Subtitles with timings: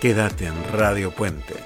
[0.00, 1.59] Quédate en Radio Puente.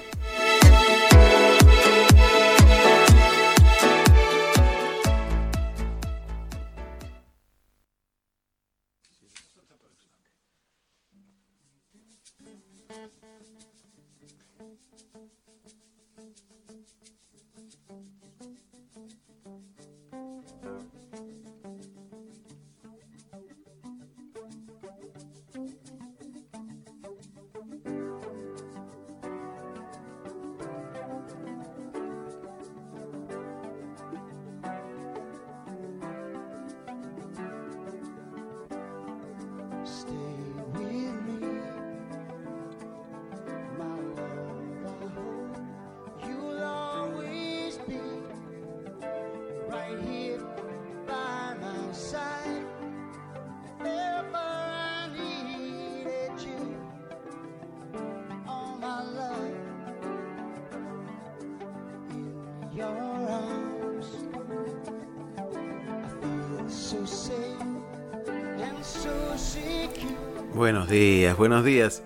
[71.47, 72.01] Buenos días.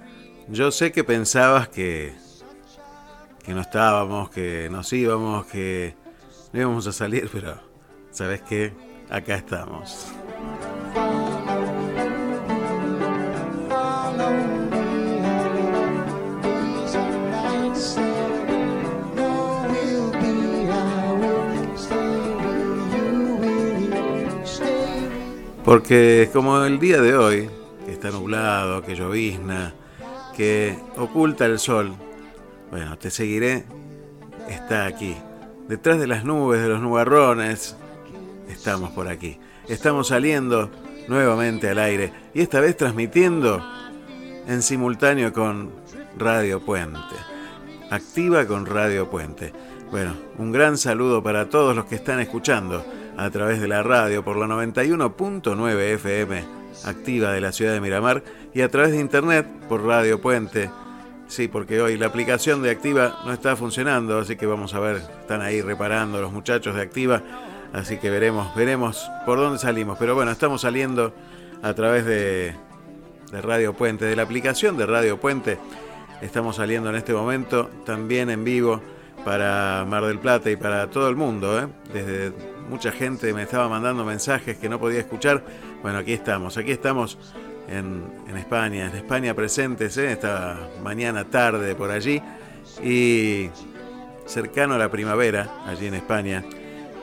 [0.50, 2.14] Yo sé que pensabas que,
[3.42, 5.96] que no estábamos, que nos íbamos, que
[6.52, 7.58] no íbamos a salir, pero
[8.12, 8.74] ¿sabes qué?
[9.10, 10.08] Acá estamos.
[25.64, 27.59] Porque como el día de hoy,
[28.10, 29.74] está nublado, que llovizna,
[30.36, 31.94] que oculta el sol,
[32.72, 33.66] bueno, te seguiré,
[34.50, 35.16] está aquí.
[35.68, 37.76] Detrás de las nubes, de los nubarrones,
[38.50, 39.40] estamos por aquí.
[39.68, 40.72] Estamos saliendo
[41.08, 43.64] nuevamente al aire y esta vez transmitiendo
[44.48, 45.72] en simultáneo con
[46.18, 47.16] Radio Puente.
[47.92, 49.54] Activa con Radio Puente.
[49.92, 52.84] Bueno, un gran saludo para todos los que están escuchando
[53.18, 58.24] a través de la radio por la 91.9 FM activa de la ciudad de Miramar
[58.54, 60.70] y a través de internet por Radio Puente.
[61.28, 64.96] Sí, porque hoy la aplicación de Activa no está funcionando, así que vamos a ver,
[65.22, 67.22] están ahí reparando los muchachos de Activa,
[67.72, 69.98] así que veremos, veremos por dónde salimos.
[70.00, 71.14] Pero bueno, estamos saliendo
[71.62, 72.56] a través de,
[73.32, 75.60] de Radio Puente, de la aplicación de Radio Puente.
[76.22, 78.82] Estamos saliendo en este momento también en vivo
[79.24, 81.68] para Mar del Plata y para todo el mundo, ¿eh?
[81.94, 82.34] desde
[82.70, 85.44] mucha gente me estaba mandando mensajes que no podía escuchar.
[85.82, 87.18] Bueno, aquí estamos, aquí estamos
[87.68, 90.12] en, España, en España presentes, ¿eh?
[90.12, 92.22] esta mañana tarde por allí
[92.84, 93.50] y
[94.26, 96.44] cercano a la primavera, allí en España,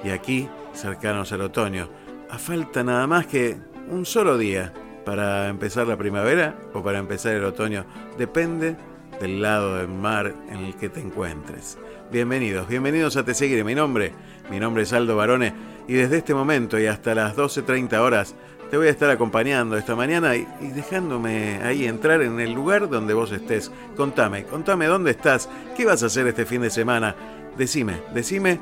[0.05, 1.89] y aquí cercanos al otoño.
[2.31, 3.57] A falta nada más que
[3.89, 4.73] un solo día
[5.05, 7.85] para empezar la primavera o para empezar el otoño.
[8.19, 8.77] Depende
[9.21, 11.79] del lado del mar en el que te encuentres.
[12.11, 13.65] Bienvenidos, bienvenidos a Te Seguiré.
[13.65, 14.13] Mi nombre,
[14.51, 15.53] mi nombre es Aldo Barone
[15.89, 18.35] y desde este momento y hasta las 12.30 horas
[18.71, 22.89] te voy a estar acompañando esta mañana y, y, dejándome ahí entrar en el lugar
[22.89, 23.71] donde vos estés.
[23.97, 27.15] Contame, contame dónde estás, qué vas a hacer este fin de semana.
[27.57, 28.59] Decime, decime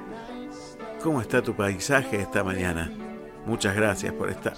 [1.03, 2.91] cómo está tu paisaje esta mañana.
[3.47, 4.55] Muchas gracias por estar.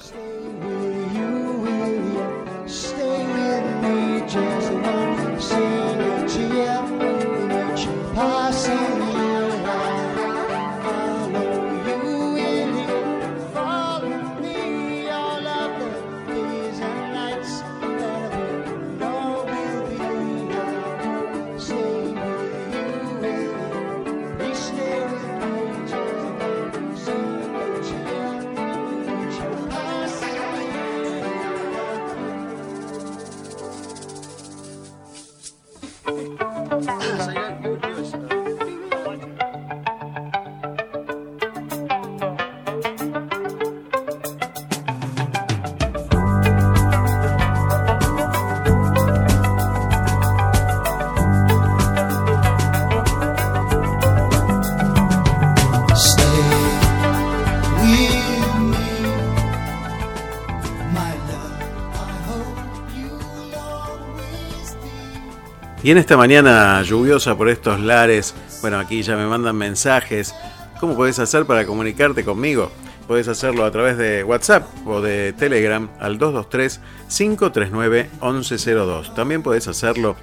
[65.87, 70.35] Y en esta mañana lluviosa por estos lares, bueno, aquí ya me mandan mensajes.
[70.81, 72.73] ¿Cómo puedes hacer para comunicarte conmigo?
[73.07, 79.15] Puedes hacerlo a través de WhatsApp o de Telegram al 223-539-1102.
[79.15, 80.17] También puedes hacerlo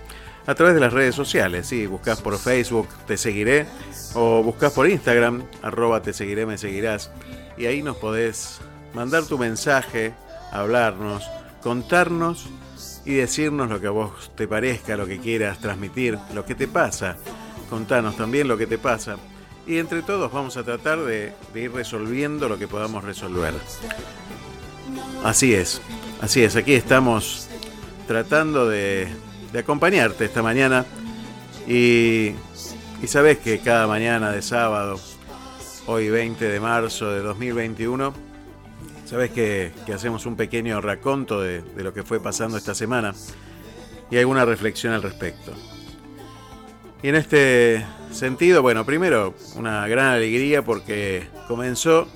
[0.47, 1.67] a través de las redes sociales.
[1.67, 3.65] Si buscas por Facebook, te seguiré.
[4.15, 7.09] O buscas por Instagram, arroba te seguiré, me seguirás.
[7.57, 8.59] Y ahí nos podés
[8.93, 10.13] mandar tu mensaje,
[10.51, 11.23] hablarnos
[11.63, 12.47] contarnos
[13.05, 16.67] y decirnos lo que a vos te parezca, lo que quieras transmitir, lo que te
[16.67, 17.17] pasa.
[17.69, 19.17] Contanos también lo que te pasa.
[19.65, 23.53] Y entre todos vamos a tratar de, ir resolviendo lo que podamos resolver.
[25.23, 25.81] Así es,
[26.21, 27.47] así es, aquí estamos
[28.07, 29.07] tratando de,
[29.57, 30.85] acompañarte esta mañana
[31.67, 32.33] y,
[33.01, 34.99] y sabes que cada mañana de sábado,
[35.85, 38.32] hoy 20 de marzo de 2021,
[39.13, 43.13] Sabes que, hacemos un pequeño raconto de, lo que fue pasando esta semana
[44.09, 45.53] y alguna reflexión al respecto.
[47.03, 52.07] Y en este sentido, bueno, primero una gran alegría porque comenzó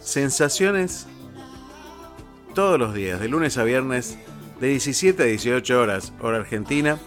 [0.00, 1.06] Sensaciones
[2.56, 4.18] todos los días, de lunes a viernes,
[4.60, 6.98] de 17 a 18 horas, hora argentina,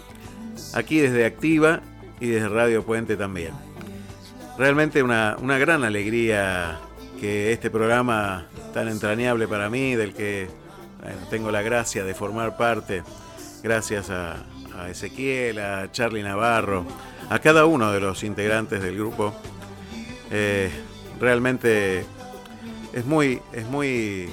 [0.72, 1.82] aquí desde Activa
[2.20, 3.52] y desde Radio Puente también.
[4.56, 6.80] Realmente una, una gran alegría
[7.16, 10.48] que este programa tan entrañable para mí, del que
[11.30, 13.02] tengo la gracia de formar parte,
[13.62, 14.44] gracias a,
[14.90, 16.84] Ezequiel, a Charlie Navarro,
[17.30, 19.34] a cada uno de los integrantes del grupo.
[20.30, 20.70] Eh,
[21.18, 22.04] realmente
[22.92, 24.28] es muy, es muy,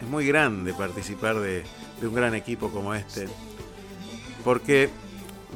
[0.00, 1.64] es muy grande participar de
[2.02, 3.28] un gran equipo como este,
[4.44, 4.90] porque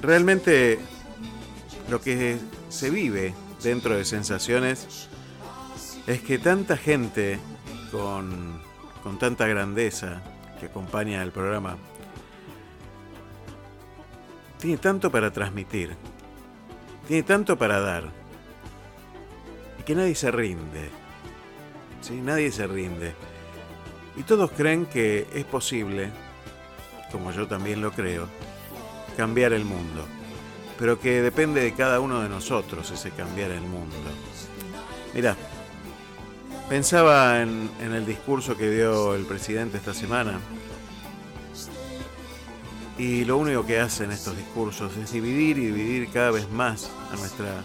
[0.01, 0.79] realmente
[1.89, 5.09] lo que se vive dentro de sensaciones
[6.07, 7.39] es que tanta gente
[7.91, 8.61] con,
[9.19, 10.23] tanta grandeza
[10.59, 11.77] que acompaña el programa
[14.59, 15.97] tiene tanto para transmitir,
[17.09, 18.11] tiene tanto para dar,
[19.79, 20.91] y que nadie se rinde,
[22.01, 22.21] ¿sí?
[22.21, 23.15] nadie se rinde.
[24.17, 26.11] Y todos creen que es posible,
[27.11, 28.29] como yo también lo creo,
[29.17, 30.07] cambiar el mundo,
[30.79, 33.97] pero que depende de cada uno de nosotros ese cambiar el mundo.
[35.13, 35.37] Mira,
[36.69, 40.41] Pensaba en, el discurso que dio el presidente esta semana
[42.97, 47.17] y lo único que hacen estos discursos es dividir y dividir cada vez más a
[47.17, 47.63] nuestra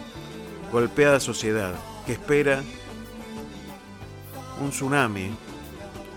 [0.72, 1.74] golpeada sociedad
[2.06, 2.64] que espera
[4.62, 5.32] un tsunami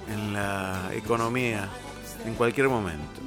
[0.08, 1.68] en la economía
[2.24, 3.20] en cualquier momento,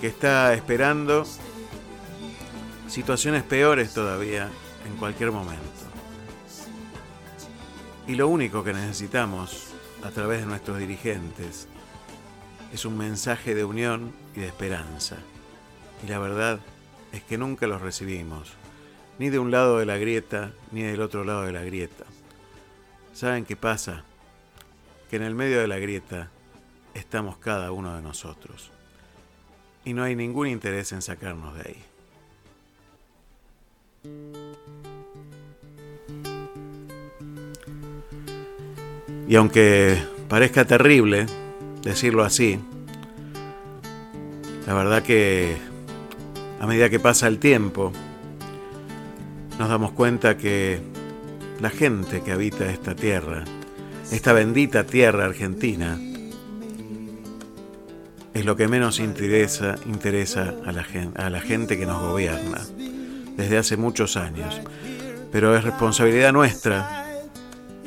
[0.00, 1.24] que está esperando
[2.88, 4.48] situaciones peores todavía
[4.86, 5.79] en cualquier momento.
[8.10, 9.68] Y lo único que necesitamos
[10.02, 11.68] a través de nuestros dirigentes
[12.72, 15.16] es un mensaje de unión y de esperanza.
[16.04, 16.58] Y la verdad
[17.12, 18.50] es que nunca los recibimos,
[19.20, 22.02] ni de un lado de la grieta, ni del otro lado de la grieta.
[23.14, 24.02] ¿Saben qué pasa?
[25.08, 26.30] Que en el medio de la grieta
[26.94, 28.72] estamos cada uno de nosotros.
[29.84, 31.60] Y no hay ningún interés en sacarnos de
[34.02, 34.49] ahí.
[39.30, 39.96] Y aunque
[40.28, 41.26] parezca terrible
[41.84, 42.58] decirlo así,
[44.66, 45.56] la verdad que
[46.58, 47.92] a medida que pasa el tiempo,
[49.56, 50.80] nos damos cuenta que
[51.60, 53.44] la gente que habita esta tierra,
[54.10, 55.96] esta bendita tierra argentina,
[58.34, 62.62] es lo que menos interesa, interesa a, la gente, a la gente que nos gobierna
[63.36, 64.60] desde hace muchos años.
[65.30, 67.06] Pero es responsabilidad nuestra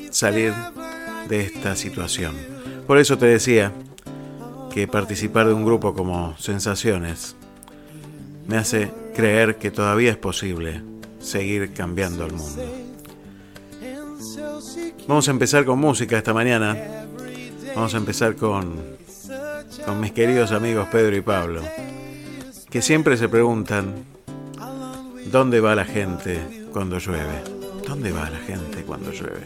[0.09, 0.53] salir
[1.27, 2.35] de esta situación.
[2.87, 3.71] Por eso te decía
[4.73, 7.35] que participar de un grupo como Sensaciones
[8.47, 10.81] me hace creer que todavía es posible
[11.19, 12.63] seguir cambiando el mundo.
[15.07, 16.77] Vamos a empezar con música esta mañana.
[17.75, 18.75] Vamos a empezar con,
[19.85, 21.61] con mis queridos amigos Pedro y Pablo,
[22.69, 23.93] que siempre se preguntan,
[25.31, 27.41] ¿dónde va la gente cuando llueve?
[27.87, 29.43] ¿Dónde va la gente cuando llueve?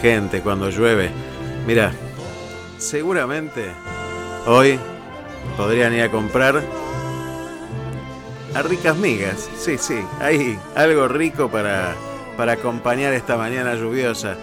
[0.03, 1.09] gente cuando llueve?
[1.65, 1.93] Mira,
[2.77, 3.71] seguramente
[4.45, 4.77] hoy
[5.55, 6.61] podrían ir a comprar
[8.53, 9.49] a ricas migas.
[9.55, 11.95] Sí, sí, hay algo rico para,
[12.35, 14.35] para acompañar esta mañana lluviosa.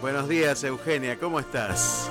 [0.00, 2.10] Buenos días, Eugenia, ¿cómo estás?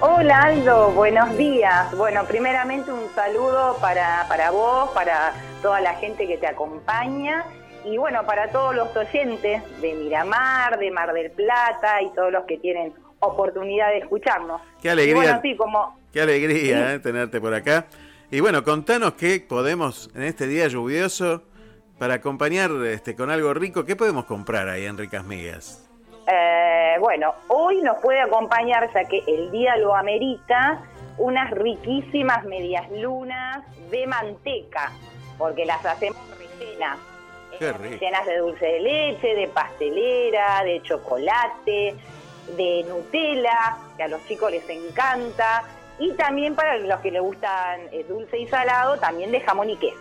[0.00, 1.94] Hola Aldo, buenos días.
[1.94, 7.44] Bueno, primeramente un saludo para, para vos, para toda la gente que te acompaña
[7.84, 12.44] y bueno, para todos los oyentes de Miramar, de Mar del Plata y todos los
[12.44, 14.60] que tienen oportunidad de escucharnos.
[14.82, 15.40] Qué alegría.
[15.56, 15.98] como...
[16.12, 17.86] Qué alegría eh, tenerte por acá.
[18.30, 21.42] Y bueno, contanos qué podemos en este día lluvioso
[21.98, 25.86] para acompañar este, con algo rico, ¿qué podemos comprar ahí en Ricas Migas?
[26.26, 30.82] Eh, bueno, hoy nos puede acompañar, ya que el día lo amerita,
[31.18, 34.92] unas riquísimas medias lunas de manteca,
[35.36, 37.09] porque las hacemos rellenas
[37.58, 41.94] Llenas de dulce de leche, de pastelera, de chocolate,
[42.56, 45.64] de Nutella, que a los chicos les encanta.
[45.98, 49.76] Y también para los que les gustan eh, dulce y salado, también de jamón y
[49.76, 49.98] queso.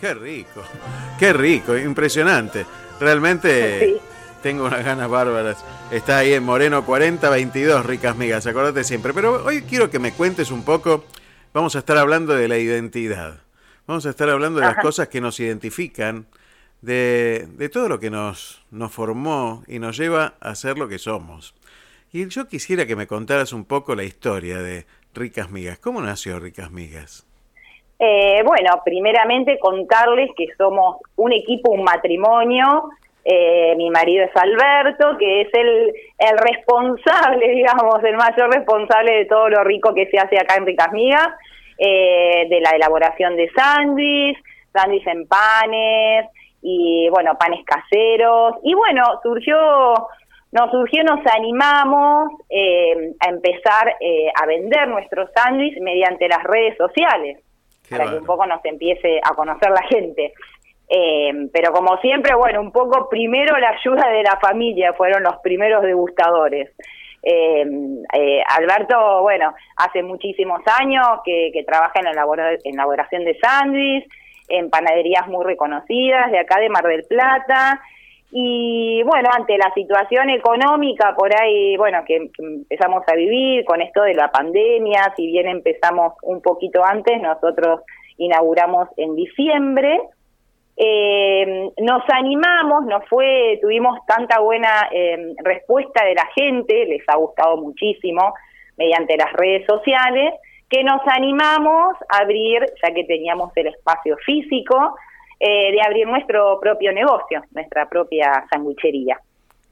[0.00, 0.62] Qué rico,
[1.18, 2.64] qué rico, impresionante.
[2.98, 4.00] Realmente
[4.42, 5.64] tengo unas ganas bárbaras.
[5.90, 9.12] Está ahí en Moreno 4022, ricas migas, acordate siempre.
[9.12, 11.04] Pero hoy quiero que me cuentes un poco,
[11.52, 13.40] vamos a estar hablando de la identidad.
[13.86, 16.26] Vamos a estar hablando de las cosas que nos identifican,
[16.82, 20.98] de, de, todo lo que nos, nos formó y nos lleva a ser lo que
[20.98, 21.54] somos.
[22.12, 24.84] Y yo quisiera que me contaras un poco la historia de
[25.14, 25.78] Ricas Migas.
[25.78, 27.26] ¿Cómo nació Ricas Migas?
[27.98, 32.90] Eh, bueno, primeramente contarles que somos un equipo, un matrimonio.
[33.24, 39.24] Eh, mi marido es Alberto, que es el, el responsable, digamos, el mayor responsable de
[39.26, 41.28] todo lo rico que se hace acá en Ricas Migas,
[41.78, 44.36] eh, de la elaboración de sándwich,
[44.72, 46.26] sándwich en panes
[46.62, 48.56] y, bueno, panes caseros.
[48.62, 50.08] Y bueno, surgió
[50.52, 56.76] nos surgió, nos animamos eh, a empezar eh, a vender nuestros sándwiches mediante las redes
[56.76, 57.40] sociales,
[57.88, 60.34] para que un poco nos empiece a conocer la gente.
[60.90, 65.36] Eh, pero como siempre, bueno, un poco primero la ayuda de la familia, fueron los
[65.42, 66.70] primeros degustadores.
[68.48, 72.26] Alberto, bueno, hace muchísimos años que, trabaja en la
[72.64, 74.10] elaboración de sándwiches,
[74.52, 77.80] en panaderías muy reconocidas de acá de Mar del Plata,
[78.34, 84.02] y bueno, ante la situación económica por ahí, bueno, que, empezamos a vivir con esto
[84.02, 87.82] de la pandemia, si bien empezamos un poquito antes, nosotros
[88.16, 90.00] inauguramos en diciembre,
[90.78, 97.16] eh, nos animamos, nos fue, tuvimos tanta buena eh, respuesta de la gente, les ha
[97.16, 98.32] gustado muchísimo
[98.78, 100.32] mediante las redes sociales,
[100.72, 104.96] que nos animamos a abrir, ya que teníamos el espacio físico,
[105.38, 109.20] eh, de abrir nuestro propio negocio, nuestra propia sanguichería.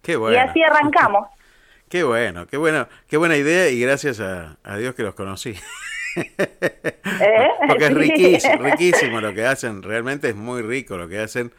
[0.02, 0.36] Qué bueno.
[0.36, 1.26] Y así arrancamos.
[1.88, 5.56] Qué bueno, qué bueno, qué buena idea y gracias a, Dios que los conocí.
[6.16, 7.48] ¿Eh?
[7.66, 11.50] Porque es riquísimo, riquísimo lo que hacen, realmente es muy rico lo que hacen,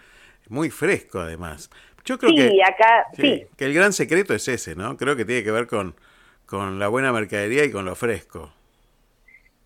[0.47, 1.69] muy fresco además.
[2.05, 3.45] Yo creo que, acá, sí.
[3.57, 4.95] que el gran secreto es ese, ¿no?
[4.95, 5.95] Creo que tiene que ver con,
[6.45, 8.53] con la buena mercadería y con lo fresco.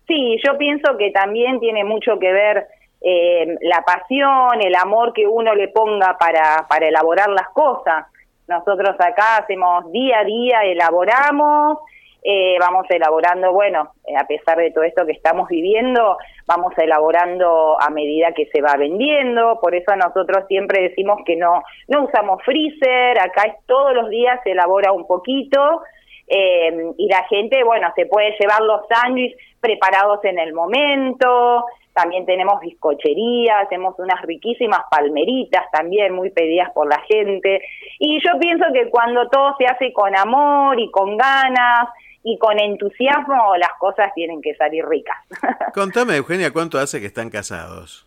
[0.06, 2.66] Sí, yo pienso que también tiene mucho que ver
[3.00, 8.06] eh, la pasión, el amor que uno le ponga para, para elaborar las cosas.
[8.48, 11.78] Nosotros acá hacemos día a día, elaboramos,
[12.22, 16.16] eh, vamos elaborando, bueno, eh, a pesar de todo esto que estamos viviendo,
[16.46, 21.62] vamos elaborando a medida que se va vendiendo, por eso nosotros siempre decimos que no,
[21.86, 25.82] no usamos freezer, acá es, todos los días se elabora un poquito,
[26.26, 31.64] eh, y la gente, bueno, se puede llevar los sándwiches preparados en el momento,
[31.96, 37.62] también tenemos bizcochería, hacemos unas riquísimas palmeritas también muy pedidas por la gente.
[37.98, 41.88] Y yo pienso que cuando todo se hace con amor y con ganas
[42.22, 45.16] y con entusiasmo, las cosas tienen que salir ricas.
[45.74, 48.06] Contame, Eugenia, ¿cuánto hace que están casados?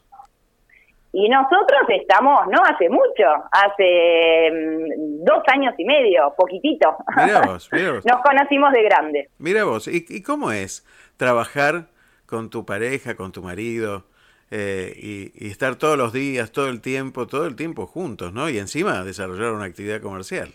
[1.12, 6.98] Y nosotros estamos, no hace mucho, hace mm, dos años y medio, poquitito.
[7.18, 8.06] Mira vos, mira vos.
[8.06, 9.30] Nos conocimos de grande.
[9.40, 10.86] Mira vos, ¿y, cómo es
[11.20, 11.90] trabajar
[12.26, 14.06] con tu pareja, con tu marido,
[14.52, 18.50] eh, y, estar todos los días, todo el tiempo, todo el tiempo juntos, ¿no?
[18.50, 20.50] Y encima desarrollar una actividad comercial.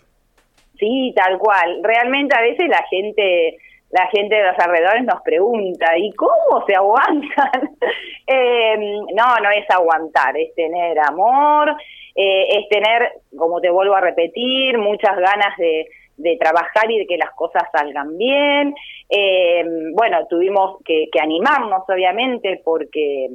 [0.77, 1.79] Sí, tal cual.
[1.83, 3.57] Realmente a veces la gente,
[3.91, 7.69] la gente de los alrededores nos pregunta, ¿y cómo se aguantan?
[8.27, 8.77] eh,
[9.13, 11.69] no, no es aguantar, es tener amor,
[12.15, 17.07] eh, es tener, como te vuelvo a repetir, muchas ganas de de trabajar y de
[17.07, 18.73] que las cosas salgan bien.
[19.09, 23.29] Eh, bueno, tuvimos que, animarnos, obviamente, porque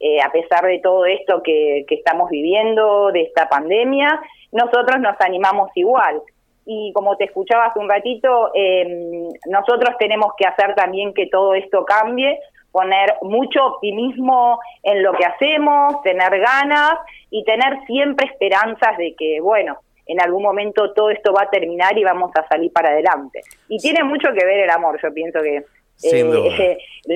[0.00, 4.20] eh, a pesar de todo esto que, estamos viviendo, de esta pandemia,
[4.52, 6.20] nosotros nos animamos igual.
[6.66, 11.54] Y como te escuchaba hace un ratito, eh, nosotros tenemos que hacer también que todo
[11.54, 12.38] esto cambie,
[12.72, 16.94] poner mucho optimismo en lo que hacemos, tener ganas
[17.30, 21.96] y tener siempre esperanzas de que, bueno, en algún momento todo esto va a terminar
[21.96, 23.40] y vamos a salir para adelante.
[23.68, 25.64] Y tiene mucho que ver el amor, yo pienso que
[26.02, 26.78] eh,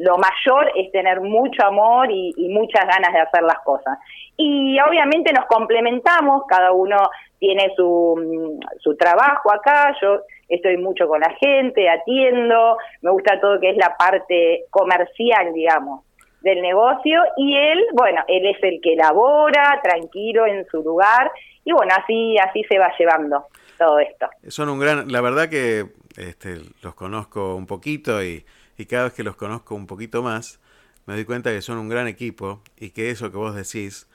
[0.00, 3.98] lo mayor es tener mucho amor y, muchas ganas de hacer las cosas.
[4.36, 6.96] Y obviamente nos complementamos, cada uno
[7.38, 13.60] tiene su, su trabajo acá, yo estoy mucho con la gente, atiendo, me gusta todo
[13.60, 16.02] que es la parte comercial, digamos
[16.42, 21.30] del negocio y él, bueno, él es el que elabora, tranquilo en su lugar
[21.66, 23.44] y bueno, así así se va llevando
[23.76, 24.28] todo esto.
[24.48, 28.46] Son un gran, la verdad que este, los conozco un poquito y,
[28.78, 30.60] y cada vez que los conozco un poquito más,
[31.06, 34.08] me doy cuenta que son un gran equipo y que eso que vos decís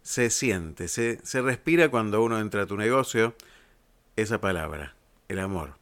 [0.00, 3.34] se siente, se, se respira cuando uno entra a tu negocio,
[4.16, 4.94] esa palabra,
[5.28, 5.74] el amor,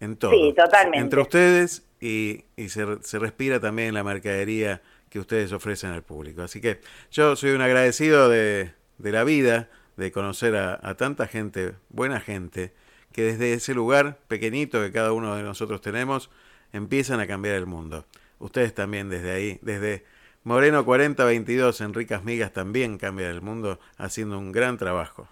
[0.00, 0.30] en todo.
[0.30, 0.98] Sí, totalmente.
[0.98, 6.42] Entre ustedes y, y se, se respira también la mercadería que ustedes ofrecen al público.
[6.42, 6.80] Así que
[7.10, 12.72] yo soy un agradecido de, de la vida, de conocer a, tanta gente, buena gente,
[13.12, 16.30] que desde ese lugar pequeñito que cada uno de nosotros tenemos,
[16.72, 18.06] empiezan a cambiar el mundo.
[18.38, 20.04] Ustedes también desde ahí, desde
[20.42, 25.28] Moreno 4022 en Ricas Migas también cambian el mundo haciendo un gran trabajo.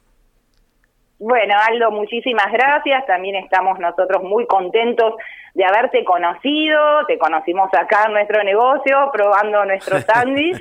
[1.24, 3.06] Bueno, Aldo, muchísimas gracias.
[3.06, 5.14] También estamos nosotros muy contentos
[5.54, 7.06] de haberte conocido.
[7.06, 10.60] Te conocimos acá en nuestro negocio, probando nuestros sándwich.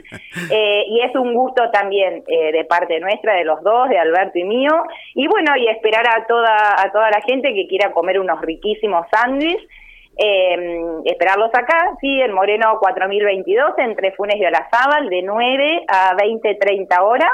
[0.52, 4.38] eh, y es un gusto también eh, de parte nuestra, de los dos, de Alberto
[4.38, 4.84] y mío.
[5.15, 9.08] Y bueno, y esperar a toda, a toda la gente que quiera comer unos riquísimos
[9.12, 9.67] sándwiches.
[10.15, 16.54] Eh, esperarlos acá, sí, en Moreno 4022, entre Funes y Olazábal, de 9 a 20,
[16.54, 17.32] 30 horas.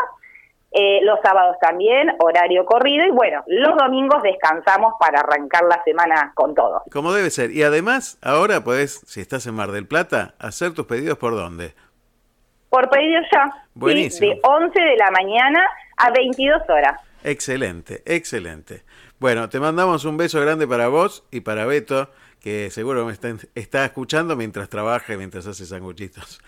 [0.80, 6.32] Eh, los sábados también, horario corrido, y bueno, los domingos descansamos para arrancar la semana
[6.36, 6.84] con todo.
[6.92, 7.50] Como debe ser.
[7.50, 11.74] Y además, ahora podés, si estás en Mar del Plata, hacer tus pedidos por dónde.
[12.70, 13.66] Por pedido ya.
[13.74, 14.32] Buenísimo.
[14.32, 15.66] Sí, de 11 de la mañana
[15.98, 17.02] a 22 horas.
[17.24, 18.84] Excelente, excelente.
[19.20, 23.34] Bueno, te mandamos un beso grande para vos y para Beto, que seguro me está,
[23.56, 26.40] está escuchando mientras trabaja y mientras hace sanguchitos.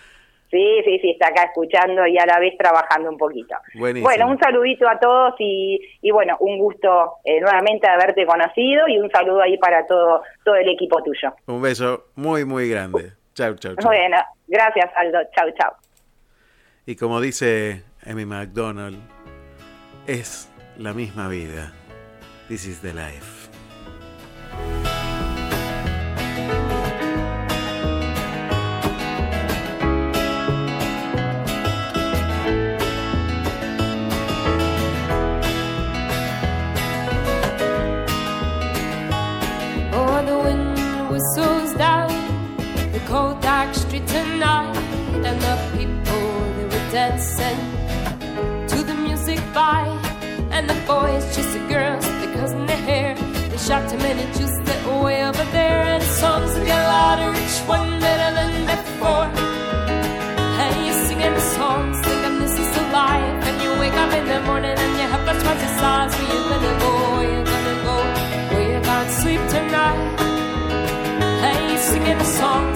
[0.49, 3.55] Sí, sí, sí, está acá escuchando y a la vez trabajando un poquito.
[3.75, 4.09] Buenísimo.
[4.09, 8.97] Bueno, un saludito a todos y, y bueno, un gusto eh, nuevamente haberte conocido y
[8.97, 11.33] un saludo ahí para todo, todo el equipo tuyo.
[11.45, 13.11] Un beso muy, muy grande.
[13.35, 13.85] Chau, chau, chau.
[13.85, 15.19] Bueno, gracias Aldo.
[15.35, 15.71] Chau, chau.
[16.85, 18.97] Y como dice Amy McDonald,
[20.07, 21.71] es la misma vida.
[22.47, 23.48] This is the life.
[44.39, 44.77] Tonight,
[45.27, 46.23] and the people
[46.55, 47.59] they were dancing
[48.71, 49.83] to the music by,
[50.51, 53.15] and the boys chase the girls because in their hair
[53.49, 57.29] they shot too many juice that way over there, and the songs that get louder,
[57.43, 59.27] each one better than before.
[60.63, 64.39] And you singing the songs, thinking this is life, and you wake up in the
[64.47, 67.77] morning and you have those twice the size where you're gonna go, where you're gonna
[67.89, 67.97] go,
[68.51, 69.99] where you gonna sleep tonight.
[71.43, 72.68] Hey, singing the songs,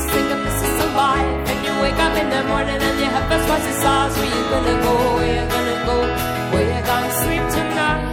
[1.93, 4.84] wake up in the morning and you have those twice the size where you gonna
[4.84, 5.97] go, where you gonna go,
[6.51, 8.03] where you gonna sleep tonight,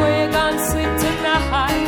[0.00, 1.86] where you gonna sleep tonight.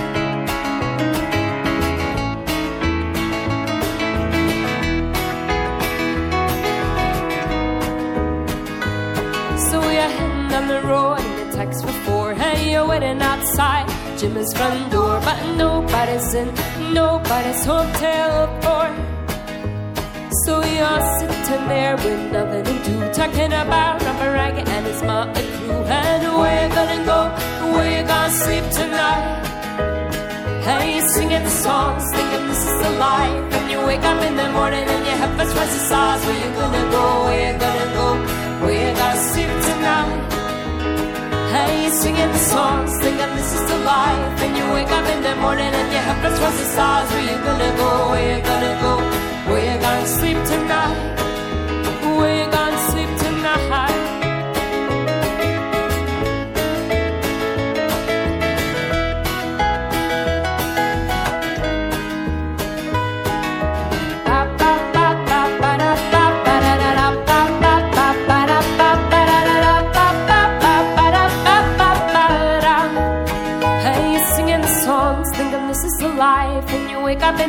[9.68, 12.34] So we're heading down the road and it takes for four.
[12.34, 13.86] Hey, you're waiting outside
[14.18, 16.48] Jimmy's front door, but nobody's in
[16.94, 19.19] nobody's hotel door.
[20.44, 25.44] So you're sitting there with nothing to do, talking about Robert Ragged and his motley
[25.58, 25.84] crew.
[25.84, 27.20] And where you gonna go?
[27.72, 29.44] Where you gonna sleep tonight?
[30.64, 33.52] Hey, singing the songs, thinking this is the life.
[33.52, 36.24] And you wake up in the morning and you have first twice the size.
[36.24, 37.04] Where you gonna go?
[37.26, 38.06] Where you gonna go?
[38.64, 40.20] Where you gonna sleep tonight?
[41.52, 44.40] Hey, singing the songs, thinking this is the life.
[44.40, 47.10] And you wake up in the morning and you have first twice the size.
[47.12, 47.90] Where you gonna go?
[48.12, 49.29] Where you gonna go?
[49.50, 51.29] When I sleep tonight.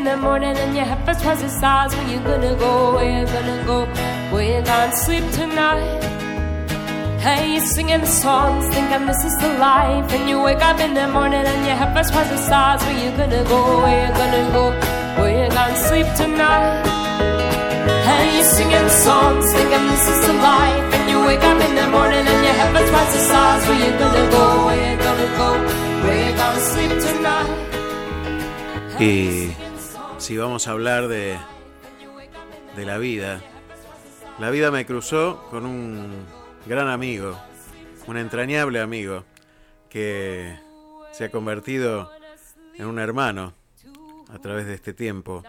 [0.01, 1.93] In the morning and you have first twice the size.
[1.95, 2.95] Where you gonna go?
[2.95, 3.79] Where you gonna go?
[4.33, 6.01] Where you gonna sleep tonight?
[7.25, 10.11] Hey, you singing the songs, thinking this is the life.
[10.15, 12.81] And you wake up in the morning and you have first twice the size.
[12.85, 13.61] Where you gonna go?
[13.83, 14.63] Where you gonna go?
[15.19, 16.81] Where you gonna sleep tonight?
[18.07, 20.85] Hey, you singing the songs, thinking this is the life.
[20.97, 23.63] And you wake up in the morning and you have twice the size.
[23.67, 24.45] Where you gonna go?
[24.65, 25.49] Where you gonna go?
[26.03, 27.51] Where you gonna sleep tonight?
[28.99, 29.70] Y
[30.21, 31.35] si vamos a hablar de,
[32.75, 33.41] de la vida,
[34.39, 36.25] la vida me cruzó con un
[36.67, 37.35] gran amigo,
[38.05, 39.23] un entrañable amigo,
[39.89, 40.55] que
[41.11, 42.11] se ha convertido
[42.77, 43.53] en un hermano
[44.31, 45.41] a través de este tiempo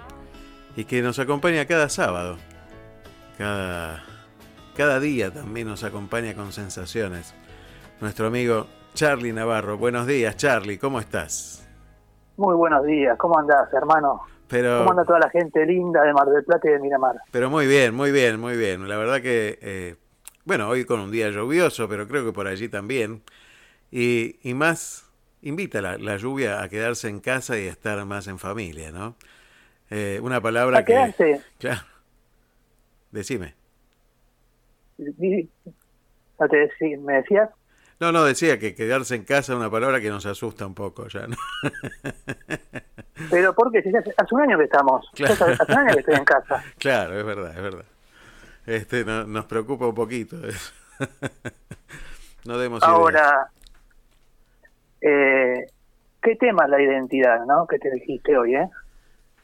[0.75, 2.39] y que nos acompaña cada sábado,
[3.37, 4.03] cada,
[4.75, 7.35] cada día también nos acompaña con sensaciones.
[8.01, 9.77] Nuestro amigo Charlie Navarro.
[9.77, 11.69] Buenos días, Charlie, ¿cómo estás?
[12.39, 14.23] Muy buenos días, ¿cómo andás, hermano?
[14.53, 17.17] Pero, ¿Cómo anda toda la gente linda de Mar del Plata y de Miramar?
[17.31, 18.87] Pero muy bien, muy bien, muy bien.
[18.87, 19.97] La verdad que, eh,
[20.45, 23.23] bueno, hoy con un día lluvioso, pero creo que por allí también.
[23.91, 25.11] Y, y más,
[25.41, 29.17] invita la, la lluvia a quedarse en casa y estar más en familia, ¿no?
[29.89, 30.93] Eh, una palabra ¿A que...
[30.93, 31.41] quedarse?
[31.59, 31.81] Claro.
[33.11, 33.55] Decime.
[34.99, 35.49] ¿Me
[37.15, 37.49] decías?
[38.03, 41.07] No, no, decía que quedarse en casa es una palabra que nos asusta un poco
[41.07, 41.37] ya, ¿no?
[43.31, 45.09] Pero porque si hace, hace un año que estamos.
[45.15, 45.35] Claro.
[45.35, 46.65] Hace hace un año que estoy en casa.
[46.79, 47.85] Claro, es verdad, es verdad.
[48.67, 50.37] Este no- nos preocupa un poquito.
[50.45, 50.73] eso.
[52.45, 52.83] no demos.
[52.83, 53.47] Ahora,
[55.01, 55.67] eh,
[56.21, 57.69] ¿qué tema es la identidad, no?
[57.69, 58.69] Que te dijiste hoy, ¿eh?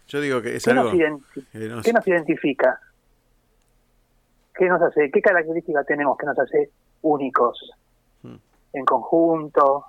[0.09, 2.81] Yo digo que es ¿Qué, algo nos, identi- que nos- qué nos identifica?
[4.53, 5.13] ¿Qué nos hace?
[5.13, 6.71] ¿Qué características tenemos que nos hace
[7.03, 7.71] únicos.
[8.79, 9.85] En conjunto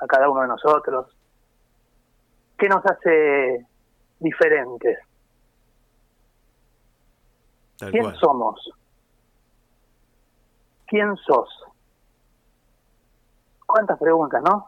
[0.00, 1.16] a cada uno de nosotros?
[2.58, 3.66] ¿Qué nos hace
[4.18, 4.98] diferentes?
[7.78, 8.16] tal ¿Quién cual.
[8.18, 8.70] somos?
[10.86, 11.48] ¿Quién sos?
[13.66, 14.66] ¿Cuántas preguntas, no?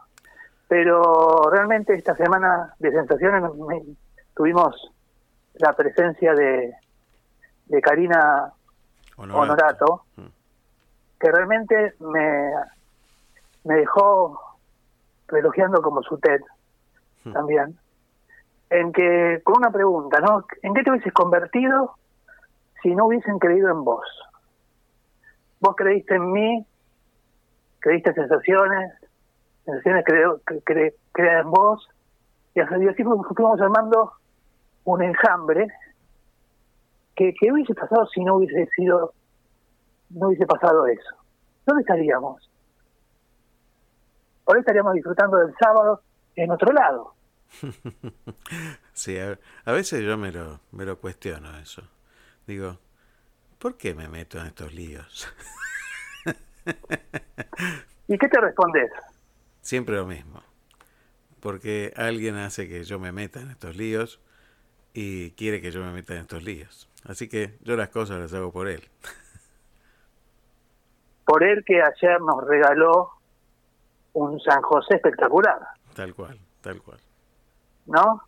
[0.67, 3.43] Pero realmente esta semana de sensaciones
[4.33, 4.91] tuvimos
[5.55, 6.73] la presencia de,
[7.65, 8.51] de Karina
[9.17, 9.39] Honorato.
[9.41, 10.27] Honorato, Mm.
[11.19, 12.51] que realmente me,
[13.63, 14.39] me dejó
[15.27, 16.41] relojeando como su TED
[17.23, 17.33] Hmm.
[17.33, 17.79] también,
[18.69, 20.45] en que con una pregunta, ¿no?
[20.61, 21.95] ¿En qué te hubieses convertido
[22.81, 24.05] si no hubiesen creído en vos?
[25.61, 26.65] Vos creíste en mí,
[27.79, 28.91] creíste sensaciones,
[29.63, 31.87] sensaciones creo, que cre, crea en vos,
[32.55, 34.11] y así fuimos armando
[34.83, 35.67] un enjambre
[37.15, 39.13] que, que hubiese pasado si no hubiese sido,
[40.09, 41.15] no hubiese pasado eso.
[41.65, 42.49] ¿Dónde estaríamos?
[44.45, 46.01] Hoy estaríamos disfrutando del sábado
[46.35, 47.13] en otro lado.
[48.95, 51.81] Sí, a, a veces yo me lo, me lo cuestiono eso.
[52.45, 52.77] Digo,
[53.57, 55.27] ¿por qué me meto en estos líos?
[58.07, 58.91] ¿Y qué te respondes?
[59.61, 60.43] Siempre lo mismo.
[61.39, 64.21] Porque alguien hace que yo me meta en estos líos
[64.93, 66.87] y quiere que yo me meta en estos líos.
[67.03, 68.83] Así que yo las cosas las hago por él.
[71.25, 73.09] Por él que ayer nos regaló
[74.13, 75.59] un San José espectacular,
[75.95, 76.99] Tal cual, tal cual.
[77.85, 78.21] ¿no?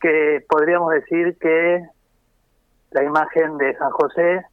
[0.00, 1.86] Que podríamos decir que
[2.90, 4.44] la imagen de San José,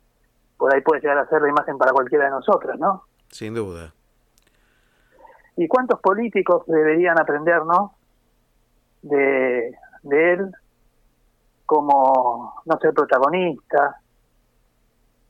[0.58, 3.04] por ahí puede llegar a ser la imagen para cualquiera de nosotros, ¿no?
[3.30, 3.94] Sin duda.
[5.58, 7.96] ¿Y cuántos políticos deberían aprender, no?
[9.02, 10.52] De, de él,
[11.66, 13.98] como no ser protagonista,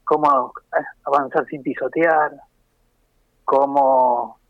[0.04, 2.34] cómo eh, avanzar sin pisotear,
[3.46, 4.41] cómo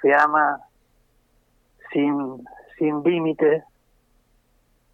[0.00, 0.60] se ama
[1.92, 2.44] sin,
[2.78, 3.64] sin límites,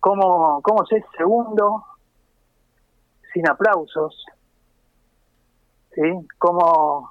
[0.00, 1.84] cómo, cómo se es segundo
[3.32, 4.24] sin aplausos,
[5.94, 6.02] ¿sí?
[6.38, 7.10] cómo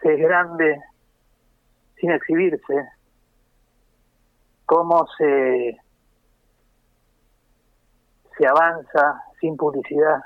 [0.00, 0.80] se es grande
[1.96, 2.88] sin exhibirse,
[4.66, 5.76] cómo se,
[8.36, 10.20] se avanza sin publicidad,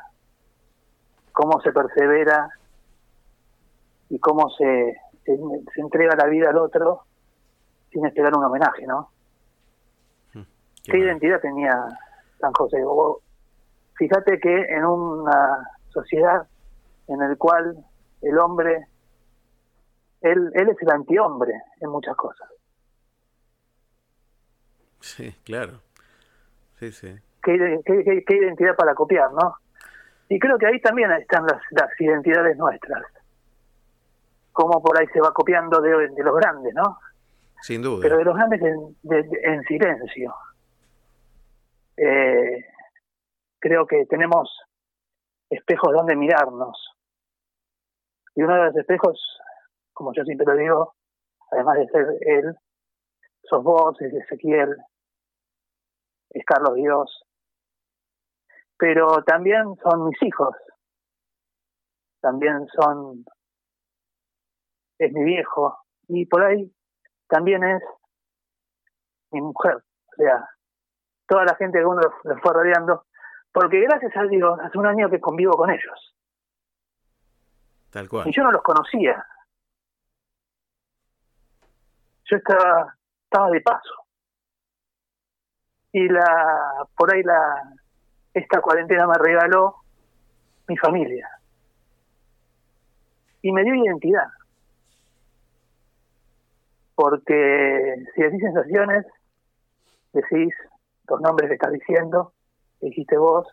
[1.33, 2.49] cómo se persevera
[4.09, 5.37] y cómo se, se,
[5.75, 7.03] se entrega la vida al otro
[7.93, 9.11] sin esperar un homenaje, ¿no?
[10.33, 11.85] Qué ¿Qué identidad tenía
[12.39, 12.83] San José?
[12.85, 13.19] Vos-
[13.97, 16.47] Fíjate que en una sociedad
[17.09, 17.77] en el cual
[18.23, 18.87] el hombre,
[20.21, 22.49] él, él es el antihombre en muchas cosas.
[25.01, 25.81] Sí, claro.
[26.79, 27.17] Sí, sí.
[27.43, 29.57] ¿Qué, ide- qué- qué- qué identidad para copiar, no?
[30.29, 33.03] Y creo que ahí también están las, las identidades nuestras.
[34.57, 36.99] Cómo por ahí se va copiando de, de los grandes, ¿no?
[37.61, 38.01] Sin duda.
[38.03, 40.35] pero de los grandes en, de- de- en silencio.
[41.99, 42.65] Eh,
[43.59, 44.49] creo que tenemos
[45.51, 46.95] espejos donde mirarnos.
[48.35, 49.39] Y uno de los espejos,
[49.93, 50.95] como yo siempre lo digo,
[51.51, 52.55] además de ser él,
[53.45, 54.75] sos vos, es Ezequiel,
[56.31, 57.25] es Carlos Dios,
[58.79, 60.55] pero también son mis hijos,
[62.21, 63.25] también son,
[64.99, 65.79] es mi viejo,
[66.09, 66.73] y por ahí
[67.29, 67.83] también es
[69.31, 70.49] mi mujer, o sea,
[71.27, 73.07] toda la gente que uno los fue rodeando,
[73.53, 76.15] porque gracias a Dios hace un año que convivo con ellos.
[77.91, 78.29] Tal cual.
[78.29, 79.25] y yo no los conocía.
[82.25, 83.95] Yo estaba estaba de paso.
[85.93, 87.63] Y la por ahí la
[88.35, 89.77] esta cuarentena me regaló
[90.69, 91.29] mi familia.
[93.41, 94.29] Y me dio identidad
[96.97, 99.07] porque si decís sensaciones
[100.13, 100.53] decís
[101.09, 102.33] los nombres que estás diciendo,
[102.81, 103.47] que dijiste vos,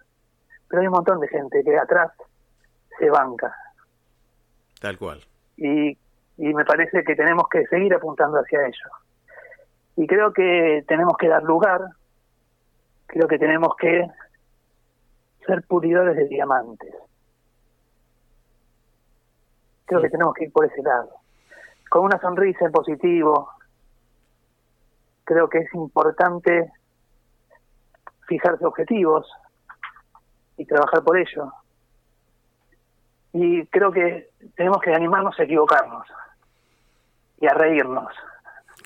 [0.68, 2.12] pero hay un montón de gente que atrás
[2.98, 3.54] se banca.
[4.80, 5.20] Tal cual.
[5.58, 5.92] Y,
[6.38, 8.90] y me parece que tenemos que seguir apuntando hacia ello.
[9.98, 11.82] Y creo que tenemos que dar lugar,
[13.06, 14.08] creo que tenemos que
[15.46, 16.96] ser pulidores de diamantes.
[19.86, 21.23] Creo que tenemos que ir por ese lado.
[21.94, 23.52] Con una sonrisa en positivo,
[25.26, 26.72] creo que es importante
[28.28, 29.28] fijarse objetivos
[30.58, 31.54] y trabajar por ello.
[33.32, 36.08] Y creo que tenemos que animarnos a equivocarnos
[37.40, 38.12] y a reírnos.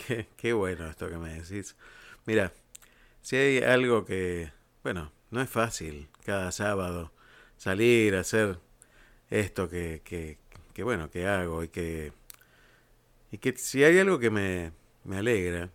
[0.06, 1.78] Qué, qué bueno esto que me decís.
[2.26, 2.52] Mira,
[3.22, 4.52] si hay algo que,
[4.84, 7.12] bueno, no es fácil cada sábado
[7.56, 8.60] salir a hacer
[9.30, 10.40] esto que, que,
[10.74, 12.12] que bueno, que hago y que,
[13.32, 14.72] y que si hay algo que me,
[15.04, 15.70] me alegra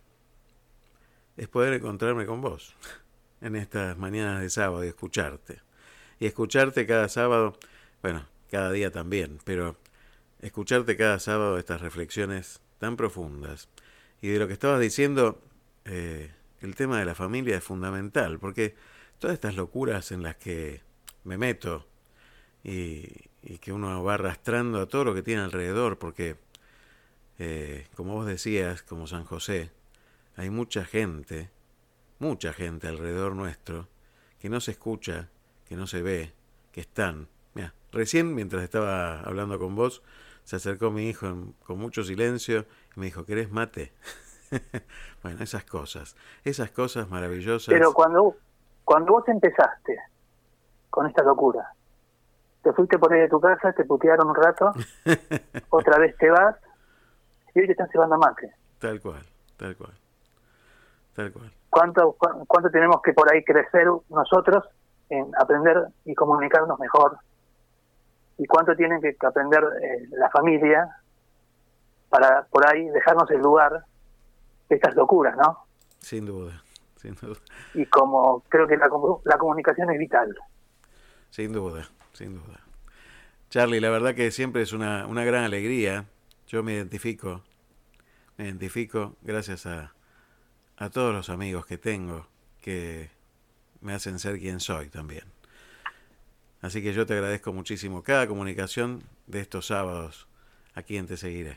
[1.37, 2.75] es poder encontrarme con vos
[3.41, 5.61] en estas mañanas de sábado y escucharte.
[6.21, 7.59] Y escucharte cada sábado,
[8.01, 9.77] bueno, cada día también, pero
[10.41, 13.69] escucharte cada sábado estas reflexiones tan profundas.
[14.21, 15.43] Y de lo que estabas diciendo,
[15.85, 18.77] eh, el tema de la familia es fundamental, porque
[19.19, 20.83] todas estas locuras en las que
[21.25, 21.87] me meto
[22.63, 23.09] y,
[23.43, 26.37] y que uno va arrastrando a todo lo que tiene alrededor, porque,
[27.39, 29.71] eh, como vos decías, como San José,
[30.37, 31.51] hay mucha gente,
[32.19, 33.89] mucha gente alrededor nuestro,
[34.39, 35.29] que no se escucha,
[35.67, 36.33] que no se ve,
[36.73, 37.29] que están.
[37.55, 40.03] Mira, recién mientras estaba hablando con vos,
[40.45, 42.67] se acercó mi hijo en- con mucho silencio
[42.97, 43.93] y me dijo, ¿querés mate?
[45.23, 47.73] bueno, esas cosas, esas cosas maravillosas.
[47.73, 48.37] Pero cuando,
[48.85, 49.99] cuando vos empezaste
[50.91, 51.73] con esta locura,
[52.63, 54.73] te fuiste por ahí de tu casa, te putearon un rato,
[55.71, 56.57] otra vez te vas
[57.55, 58.51] y hoy te están llevando a mate.
[58.79, 59.23] Tal cual,
[59.57, 59.93] tal cual,
[61.15, 61.53] tal cual.
[61.71, 64.65] ¿Cuánto, cu- ¿Cuánto tenemos que por ahí crecer nosotros
[65.09, 67.19] en aprender y comunicarnos mejor?
[68.39, 70.89] ¿Y cuánto tienen que aprender eh, la familia
[72.09, 73.85] para por ahí dejarnos el lugar
[74.69, 75.59] de estas locuras, ¿no?
[75.99, 76.63] Sin duda,
[76.97, 77.39] sin duda,
[77.75, 78.89] Y como creo que la,
[79.25, 80.35] la comunicación es vital.
[81.31, 82.59] sin duda, sin duda.
[83.51, 86.07] Charlie, la verdad que siempre es una, una gran alegría.
[86.53, 87.41] Yo me identifico,
[88.37, 89.95] me identifico gracias a,
[90.77, 92.27] a todos los amigos que tengo
[92.61, 93.09] que
[93.81, 95.25] me hacen ser quien soy también.
[96.61, 100.29] Así que yo te agradezco muchísimo cada comunicación de estos sábados
[100.75, 101.57] aquí en Te Seguiré.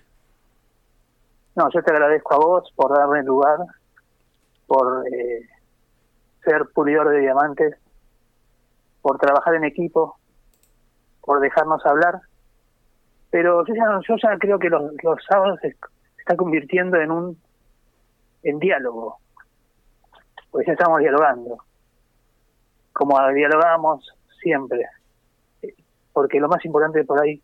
[1.55, 3.59] No, yo te agradezco a vos por darme lugar,
[4.65, 5.49] por eh,
[6.45, 7.75] ser pulidor de diamantes,
[9.01, 10.17] por trabajar en equipo,
[11.19, 12.21] por dejarnos hablar.
[13.35, 15.77] Pero yo ya, no- yo ya creo que los, los sábados se se
[16.19, 17.37] están convirtiendo en un
[18.43, 19.17] en diálogo,
[20.51, 21.57] pues ya estamos dialogando,
[22.93, 24.07] como dialogamos
[24.41, 24.85] siempre,
[26.13, 27.43] porque lo más importante por ahí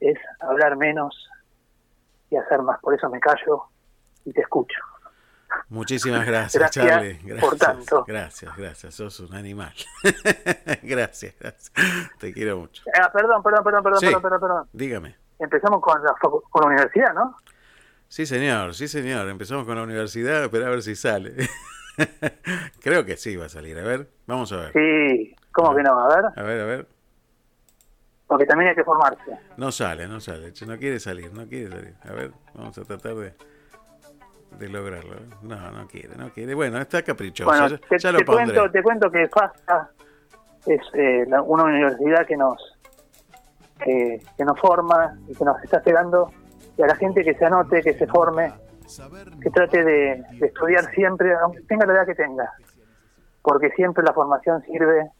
[0.00, 1.30] es hablar menos
[2.28, 2.78] y hacer más.
[2.82, 3.62] Por eso me callo
[4.26, 4.78] y te escucho.
[5.70, 7.14] Muchísimas gracias, Gracias Charlie.
[7.40, 8.04] por Gracias, tanto.
[8.06, 8.94] gracias, gracias.
[8.94, 9.72] Sos un animal.
[10.82, 11.72] gracias, gracias.
[12.18, 12.82] Te quiero mucho.
[13.00, 14.06] Ah, perdón, perdón, perdón, perdón, Sí.
[14.06, 14.68] perdón, perdón, perdón.
[14.74, 15.21] Dígame.
[15.42, 17.36] Empezamos con la, con la universidad, ¿no?
[18.08, 19.28] Sí, señor, sí, señor.
[19.28, 21.34] Empezamos con la universidad, pero a ver si sale.
[22.82, 23.78] Creo que sí va a salir.
[23.78, 24.72] A ver, vamos a ver.
[24.72, 25.98] Sí, ¿cómo que no?
[25.98, 26.86] A ver, A ver, a ver.
[28.26, 29.38] porque también hay que formarse.
[29.56, 30.52] No sale, no sale.
[30.66, 31.94] No quiere salir, no quiere salir.
[32.04, 33.34] A ver, vamos a tratar de,
[34.58, 35.16] de lograrlo.
[35.42, 36.54] No, no quiere, no quiere.
[36.54, 37.50] Bueno, está caprichoso.
[37.50, 39.90] Bueno, ya, te, ya lo te cuento, te cuento que FASTA
[40.66, 42.71] es eh, la- una universidad que nos
[43.84, 46.30] que, que nos forma y que nos está esperando
[46.76, 48.52] y a la gente que se anote, que se forme,
[49.42, 52.50] que trate de, de estudiar siempre, aunque tenga la edad que tenga,
[53.42, 55.10] porque siempre la formación sirve,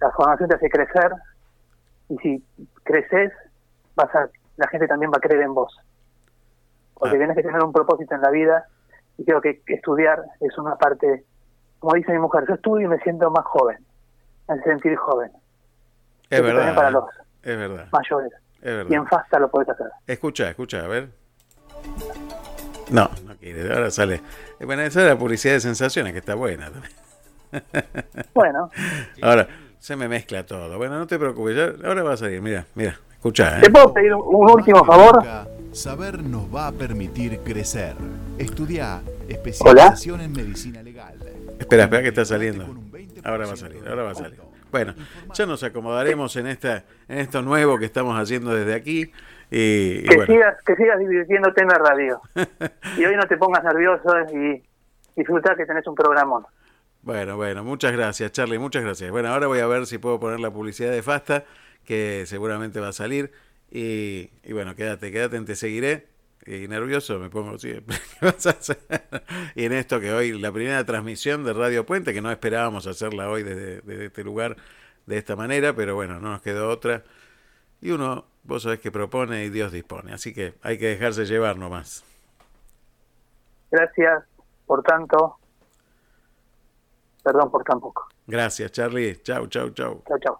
[0.00, 1.12] la formación te hace crecer
[2.08, 2.44] y si
[2.84, 3.32] creces,
[3.94, 5.74] vas a, la gente también va a creer en vos,
[6.94, 7.18] porque Ah.
[7.18, 8.66] tienes que tener un propósito en la vida
[9.18, 11.24] y creo que estudiar es una parte,
[11.78, 13.78] como dice mi mujer, yo estudio y me siento más joven,
[14.48, 15.30] me hace sentir joven,
[16.30, 16.74] Es verdad.
[16.74, 16.92] para eh.
[16.92, 17.04] los
[17.46, 17.88] Es verdad.
[17.92, 18.90] mayores, Es verdad.
[18.90, 19.86] y en FASTA lo podés hacer.
[20.06, 21.08] Escucha, escucha, a ver.
[22.90, 23.72] No, no quiere.
[23.72, 24.20] Ahora sale.
[24.60, 26.92] Bueno, esa es la publicidad de sensaciones, que está buena también.
[28.34, 28.70] Bueno,
[29.22, 30.76] Ahora, se me mezcla todo.
[30.76, 32.40] Bueno, no te preocupes, ya- ahora va a salir.
[32.42, 33.70] Mira, mira, escucha, ¿te ¿eh?
[33.70, 35.22] puedo pedir un último favor?
[35.72, 37.94] Saber nos va a permitir crecer.
[38.38, 41.14] Estudia especialización en medicina legal.
[41.58, 42.64] Espera, espera que está saliendo.
[43.24, 44.40] Ahora va a salir, ahora va a salir.
[44.76, 44.94] Bueno,
[45.32, 49.10] ya nos acomodaremos en esta, en esto nuevo que estamos haciendo desde aquí.
[49.50, 52.20] Y, Que bueno, sigas, que sigas divirtiéndote en la radio.
[52.98, 54.62] Y hoy no te pongas nervioso y
[55.16, 56.44] disfrutar que tenés un programón.
[57.00, 59.10] Bueno, bueno, muchas gracias, Charlie, muchas gracias.
[59.10, 61.44] Bueno, ahora voy a ver si puedo poner la publicidad de Fasta,
[61.86, 63.32] que seguramente va a salir.
[63.70, 66.15] Y, y bueno, quédate, quédate, te seguiré.
[66.46, 67.96] Y nervioso me pongo siempre.
[69.56, 73.28] y en esto que hoy, la primera transmisión de Radio Puente, que no esperábamos hacerla
[73.28, 74.56] hoy desde, desde este lugar
[75.06, 77.02] de esta manera, pero bueno, no nos quedó otra.
[77.80, 80.12] Y uno, vos sabés que propone y Dios dispone.
[80.12, 82.04] Así que hay que dejarse llevar nomás.
[83.70, 84.24] Gracias,
[84.66, 85.38] por tanto.
[87.22, 88.08] Perdón por tan poco.
[88.26, 89.20] Gracias, Charlie.
[89.22, 90.02] Chau, chau, chau.
[90.06, 90.38] Chau, chau.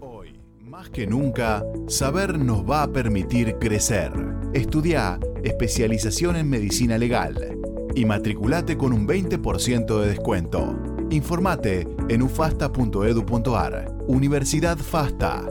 [0.00, 4.12] Hoy, más que nunca, saber nos va a permitir crecer.
[4.52, 7.58] Estudia especialización en medicina legal
[7.94, 10.78] y matriculate con un 20% de descuento.
[11.10, 13.92] Informate en ufasta.edu.ar.
[14.06, 15.44] Universidad FASTA.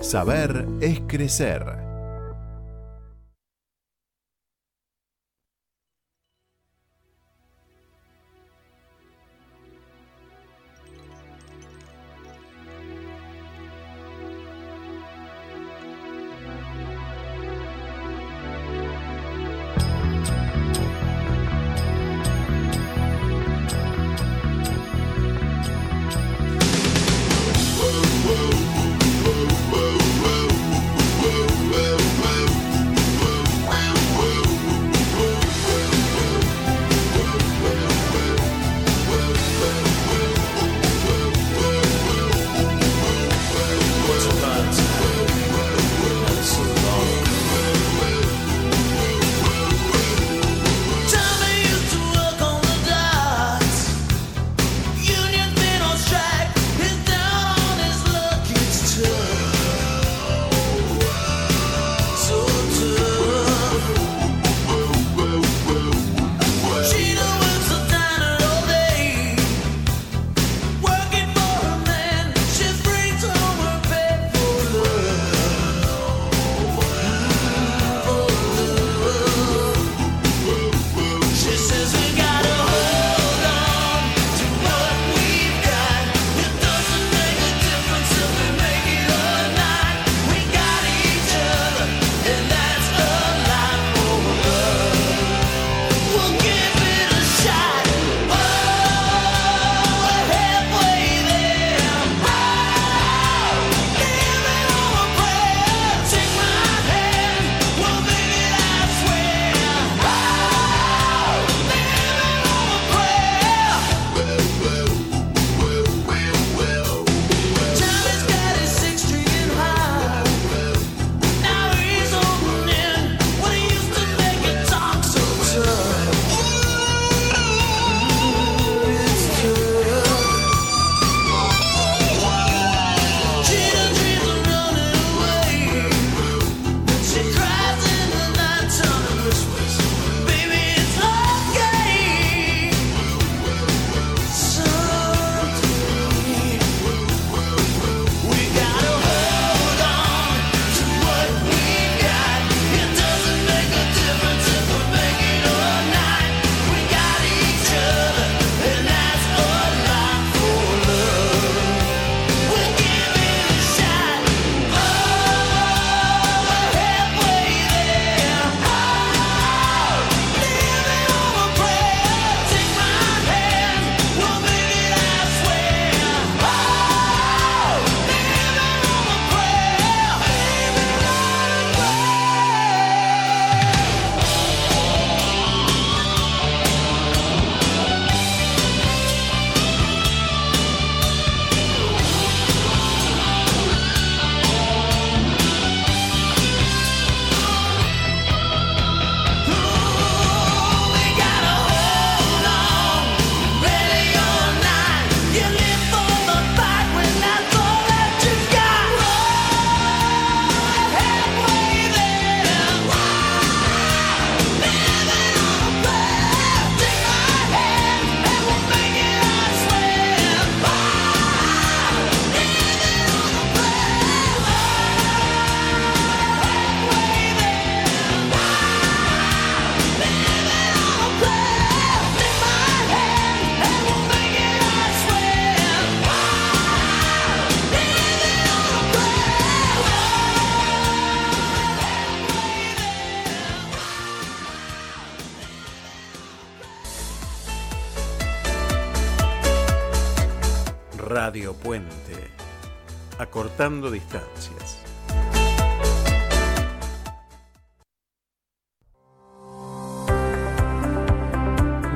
[0.00, 1.81] Saber es crecer.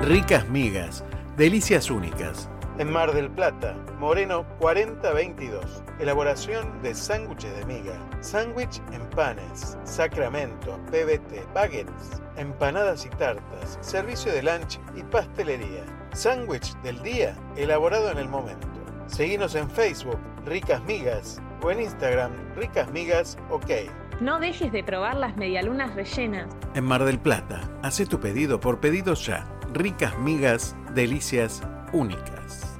[0.02, 1.04] Ricas migas,
[1.36, 2.48] delicias únicas.
[2.78, 5.82] En Mar del Plata, Moreno 4022.
[5.98, 14.32] Elaboración de sándwiches de miga, sándwich en panes, sacramento, PBT, baguettes, empanadas y tartas, servicio
[14.32, 15.84] de lunch y pastelería.
[16.12, 18.68] Sándwich del día elaborado en el momento.
[19.06, 23.70] Seguinos en Facebook, Ricas Migas, o en Instagram, Ricas Migas OK.
[24.20, 26.48] No dejes de probar las medialunas rellenas.
[26.74, 29.46] En Mar del Plata, hace tu pedido por pedido ya.
[29.72, 32.78] Ricas migas, delicias únicas.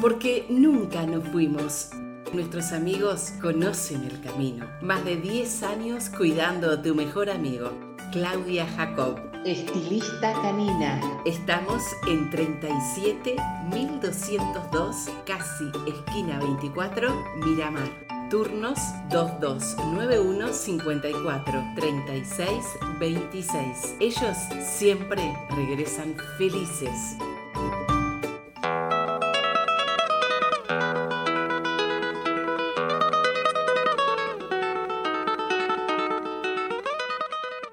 [0.00, 1.90] Porque nunca nos fuimos.
[2.32, 4.66] Nuestros amigos conocen el camino.
[4.80, 7.89] Más de 10 años cuidando a tu mejor amigo.
[8.12, 9.20] Claudia Jacob.
[9.44, 11.00] Estilista canina.
[11.24, 13.36] Estamos en 37
[13.72, 17.88] 1202, casi esquina 24, Miramar.
[18.28, 18.78] Turnos
[19.10, 22.64] 2291 54 36
[22.98, 23.96] 26.
[24.00, 27.16] Ellos siempre regresan felices.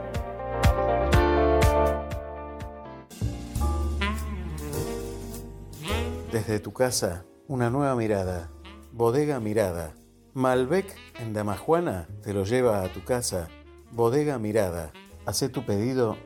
[6.31, 8.49] Desde tu casa, una nueva mirada.
[8.93, 9.93] Bodega Mirada.
[10.33, 13.49] Malbec en Damajuana te lo lleva a tu casa.
[13.91, 14.91] Bodega Mirada.
[15.25, 16.17] Haz tu pedido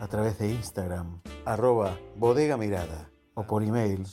[0.00, 4.06] a través de Instagram, arroba bodega mirada o por email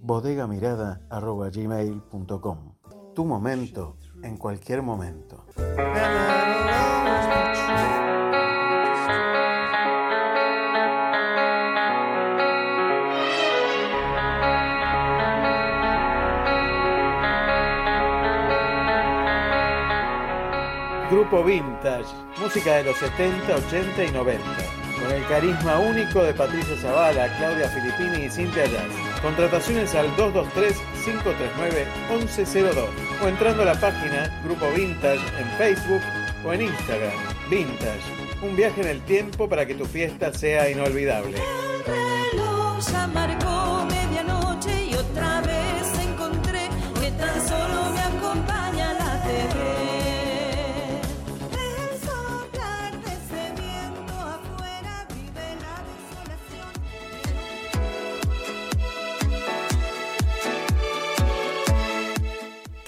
[0.00, 2.74] bodegamirada arroba gmail.com.
[3.14, 5.44] Tu momento en cualquier momento.
[21.10, 22.04] Grupo Vintage,
[22.38, 24.44] música de los 70, 80 y 90.
[25.00, 28.92] Con el carisma único de Patricia Zavala, Claudia Filippini y Cintia Jazz.
[29.22, 32.88] Contrataciones al 223-539-1102
[33.24, 36.02] o entrando a la página Grupo Vintage en Facebook
[36.44, 37.14] o en Instagram.
[37.48, 38.02] Vintage,
[38.42, 41.38] un viaje en el tiempo para que tu fiesta sea inolvidable.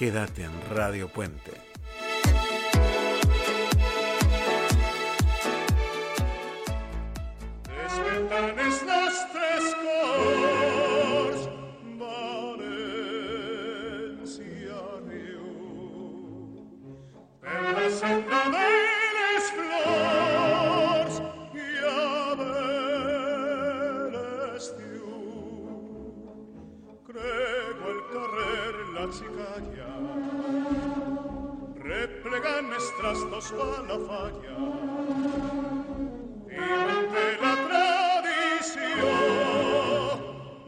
[0.01, 1.70] Quédate en Radio Puente.
[33.41, 34.53] Pasqua e la faglia
[36.45, 38.99] Vivente la tradizione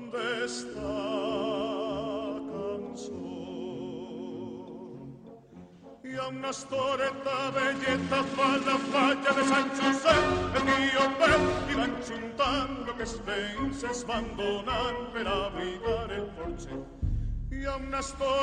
[0.10, 0.96] d'esta
[2.50, 3.22] canzone
[6.02, 11.74] E a una storetta veglietta fa la faglia di San Giuseppe e mio bel e
[11.76, 17.03] lancio un tango che svense svandonan per abitare il forcetto
[17.66, 18.34] a una San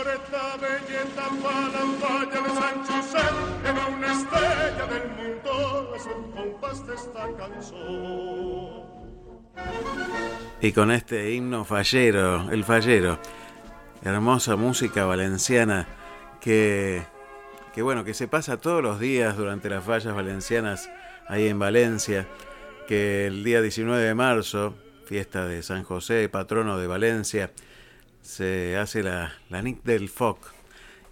[3.98, 4.10] una
[4.86, 5.10] del
[6.34, 6.82] compás
[10.60, 13.18] Y con este himno fallero, el fallero,
[14.02, 15.86] hermosa música valenciana
[16.40, 17.02] que,
[17.74, 20.90] que bueno, que se pasa todos los días durante las fallas valencianas
[21.28, 22.26] ahí en Valencia,
[22.88, 27.50] que el día 19 de marzo, fiesta de San José, patrono de Valencia,
[28.30, 30.38] se hace la, la Nick del Foc.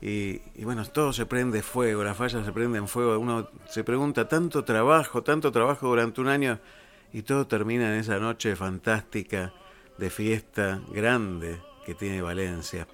[0.00, 3.18] Y, y bueno, todo se prende fuego, las fallas se prenden fuego.
[3.18, 6.60] Uno se pregunta, tanto trabajo, tanto trabajo durante un año
[7.12, 9.52] y todo termina en esa noche fantástica
[9.96, 12.86] de fiesta grande que tiene Valencia.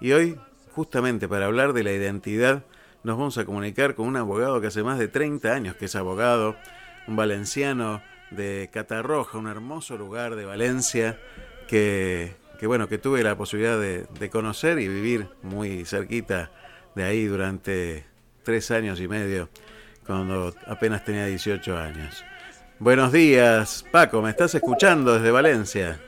[0.00, 0.38] Y hoy,
[0.72, 2.64] justamente para hablar de la identidad,
[3.02, 5.96] nos vamos a comunicar con un abogado que hace más de 30 años que es
[5.96, 6.56] abogado,
[7.06, 11.18] un valenciano de Catarroja, un hermoso lugar de Valencia
[11.66, 16.50] que, que bueno, que tuve la posibilidad de, de conocer y vivir muy cerquita
[16.94, 18.04] de ahí durante
[18.42, 19.48] tres años y medio,
[20.06, 22.22] cuando apenas tenía 18 años.
[22.78, 25.98] Buenos días, Paco, ¿me estás escuchando desde Valencia?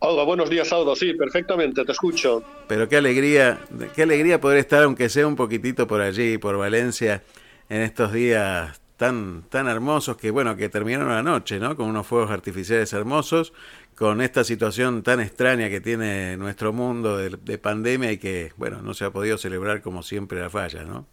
[0.00, 0.96] Hola, buenos días, Aldo.
[0.96, 2.42] Sí, perfectamente, te escucho.
[2.66, 3.60] Pero qué alegría,
[3.94, 7.22] qué alegría poder estar, aunque sea un poquitito por allí, por Valencia,
[7.68, 11.76] en estos días tan, tan hermosos que, bueno, que terminaron anoche, ¿no?
[11.76, 13.52] Con unos fuegos artificiales hermosos,
[13.98, 18.80] con esta situación tan extraña que tiene nuestro mundo de, de pandemia y que, bueno,
[18.80, 21.04] no se ha podido celebrar como siempre la falla, ¿no?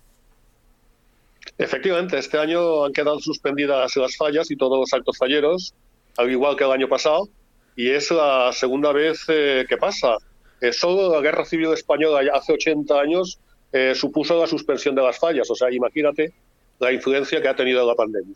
[1.58, 5.74] Efectivamente, este año han quedado suspendidas las fallas y todos los actos falleros,
[6.18, 7.28] al igual que el año pasado,
[7.76, 10.18] y es la segunda vez eh, que pasa.
[10.62, 13.40] Eh, solo la Guerra Civil Española hace 80 años
[13.72, 16.34] eh, supuso la suspensión de las fallas, o sea, imagínate
[16.80, 18.36] la influencia que ha tenido la pandemia.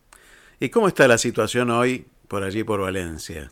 [0.59, 3.51] ¿Y cómo está la situación hoy por allí, por Valencia?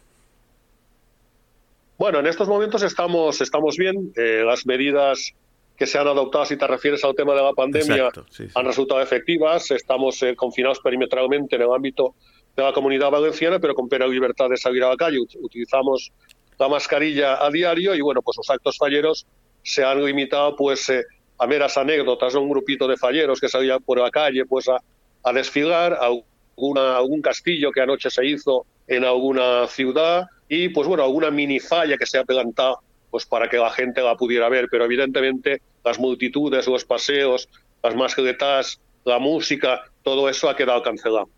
[1.98, 4.12] Bueno, en estos momentos estamos, estamos bien.
[4.16, 5.34] Eh, las medidas
[5.76, 8.52] que se han adoptado, si te refieres al tema de la pandemia, Exacto, sí, sí.
[8.56, 9.72] han resultado efectivas.
[9.72, 12.16] Estamos eh, confinados perimetralmente en el ámbito
[12.56, 15.18] de la comunidad valenciana, pero con plena libertad de salir a la calle.
[15.18, 16.12] Ut- Utilizamos
[16.60, 19.26] la mascarilla a diario y, bueno, pues los actos falleros
[19.64, 21.04] se han limitado pues eh,
[21.40, 22.42] a meras anécdotas, ¿no?
[22.42, 24.78] un grupito de falleros que salía por la calle pues a,
[25.24, 30.88] a desfilar, a alguna, algún castillo que anoche se hizo en alguna ciudad y pues
[30.88, 32.80] bueno, alguna mini falla que se ha plantado
[33.10, 37.50] pues para que la gente la pudiera ver, pero evidentemente las multitudes, los paseos,
[37.82, 41.30] las mascletas, la música, todo eso ha quedado cancelado.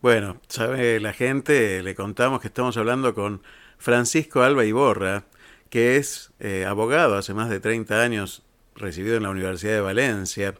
[0.00, 3.42] Bueno, sabe la gente, le contamos que estamos hablando con
[3.78, 5.24] Francisco Alba Iborra,
[5.70, 8.42] que es eh, abogado hace más de 30 años,
[8.74, 10.54] recibido en la Universidad de Valencia,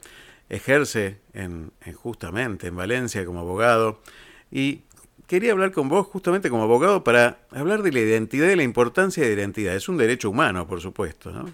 [0.50, 4.00] ejerce en, en justamente en Valencia como abogado
[4.50, 4.82] y
[5.29, 9.22] quería hablar con vos justamente como abogado para hablar de la identidad y la importancia
[9.22, 9.76] de la identidad.
[9.76, 11.53] Es un derecho humano, por supuesto, ¿no?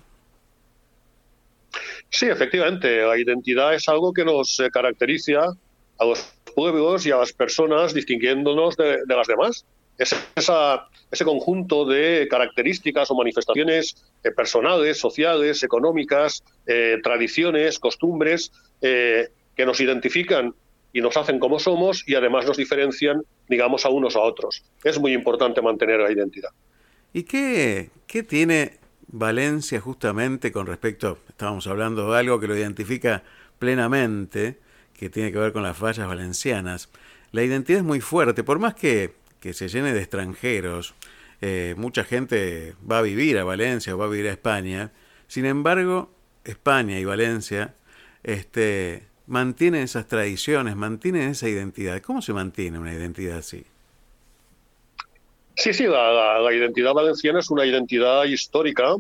[2.09, 5.53] Sí, efectivamente, la identidad es algo que nos eh, caracteriza
[5.99, 9.67] a los pueblos y a las personas distinguiéndonos de, las demás.
[9.99, 18.53] Es esa, ese conjunto de características o manifestaciones eh, personales, sociales, económicas, eh, tradiciones, costumbres
[18.81, 20.55] que nos identifican
[20.95, 24.65] y nos hacen como somos y además nos diferencian, digamos, a unos a otros.
[24.85, 26.51] Es muy importante mantener la identidad.
[27.13, 28.79] ¿Y qué, qué tiene
[29.09, 33.25] Valencia justamente con respecto, estábamos hablando de algo que lo identifica
[33.59, 34.61] plenamente,
[34.95, 36.89] que tiene que ver con las fallas valencianas?
[37.33, 40.95] La identidad es muy fuerte, por más que, que se llene de extranjeros,
[41.41, 44.93] eh, mucha gente va a vivir a Valencia o va a vivir a España,
[45.27, 46.15] sin embargo,
[46.45, 47.75] España y Valencia
[48.23, 52.01] este, mantienen esas tradiciones, mantienen esa identidad.
[52.03, 53.65] ¿Cómo se mantiene una identidad así?
[55.57, 58.97] Sí, sí, la, la- identidad valenciana es una identidad histórica,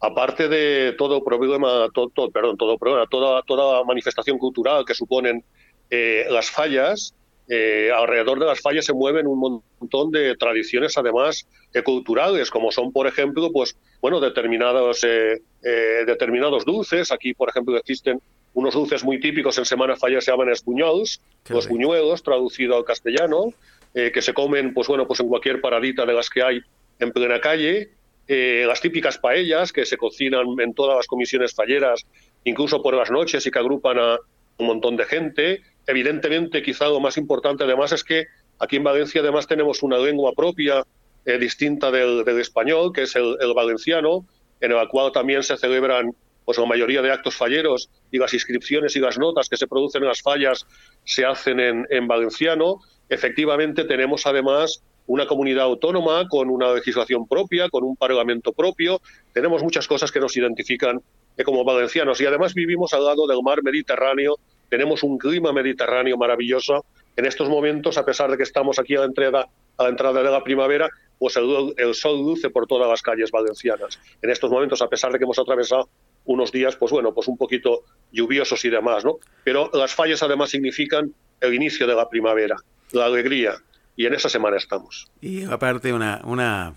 [0.00, 5.44] aparte de todo problema, to- to- perdón, todo problema, toda, toda manifestación cultural que suponen
[5.90, 7.14] eh, las fallas.
[7.52, 12.70] eh, alrededor de las fallas se mueven un montón de tradiciones, además eh, culturales, como
[12.70, 17.10] son, por ejemplo, pues, bueno, determinados, eh, eh, determinados dulces.
[17.12, 18.20] Aquí, por ejemplo, existen
[18.54, 21.74] unos dulces muy típicos en Semana Falla se llaman esbuñols, los rico.
[21.74, 23.52] buñuelos, traducido al castellano,
[23.94, 26.60] eh, que se comen, pues bueno, pues en cualquier paradita de las que hay
[26.98, 27.90] en plena calle.
[28.28, 32.06] Eh, las típicas paellas que se cocinan en todas las comisiones falleras,
[32.44, 34.18] incluso por las noches y que agrupan a
[34.58, 35.62] un montón de gente.
[35.86, 38.26] Evidentemente, quizá lo más importante además es que
[38.60, 40.84] aquí en Valencia además tenemos una lengua propia
[41.24, 44.24] eh, distinta del, del español, que es el, el valenciano,
[44.60, 46.14] en el cual también se celebran
[46.50, 50.02] pues la mayoría de actos falleros y las inscripciones y las notas que se producen
[50.02, 50.66] en las fallas
[51.04, 52.80] se hacen en, en valenciano.
[53.08, 59.00] Efectivamente, tenemos además una comunidad autónoma con una legislación propia, con un parlamento propio.
[59.32, 61.00] Tenemos muchas cosas que nos identifican
[61.36, 64.34] eh, como valencianos y además vivimos al lado del mar Mediterráneo.
[64.68, 66.84] Tenemos un clima mediterráneo maravilloso.
[67.14, 69.46] En estos momentos, a pesar de que estamos aquí a la entrada,
[69.76, 73.30] a la entrada de la primavera, pues el, el sol luce por todas las calles
[73.30, 74.00] valencianas.
[74.20, 75.88] En estos momentos, a pesar de que hemos atravesado
[76.24, 79.18] unos días, pues bueno, pues un poquito lluviosos y demás, ¿no?
[79.44, 82.56] Pero las fallas además significan el inicio de la primavera,
[82.92, 83.54] la alegría,
[83.96, 85.10] y en esa semana estamos.
[85.20, 86.74] Y aparte una, una,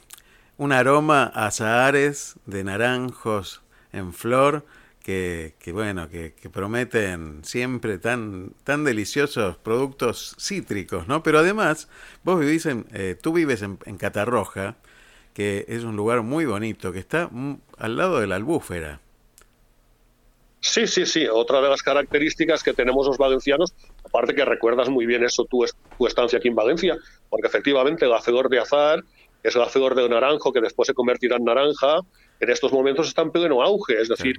[0.57, 4.65] un aroma a sahares de naranjos en flor
[5.03, 11.21] que, que bueno, que, que, prometen siempre tan, tan deliciosos productos cítricos, ¿no?
[11.23, 11.89] Pero además,
[12.23, 14.77] vos vivís en, eh, tú vives en, en, Catarroja,
[15.33, 17.29] que es un lugar muy bonito, que está
[17.77, 19.01] al lado de la albúfera.
[20.63, 21.27] Sí, sí, sí.
[21.27, 23.73] Otra de las características que tenemos los valencianos,
[24.05, 25.65] aparte que recuerdas muy bien eso, tu,
[25.97, 26.97] tu estancia aquí en Valencia,
[27.29, 29.03] porque efectivamente el hacedor de azar
[29.43, 31.99] es el hacedor de naranjo que después se convertirá en naranja,
[32.39, 34.37] en estos momentos está en pleno auge, es decir,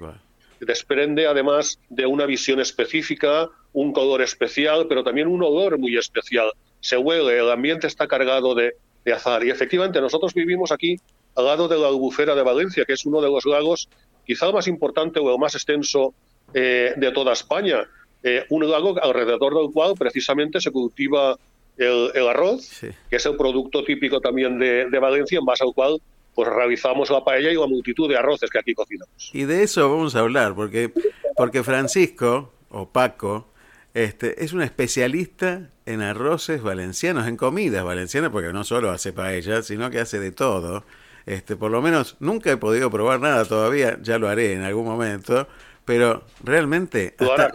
[0.59, 6.51] desprende además de una visión específica, un color especial, pero también un olor muy especial.
[6.79, 8.73] Se huele, el ambiente está cargado de,
[9.03, 9.43] de azar.
[9.43, 10.95] Y efectivamente, nosotros vivimos aquí
[11.35, 13.89] al lado de la albufera de Valencia, que es uno de los lagos
[14.25, 16.13] quizá el más importante o el más extenso
[16.53, 17.85] eh, de toda España.
[18.23, 21.37] Eh, un lago alrededor del cual precisamente se cultiva
[21.77, 22.87] el, el arroz, sí.
[23.09, 26.01] que es el producto típico también de, de, Valencia, en base al cual
[26.33, 29.31] pues realizamos la paella y la multitud de arroces que aquí cocinamos.
[29.33, 30.91] Y de eso vamos a hablar, porque,
[31.37, 33.47] porque Francisco, o Paco,
[33.93, 39.61] este, es un especialista en arroces valencianos, en comidas valencianas, porque no solo hace paella,
[39.61, 40.83] sino que hace de todo.
[41.25, 44.85] Este, por lo menos nunca he podido probar nada todavía, ya lo haré en algún
[44.85, 45.47] momento,
[45.83, 47.51] pero realmente hasta,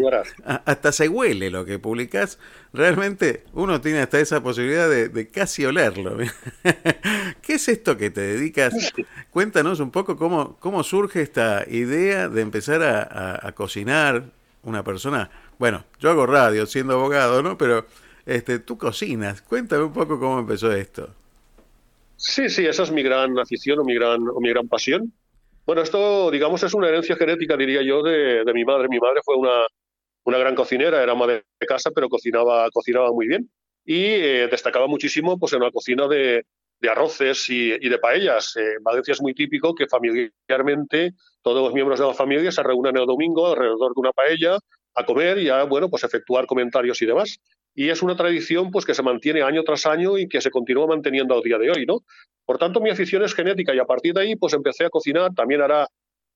[0.64, 2.38] hasta, se huele lo que publicás.
[2.72, 6.16] Realmente uno tiene hasta esa posibilidad de, de casi olerlo.
[7.42, 8.92] ¿Qué es esto que te dedicas?
[9.30, 14.24] Cuéntanos un poco cómo, cómo surge esta idea de empezar a, a, a cocinar
[14.62, 15.30] una persona.
[15.58, 17.58] Bueno, yo hago radio siendo abogado, ¿no?
[17.58, 17.86] Pero
[18.26, 19.42] este, tú cocinas.
[19.42, 21.14] Cuéntame un poco cómo empezó esto.
[22.20, 25.10] Sí, sí, esa es mi gran afición o mi gran, o mi gran pasión.
[25.64, 28.88] Bueno, esto, digamos, es una herencia genética, diría yo, de, de mi madre.
[28.90, 29.64] Mi madre fue una,
[30.24, 33.50] una, gran cocinera, era ama de casa, pero cocinaba, cocinaba muy bien.
[33.86, 36.44] Y eh, destacaba muchísimo pues, en la cocina de,
[36.78, 38.54] de arroces y, y, de paellas.
[38.56, 42.62] Eh, en Valencia es muy típico que familiarmente todos los miembros de la familia se
[42.62, 44.58] reúnen el domingo alrededor de una paella
[44.94, 47.40] a comer y a, bueno, pues efectuar comentarios y demás
[47.74, 50.86] y es una tradición pues que se mantiene año tras año y que se continúa
[50.86, 52.00] manteniendo al día de hoy, ¿no?
[52.44, 55.34] Por tanto, mi afición es genética y a partir de ahí pues empecé a cocinar,
[55.34, 55.86] también hará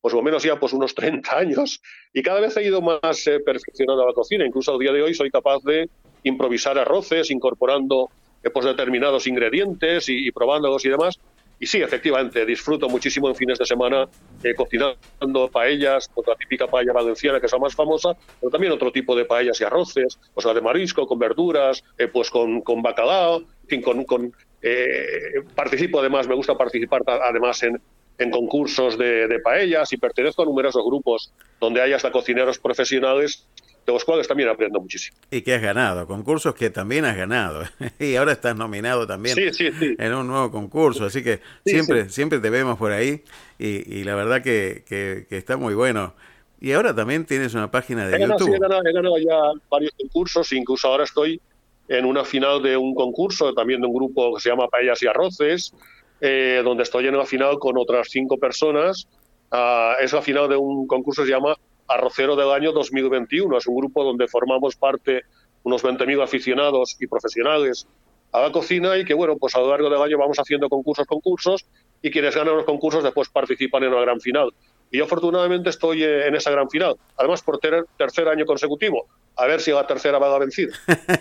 [0.00, 1.80] pues lo menos ya pues unos 30 años.
[2.12, 5.14] Y cada vez he ido más eh, perfeccionando la cocina, incluso al día de hoy
[5.14, 5.88] soy capaz de
[6.22, 8.10] improvisar arroces incorporando
[8.42, 11.18] eh, pues determinados ingredientes y probándolos y demás
[11.64, 14.06] y sí, efectivamente, disfruto muchísimo en fines de semana
[14.42, 18.70] eh, cocinando paellas, pues la típica paella valenciana que es la más famosa, pero también
[18.70, 22.60] otro tipo de paellas y arroces, pues la de marisco, con verduras, eh, pues con,
[22.60, 27.80] con bacalao, en fin, con, con eh, participo además, me gusta participar además en,
[28.18, 33.48] en concursos de, de, paellas y pertenezco a numerosos grupos donde hay hasta cocineros profesionales
[33.86, 35.16] de los cuales también aprendo muchísimo.
[35.30, 37.64] Y que has ganado, concursos que también has ganado.
[37.98, 39.94] y ahora estás nominado también sí, sí, sí.
[39.98, 43.22] en un nuevo concurso, así que siempre, siempre te vemos por ahí
[43.58, 46.14] y, y la verdad que, que, que, está muy bueno.
[46.60, 48.54] Y ahora también tienes una página de he ganado, YouTube.
[48.54, 51.40] he, ganado, he ganado ya varios concursos, incluso ahora estoy
[51.88, 55.06] en una final de un concurso, también de un grupo que se llama Paellas y
[55.06, 55.74] Arroces,
[56.20, 59.06] eh, donde estoy en la final con otras cinco personas.
[59.52, 61.54] Uh, es la final de un concurso que se llama
[61.88, 63.58] Arrocero del año 2021.
[63.58, 65.22] Es un grupo donde formamos parte
[65.64, 67.86] unos 20.000 aficionados y profesionales
[68.32, 71.06] a la cocina y que, bueno, pues a lo largo del año vamos haciendo concursos,
[71.06, 71.66] concursos
[72.02, 74.50] y quienes ganan los concursos después participan en la gran final.
[74.90, 79.06] Y yo afortunadamente estoy eh, en esa gran final, además por ter tercer año consecutivo.
[79.36, 80.72] A ver si la tercera va a vencida.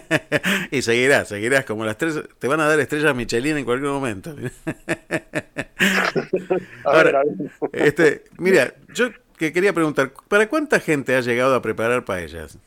[0.71, 4.35] y seguirás, seguirás como las tres, te van a dar estrellas Michelin en cualquier momento.
[6.85, 7.51] a ver, a ver.
[7.71, 9.09] Este, mira, yo
[9.43, 12.57] que quería preguntar, ¿para cuánta gente has llegado a preparar paellas?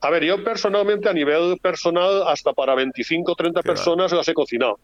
[0.00, 4.16] A ver, yo personalmente, a nivel personal, hasta para 25 o 30 Qué personas va.
[4.16, 4.78] las he cocinado.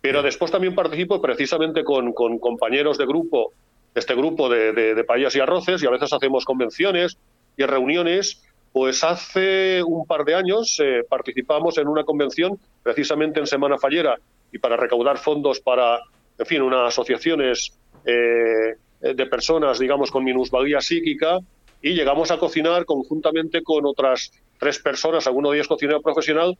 [0.00, 3.52] Pero después también participo precisamente con, con, compañeros de grupo,
[3.94, 7.16] este grupo de, de, de paellas y arroces, y a veces hacemos convenciones
[7.56, 8.42] y reuniones.
[8.72, 14.16] Pues hace un par de años eh, participamos en una convención, precisamente en Semana Fallera,
[14.52, 16.00] y para recaudar fondos para,
[16.38, 17.72] en fin, unas asociaciones
[18.04, 18.74] eh,
[19.12, 21.38] de personas, digamos, con minusvalía psíquica
[21.82, 26.56] y llegamos a cocinar conjuntamente con otras tres personas, alguno de ellos cocinero profesional,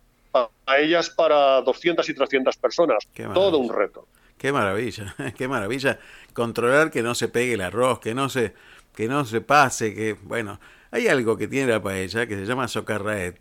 [0.67, 2.99] a ellas para 200 y 300 personas.
[3.33, 4.07] Todo un reto.
[4.37, 5.99] Qué maravilla, qué maravilla.
[6.35, 8.53] Controlar que no se pegue el arroz, que no se,
[8.95, 12.69] que no se pase, que, bueno, hay algo que tiene la paella que se llama
[12.69, 13.41] socarraet,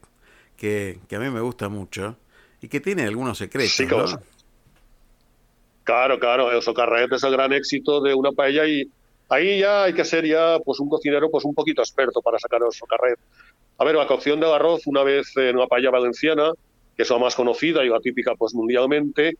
[0.55, 2.15] que, que a mí me gusta mucho
[2.61, 3.73] y que tiene algunos secretos.
[3.73, 4.07] Sí, claro.
[4.07, 4.32] ¿no?
[5.83, 8.89] Claro, claro, el socarraet es el gran éxito de una paella y
[9.29, 12.61] ahí ya hay que ser ya pues un cocinero pues un poquito experto para sacar
[12.65, 13.19] el socarraet.
[13.77, 16.51] A ver, la cocción del arroz una vez en una paella valenciana,
[16.95, 19.33] que es la más conocida y la típica pues mundialmente,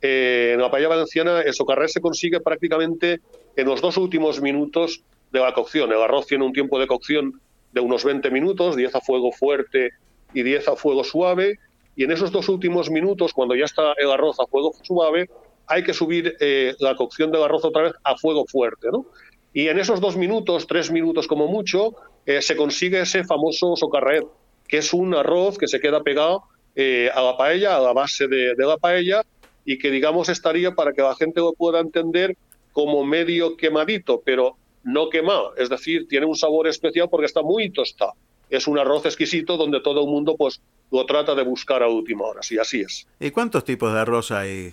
[0.00, 3.20] eh, en la paella valenciana el socarraet se consigue prácticamente
[3.56, 5.90] en los dos últimos minutos de la cocción.
[5.90, 7.40] El arroz tiene un tiempo de cocción
[7.72, 9.90] de unos 20 minutos, 10 a fuego fuerte
[10.32, 11.58] y 10 a fuego suave,
[11.96, 15.28] y en esos dos últimos minutos, cuando ya está el arroz a fuego suave,
[15.68, 19.06] hay que subir eh, la cocción del arroz otra vez a fuego fuerte, ¿no?
[19.52, 21.94] Y en esos dos minutos, tres minutos como mucho,
[22.26, 24.26] eh, se consigue ese famoso socarret,
[24.66, 26.44] que es un arroz que se queda pegado
[26.76, 29.22] eh, a la paella, a la base de, la paella,
[29.64, 32.36] y que digamos estaría para que la gente lo pueda entender
[32.72, 37.70] como medio quemadito, pero no quemado, es decir, tiene un sabor especial porque está muy
[37.70, 38.12] tostado.
[38.48, 40.60] Es un arroz exquisito donde todo el mundo pues
[40.90, 43.06] lo trata de buscar a última hora, y así es.
[43.18, 44.72] ¿Y cuántos tipos de arroz hay?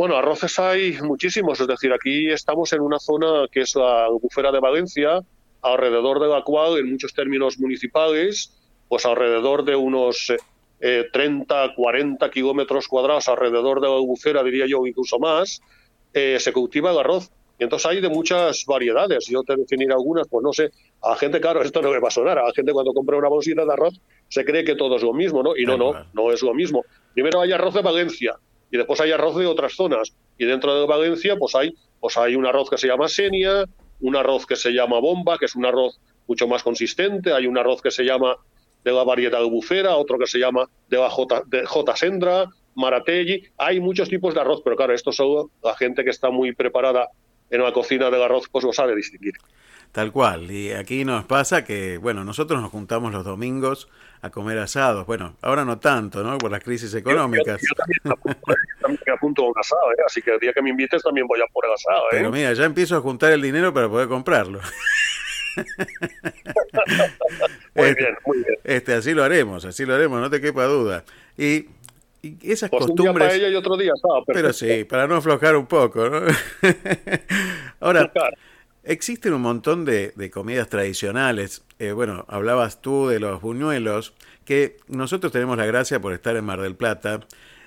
[0.00, 4.50] Bueno, arroces hay muchísimos, es decir, aquí estamos en una zona que es la albufera
[4.50, 5.20] de Valencia,
[5.60, 8.50] alrededor de la cual, en muchos términos municipales,
[8.88, 10.32] pues alrededor de unos
[10.80, 15.60] eh, 30, 40 kilómetros cuadrados alrededor de la albufera, diría yo, incluso más,
[16.14, 17.30] eh, se cultiva el arroz.
[17.58, 19.26] Y entonces hay de muchas variedades.
[19.26, 20.70] Yo te definiré algunas, pues no sé,
[21.02, 23.18] a la gente, claro, esto no me va a sonar, a la gente cuando compra
[23.18, 25.54] una bolsita de arroz se cree que todo es lo mismo, ¿no?
[25.54, 26.86] Y no, no, no es lo mismo.
[27.12, 28.38] Primero hay arroz de Valencia,
[28.70, 30.14] y después hay arroz de otras zonas.
[30.38, 33.64] Y dentro de Valencia, pues hay, pues hay un arroz que se llama Senia,
[34.00, 37.58] un arroz que se llama Bomba, que es un arroz mucho más consistente, hay un
[37.58, 38.36] arroz que se llama
[38.84, 41.96] de la variedad albufera, otro que se llama de la J.
[41.96, 43.44] Sendra, Maratelli.
[43.58, 47.08] Hay muchos tipos de arroz, pero claro, esto solo la gente que está muy preparada
[47.50, 49.34] en la cocina del arroz pues lo sabe distinguir.
[49.92, 50.50] Tal cual.
[50.50, 53.88] Y aquí nos pasa que, bueno, nosotros nos juntamos los domingos
[54.22, 55.04] a comer asados.
[55.06, 56.38] Bueno, ahora no tanto, ¿no?
[56.38, 57.60] Por las crisis económicas.
[57.60, 57.68] Yo,
[58.04, 58.14] yo, yo
[58.80, 60.02] también, me apunto a un asado, ¿eh?
[60.06, 62.08] Así que el día que me invites también voy a por el asado, ¿eh?
[62.12, 64.60] Pero mira, ya empiezo a juntar el dinero para poder comprarlo.
[67.74, 68.58] muy este, bien, muy bien.
[68.62, 71.04] Este, así lo haremos, así lo haremos, no te quepa duda.
[71.36, 71.66] Y,
[72.22, 73.08] y esas pues costumbres.
[73.08, 74.22] Un día para ella y otro día asado.
[74.26, 76.20] Pero sí, para no aflojar un poco, ¿no?
[77.80, 78.12] Ahora.
[78.90, 81.62] Existen un montón de, comidas tradicionales.
[81.78, 84.14] Eh, bueno, hablabas tú de los buñuelos,
[84.44, 87.20] que nosotros tenemos la gracia por estar en Mar del Plata,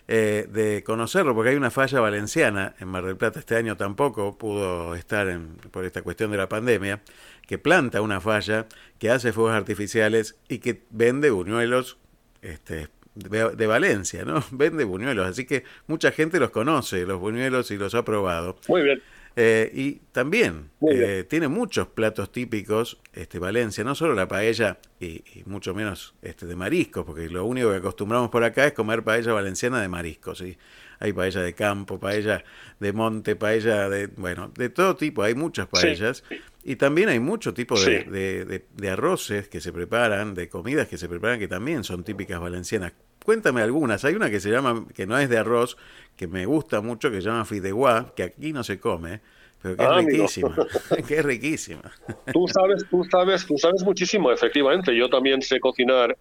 [0.10, 3.40] eh, de conocerlo, porque hay una falla valenciana en Mar del Plata.
[3.40, 7.02] Este año tampoco pudo estar en, por esta cuestión de la pandemia,
[7.48, 8.66] que planta una falla,
[9.00, 12.00] que hace fuegos artificiales y que vende buñuelos
[12.42, 14.44] este, de, de, Valencia, ¿no?
[14.52, 18.58] Vende buñuelos, así que mucha gente los conoce, los buñuelos, y los ha probado.
[18.68, 19.02] Muy bien.
[19.36, 25.24] Eh, y también eh, tiene muchos platos típicos, este Valencia, no solo la paella y,
[25.34, 29.04] y, mucho menos este de mariscos, porque lo único que acostumbramos por acá es comer
[29.04, 30.56] paella valenciana de mariscos, ¿sí?
[31.00, 32.44] Hay paella de campo, paella
[32.80, 36.24] de monte, paella de, bueno, de todo tipo, hay muchas paellas.
[36.30, 36.40] Sí.
[36.64, 38.10] Y también hay mucho tipo de, sí.
[38.10, 42.06] de, de, de, arroces que se preparan, de comidas que se preparan que también son
[42.06, 42.94] típicas valencianas.
[43.26, 44.06] Cuéntame algunas.
[44.06, 45.78] Hay una que se llama, que no es de arroz,
[46.16, 49.22] que me gusta mucho, que se llama fideuá, que aquí no se come,
[49.62, 50.56] pero que ah, es riquísima.
[51.08, 51.92] que es riquísima.
[52.32, 54.96] Tú sabes, tú sabes, tú sabes muchísimo, efectivamente.
[54.96, 56.16] Yo también sé cocinar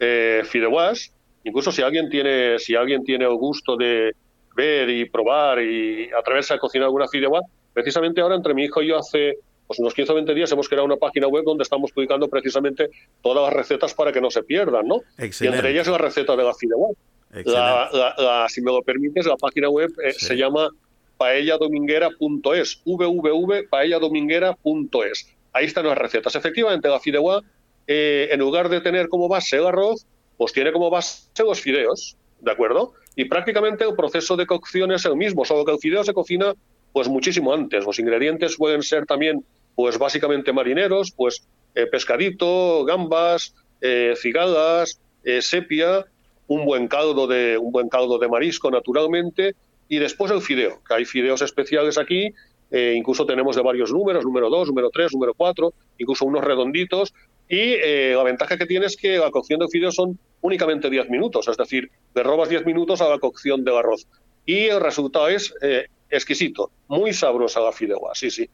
[0.00, 1.12] eh, fideuás.
[1.44, 4.12] Incluso si alguien tiene, si alguien tiene el gusto de
[4.56, 7.40] ver y probar y atreverse a cocinar alguna fideuá,
[7.72, 10.68] precisamente ahora entre mi hijo y yo hace pues unos 15 o 20 días hemos
[10.68, 12.88] creado una página web donde estamos publicando precisamente
[13.20, 15.02] todas las recetas para que no se pierdan, ¿no?
[15.18, 15.44] Excelente.
[15.44, 16.90] Y entre ellas la receta de la fideuá.
[17.30, 20.26] La, la, la, si me lo permites, la página web eh, sí.
[20.26, 20.70] se llama
[21.18, 25.36] paelladominguera.es, www.paelladominguera.es.
[25.52, 26.34] Ahí están las recetas.
[26.34, 27.42] Efectivamente, la fideuá,
[27.86, 30.06] eh, en lugar de tener como base el arroz,
[30.36, 32.94] pues tiene como base los fideos, ¿de acuerdo?
[33.16, 36.54] Y prácticamente el proceso de cocción es el mismo, solo que el fideo se cocina
[36.92, 37.84] pues muchísimo antes.
[37.84, 45.42] Los ingredientes pueden ser también, pues básicamente marineros, pues eh, pescadito, gambas, eh, cigalas, eh,
[45.42, 46.04] sepia,
[46.48, 49.54] un buen caldo de un buen caldo de marisco naturalmente
[49.88, 52.32] y después el fideo, que hay fideos especiales aquí,
[52.70, 57.14] eh, incluso tenemos de varios números, número 2, número 3, número 4, incluso unos redonditos
[57.48, 61.08] y eh, la ventaja que tiene es que la cocción del fideo son únicamente 10
[61.08, 64.06] minutos, es decir, le robas 10 minutos a la cocción del arroz
[64.44, 68.48] y el resultado es eh, exquisito, muy sabrosa la fideuá, sí, sí.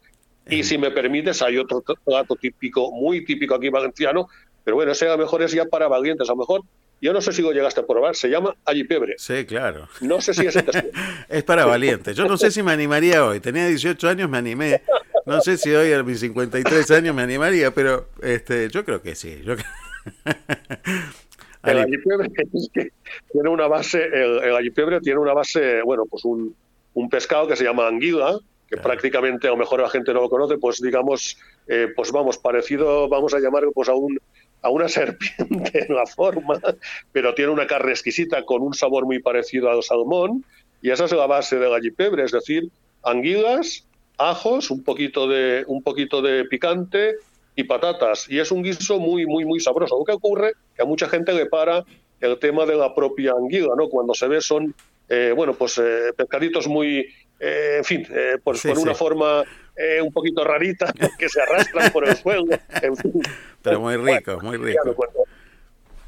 [0.48, 4.28] Y si me permites, hay otro plato típico, muy típico aquí valenciano,
[4.64, 6.62] pero bueno, ese a lo mejor es ya para valientes, a lo mejor,
[7.02, 9.16] yo no sé si lo llegaste a probar, se llama allipebre.
[9.18, 9.88] Sí, claro.
[10.00, 10.70] No sé si suena.
[11.28, 12.16] Es para valientes.
[12.16, 13.40] Yo no sé si me animaría hoy.
[13.40, 14.82] Tenía 18 años, me animé.
[15.26, 19.16] No sé si hoy a mis 53 años me animaría, pero este, yo creo que
[19.16, 19.42] sí.
[19.44, 19.54] Yo...
[21.64, 22.92] El allipebre es que
[23.32, 26.54] tiene una base, el, el allipebre tiene una base, bueno, pues un,
[26.94, 28.38] un pescado que se llama anguila,
[28.68, 31.36] que prácticamente a lo mejor la gente no lo conoce, pues digamos,
[31.66, 34.18] eh, pues vamos, parecido, vamos a llamar pues a un
[34.62, 36.60] a una serpiente en la forma,
[37.12, 40.44] pero tiene una carne exquisita con un sabor muy parecido al salmón,
[40.80, 42.68] y esa es la base del allipebre, es decir,
[43.02, 43.86] anguilas,
[44.18, 47.14] ajos, un poquito de, un poquito de picante
[47.54, 48.26] y patatas.
[48.28, 49.98] Y es un guiso muy, muy, muy sabroso.
[49.98, 51.84] Lo que ocurre que a mucha gente le para
[52.20, 53.88] el tema de la propia anguila, ¿no?
[53.88, 54.74] Cuando se ve son,
[55.08, 57.06] eh, bueno, pues eh, pescaditos muy,
[57.40, 58.06] eh, en fin,
[58.42, 59.44] pues Sí, con una forma
[59.76, 62.16] eh, un poquito rarita, que se arrastran por el
[62.82, 63.12] en fin.
[63.62, 64.96] Pero muy rico, muy rico.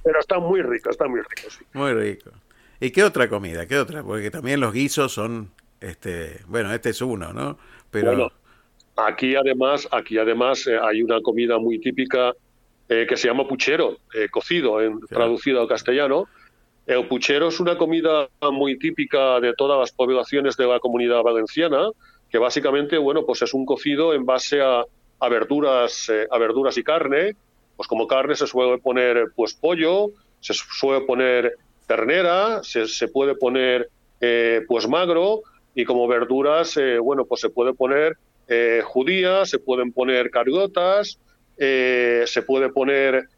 [0.03, 1.65] Pero está muy rico, está muy rico, sí.
[1.73, 2.31] Muy rico.
[2.81, 3.67] ¿Y qué otra comida?
[3.67, 4.03] ¿Qué otra?
[4.03, 5.51] Porque también los guisos son,
[5.81, 7.59] este, bueno, este es uno, ¿no?
[7.91, 8.33] Pero Bueno,
[8.97, 12.35] aquí además, aquí además eh, hay una comida muy típica
[12.89, 16.29] eh, que se llama puchero, eh, cocido, en, traducido al castellano.
[16.87, 21.89] El puchero es una comida muy típica de todas las poblaciones de la comunidad valenciana,
[22.35, 24.85] que básicamente, bueno, pues es un cocido en base a,
[25.31, 27.37] verduras, eh, a verduras y carne.
[27.77, 30.09] Pues como carne se suele poner pues pollo,
[30.41, 31.53] se suele poner
[31.87, 33.89] ternera, se, puede poner
[34.21, 35.43] eh, pues magro
[35.77, 38.17] y como verduras, eh, bueno, pues se puede poner
[38.83, 41.21] judías, se pueden poner cargotas,
[41.57, 43.29] se puede poner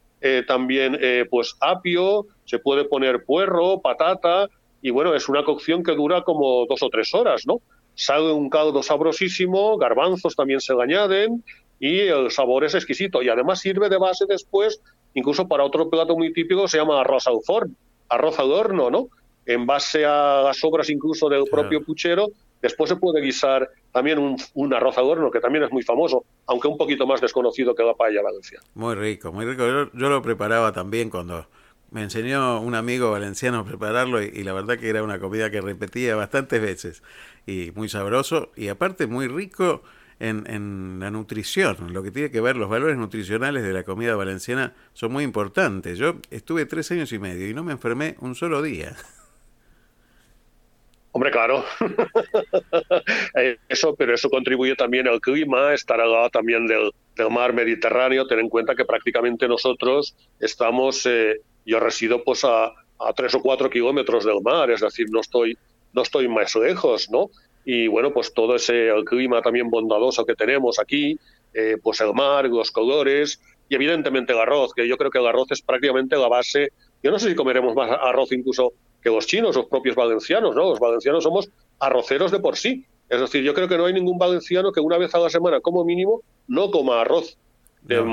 [0.46, 4.48] también pues apio, se puede poner puerro, patata
[4.80, 7.60] y bueno, es una cocción que dura como dos o tres horas, ¿no?
[7.96, 11.42] Sale un caldo sabrosísimo, garbanzos también se le añaden
[11.80, 14.80] y el sabor es exquisito y además sirve de base después
[15.14, 17.74] incluso para otro plato muy típico que se llama arroz al forn,
[18.10, 19.08] arroz al horno, ¿no?
[19.46, 22.28] En base a las obras incluso del propio puchero,
[22.60, 26.24] después se puede guisar también un, un arroz al horno que también es muy famoso,
[26.46, 28.64] aunque un poquito más desconocido que la paella valenciana.
[28.74, 29.66] muy rico, muy rico.
[29.66, 31.46] Yo, yo lo preparaba también cuando
[31.90, 35.50] me enseñó un amigo valenciano a prepararlo y, y la verdad que era una comida
[35.50, 37.02] que repetía bastantes veces
[37.46, 39.82] y muy sabroso y aparte muy rico
[40.18, 44.16] en, en la nutrición, lo que tiene que ver los valores nutricionales de la comida
[44.16, 45.98] valenciana son muy importantes.
[45.98, 48.96] Yo estuve tres años y medio y no me enfermé un solo día.
[51.16, 51.64] Hombre, claro.
[53.70, 58.26] Eso, pero eso contribuye también al clima, estar al lado también del, del mar Mediterráneo.
[58.26, 63.40] Ten en cuenta que prácticamente nosotros estamos, eh, yo resido pues a, a tres o
[63.40, 65.56] cuatro kilómetros del mar, es decir, no estoy,
[65.96, 67.30] no estoy más lejos, ¿no?
[67.64, 71.18] Y bueno, pues todo ese el clima también bondadoso que tenemos aquí,
[71.54, 75.26] eh, pues el mar, los colores y evidentemente el arroz, que yo creo que el
[75.26, 76.68] arroz es prácticamente la base.
[77.02, 80.68] Yo no sé si comeremos más arroz incluso que los chinos, los propios valencianos, ¿no?
[80.70, 81.48] Los valencianos somos
[81.80, 82.84] arroceros de por sí.
[83.08, 85.60] Es decir, yo creo que no hay ningún valenciano que una vez a la semana,
[85.60, 87.38] como mínimo, no coma arroz.
[87.82, 88.04] De,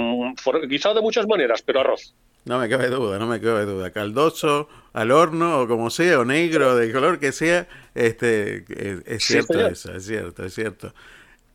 [0.69, 2.15] quizá de muchas maneras, pero arroz.
[2.45, 3.91] No me cabe duda, no me cabe duda.
[3.91, 8.65] Caldoso, al horno, o como sea, o negro, de color que sea, este,
[9.05, 10.93] es, cierto eso, es cierto, es cierto.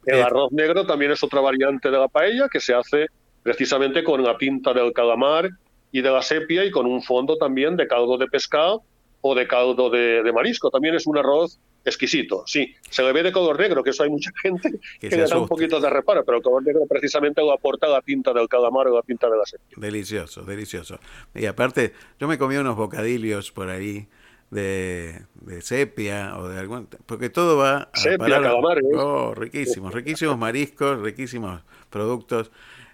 [0.07, 3.07] El Eh, arroz negro también es otra variante de la paella que se hace
[3.43, 5.51] precisamente con la tinta del calamar
[5.93, 8.84] y de la sepia y con un fondo también de caldo de pescado
[9.20, 10.70] o de caldo de, de marisco.
[10.70, 12.45] También es un arroz exquisito.
[12.47, 15.39] Sí, se le ve de color negro, que eso hay mucha gente que, le da
[15.39, 18.89] un poquito de reparo, pero el color negro precisamente lo aporta la tinta del calamar
[18.89, 19.76] o la tinta de la sepia.
[19.76, 20.99] Delicioso, delicioso.
[21.35, 24.07] Y aparte, yo me comí unos bocadillos por ahí
[24.51, 26.89] de, de sepia o de algún...
[27.07, 28.85] Porque todo va a Sepia, parar- calamares.
[28.95, 32.51] Oh, riquísimos, riquísimos mariscos, riquísimos productos.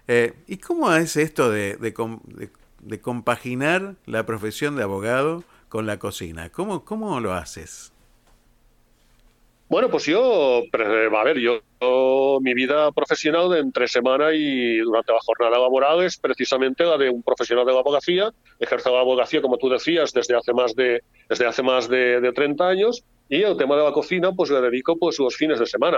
[0.07, 2.49] Eh, ¿Y cómo es esto de, de-
[2.81, 6.49] de compaginar la profesión de abogado con la cocina?
[6.49, 7.91] ¿Cómo, cómo lo haces?
[9.67, 15.11] Bueno, pues yo, a ver, yo, yo- mi vida profesional de entre semana y durante
[15.11, 18.31] la jornada laboral es precisamente la de un profesional de la abogacía.
[18.59, 22.31] Ejerzo la abogacía, como tú decías, desde hace más de, desde hace más de, de
[22.31, 25.65] 30 años y el tema de la cocina pues le dedico pues los fines de
[25.65, 25.97] semana.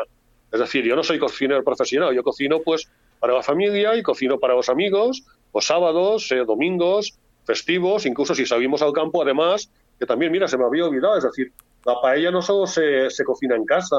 [0.51, 2.89] Es decir, yo no soy cocinero profesional, yo cocino pues
[3.20, 8.45] para la familia y cocino para los amigos, los sábados, eh, domingos, festivos, incluso si
[8.45, 11.51] salimos al campo, además, que también, mira, se me había olvidado, es decir,
[11.88, 13.95] la paella no solo se, se cocina en casa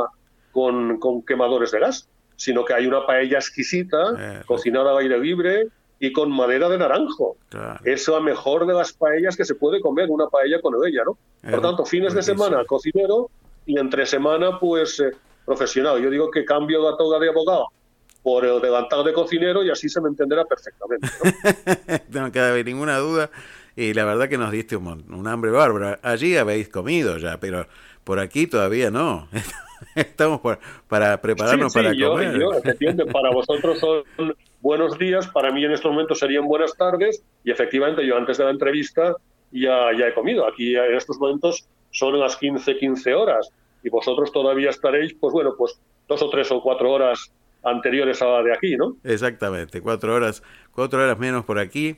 [0.53, 5.69] con, con quemadores de gas, sino que hay una paella exquisita, cocinada al aire libre
[5.99, 7.37] y con madera de naranjo.
[7.85, 11.17] Es la mejor de las paellas que se puede comer, una paella con ella, ¿no?
[11.43, 13.31] Por Eh, tanto, fines de semana cocinero
[13.65, 15.11] y entre semana, pues, eh,
[15.47, 16.01] profesional.
[16.03, 17.69] Yo digo que cambio la toga de abogado
[18.23, 21.09] por el delantal de cocinero y así se me entenderá perfectamente.
[22.13, 22.21] ¿no?
[22.27, 23.31] no cabe ninguna duda.
[23.81, 26.01] Y la verdad que nos diste un, un hambre bárbara.
[26.03, 27.69] Allí habéis comido ya, pero
[28.03, 29.29] por aquí todavía no.
[29.95, 30.59] Estamos por-
[30.89, 32.41] para prepararnos Sí, sí, para yo, comer.
[32.41, 34.03] yo, efectivamente, para vosotros son
[34.61, 38.45] buenos días, para mí en estos momentos serían buenas tardes y efectivamente yo antes de
[38.47, 39.15] la entrevista
[39.53, 40.45] ya, ya he comido.
[40.49, 43.49] Aquí en estos momentos son las 15, 15 horas
[43.85, 48.27] y vosotros todavía estaréis, pues bueno, pues dos o tres o cuatro horas anteriores a
[48.27, 48.97] la de aquí, ¿no?
[49.05, 51.97] Exactamente, cuatro horas, cuatro horas menos por aquí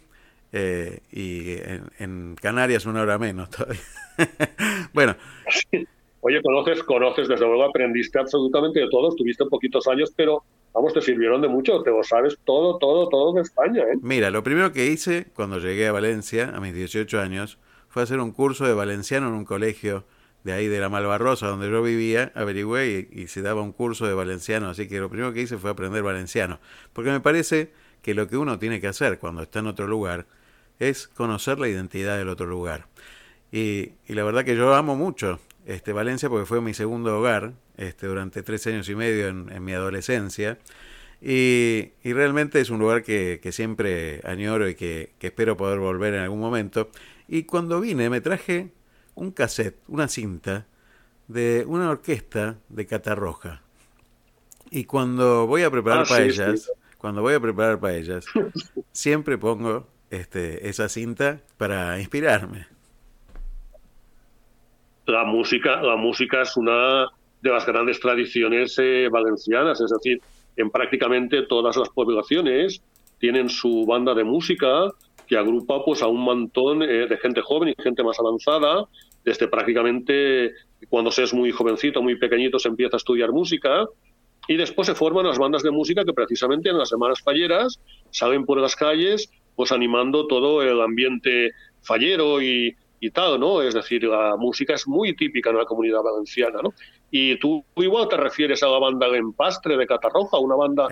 [0.53, 3.81] eh, y en, en Canarias una hora menos todavía.
[4.93, 5.17] bueno,
[6.23, 10.45] Oye, conoces, conoces, desde luego aprendiste absolutamente de todo, estuviste poquitos años, pero
[10.75, 13.97] vamos, te sirvieron de mucho, te lo sabes todo, todo, todo de España, ¿eh?
[14.03, 18.21] mira, lo primero que hice cuando llegué a Valencia, a mis 18 años, fue hacer
[18.21, 20.05] un curso de valenciano en un colegio
[20.45, 24.07] de ahí de la Malvarrosa, donde yo vivía, averigüé y, y se daba un curso
[24.07, 26.61] de valenciano, así que lo primero que hice fue aprender valenciano,
[26.93, 27.73] porque me parece
[28.03, 30.27] que lo que uno tiene que hacer cuando está en otro lugar
[30.81, 32.89] es conocer la identidad del otro lugar.
[33.53, 37.55] Y, y la verdad que yo amo mucho este Valencia porque fue mi segundo hogar
[37.77, 40.59] este, durante tres años y medio en, en mi adolescencia.
[41.23, 45.79] Y, y realmente es un lugar que, que siempre añoro y que, que espero poder
[45.81, 46.91] volver en algún momento.
[47.29, 48.73] Y cuando vine me traje
[49.15, 50.67] un cassette, una cinta
[51.29, 53.63] de una orquesta de Catarroja.
[54.71, 56.73] Y cuando voy a preparar Ah, sí, paellas, sí.
[56.99, 58.31] cuando voy a preparar paellas,
[58.93, 62.67] siempre pongo este, esa cinta para inspirarme.
[65.07, 67.11] la música, la música es una
[67.43, 70.21] de las grandes tradiciones eh, valencianas, es decir,
[70.57, 72.83] en prácticamente todas las poblaciones
[73.19, 74.91] tienen su banda de música
[75.27, 78.85] que agrupa pues a un montón eh, de gente joven y gente más avanzada,
[79.25, 80.53] desde prácticamente
[80.89, 83.87] cuando se es muy jovencito, muy pequeñito, se empieza a estudiar música
[84.49, 87.79] y después se forman las bandas de música que precisamente en las semanas falleras
[88.11, 89.31] salen por las calles
[89.61, 91.51] pues animando todo el ambiente
[91.83, 93.61] fallero y, y tal, ¿no?
[93.61, 96.73] Es decir, la música es muy típica en la comunidad valenciana, ¿no?
[97.11, 100.89] Y tú igual te refieres a la banda de Empastre de Catarroja, una banda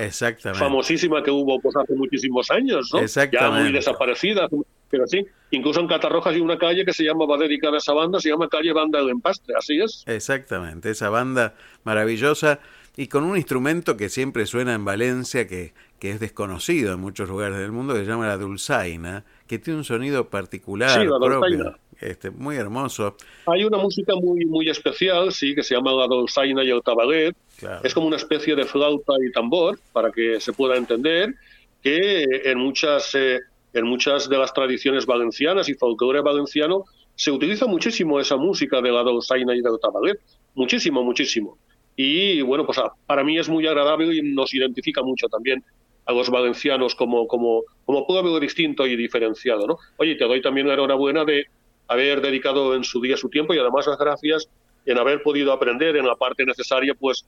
[0.52, 3.00] famosísima que hubo pues hace muchísimos años, ¿no?
[3.06, 4.50] Ya muy desaparecida,
[4.90, 7.94] pero sí, incluso en Catarroja hay una calle que se llama, va dedicada a esa
[7.94, 10.04] banda, se llama calle Banda del Empastre, así es.
[10.06, 11.54] Exactamente, esa banda
[11.84, 12.60] maravillosa
[12.98, 17.28] y con un instrumento que siempre suena en Valencia, que, que es desconocido en muchos
[17.28, 21.18] lugares del mundo, que se llama la dulzaina, que tiene un sonido particular, Sí, la
[21.18, 21.78] propio, dulzaina.
[22.00, 23.16] este, muy hermoso.
[23.46, 27.34] Hay una música muy, muy especial, sí, que se llama la dolzaina y el tabalet.
[27.58, 27.80] Claro.
[27.82, 31.34] Es como una especie de flauta y tambor, para que se pueda entender,
[31.82, 33.40] que en muchas, eh,
[33.72, 36.84] en muchas de las tradiciones valencianas y folclore valenciano
[37.14, 40.20] se utiliza muchísimo esa música de la dolzaina y del tabalet.
[40.54, 41.58] Muchísimo, muchísimo.
[41.96, 45.64] Y bueno, pues para mí es muy agradable y nos identifica mucho también
[46.08, 49.66] a los valencianos como, como, como pueblo distinto y diferenciado.
[49.66, 49.76] ¿no?
[49.98, 51.44] Oye, te doy también la enhorabuena de
[51.86, 54.48] haber dedicado en su día su tiempo y además las gracias
[54.86, 57.26] en haber podido aprender en la parte necesaria pues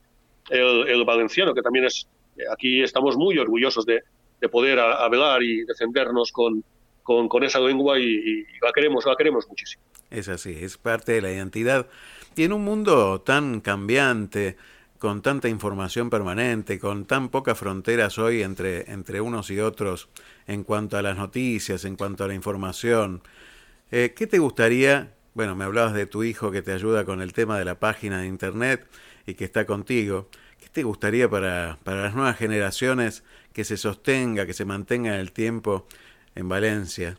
[0.49, 2.07] el, valenciano, que también es,
[2.51, 3.99] aquí estamos muy orgullosos de,
[4.39, 6.63] de poder a- hablar y defendernos con,
[7.03, 9.83] con, con esa lengua y, y la queremos, la queremos muchísimo.
[10.09, 11.87] Es así, es parte de la identidad.
[12.35, 14.57] Y en un mundo tan cambiante,
[15.01, 20.09] con tanta información permanente, con tan pocas fronteras hoy entre, entre unos y otros
[20.45, 23.23] en cuanto a las noticias, en cuanto a la información,
[23.91, 25.15] eh, ¿qué te gustaría?
[25.33, 28.21] Bueno, me hablabas de tu hijo que te ayuda con el tema de la página
[28.21, 28.87] de internet
[29.25, 30.29] y que está contigo.
[30.59, 33.23] ¿Qué te gustaría para, para las nuevas generaciones
[33.53, 35.87] que se sostenga, que se mantenga en el tiempo
[36.35, 37.17] en Valencia?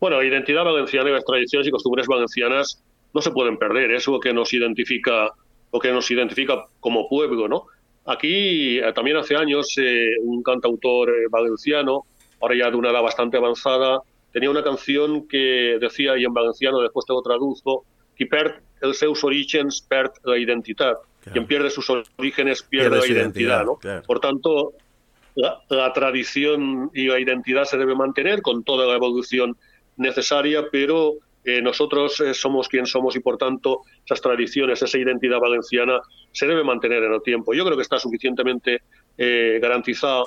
[0.00, 2.82] Bueno, identidad valenciana y las tradiciones y costumbres valencianas
[3.14, 5.30] no se pueden perder, es lo que nos identifica,
[5.72, 7.66] lo que nos identifica como pueblo, ¿no?
[8.06, 12.06] Aquí eh, también hace años eh, un cantautor eh, valenciano,
[12.40, 14.00] ahora ya de una edad bastante avanzada,
[14.32, 17.84] tenía una canción que decía, y en valenciano después te lo traduzco,
[18.20, 20.98] qui perd els seus orígens perd la identidad.
[21.32, 23.76] Quien pierde sus orígenes pierde, Pierde la identidad, identidad, ¿no?
[23.76, 24.02] claro.
[24.02, 24.72] Por tanto,
[25.34, 29.56] la, la tradición y la identidad se debe mantener con toda la evolución
[29.96, 31.14] necesaria, pero
[31.44, 36.00] eh, nosotros eh, somos quien somos y por tanto esas tradiciones, esa identidad valenciana
[36.32, 37.54] se debe mantener en el tiempo.
[37.54, 38.82] Yo creo que está suficientemente
[39.16, 40.24] eh, garantizada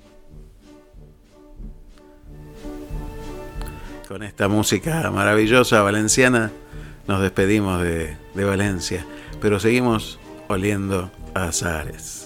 [4.08, 6.50] Con esta música maravillosa valenciana
[7.06, 9.04] nos despedimos de, de Valencia,
[9.40, 10.18] pero seguimos
[10.48, 12.17] oliendo a azares.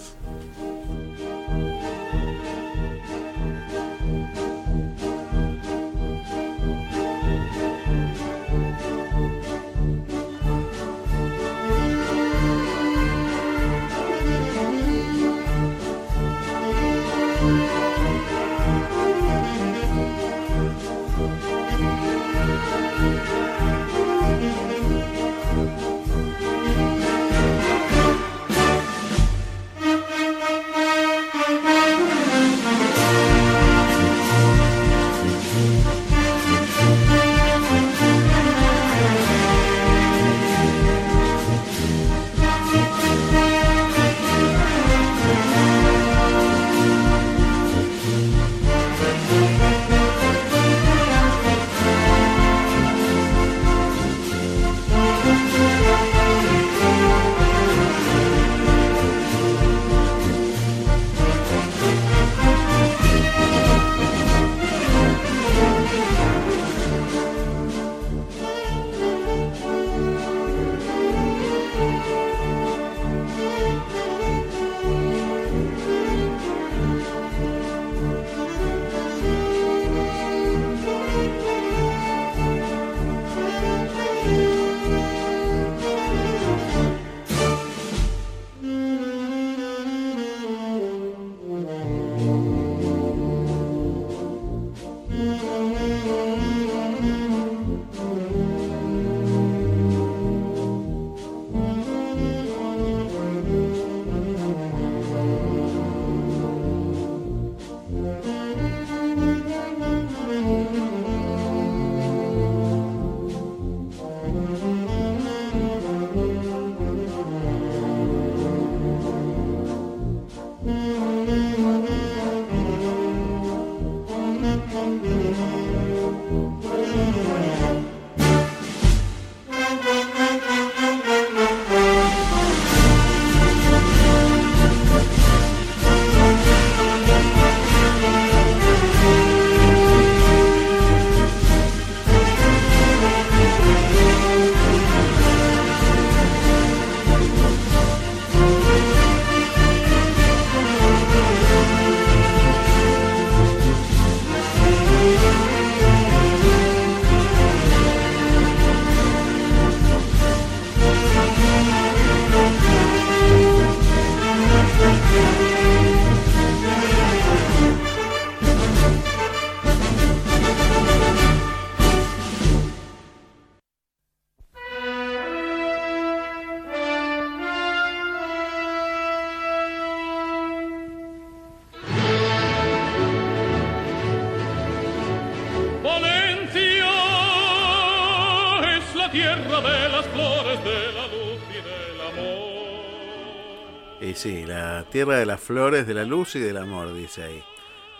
[194.93, 197.43] Tierra de las flores, de la luz y del amor, dice ahí.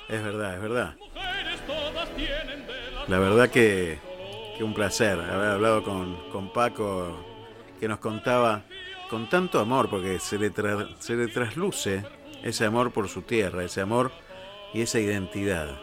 [0.07, 0.95] Es verdad, es verdad.
[3.07, 3.97] La verdad que,
[4.55, 7.17] que un placer haber hablado con, con Paco,
[7.79, 8.61] que nos contaba
[9.09, 10.51] con tanto amor, porque se le,
[10.99, 12.05] se le trasluce
[12.43, 14.11] ese amor por su tierra, ese amor
[14.71, 15.75] y esa identidad.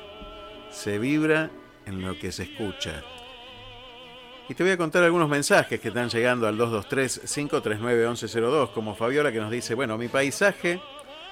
[0.70, 1.50] Se vibra
[1.86, 3.02] en lo que se escucha.
[4.48, 9.40] Y te voy a contar algunos mensajes que están llegando al 223-539-1102, como Fabiola que
[9.40, 10.80] nos dice, bueno, mi paisaje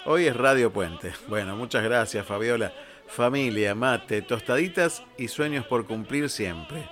[0.06, 1.12] hoy es Radio Puente.
[1.28, 2.72] Bueno, muchas gracias Fabiola.
[3.06, 6.88] Familia, mate, tostaditas y sueños por cumplir siempre.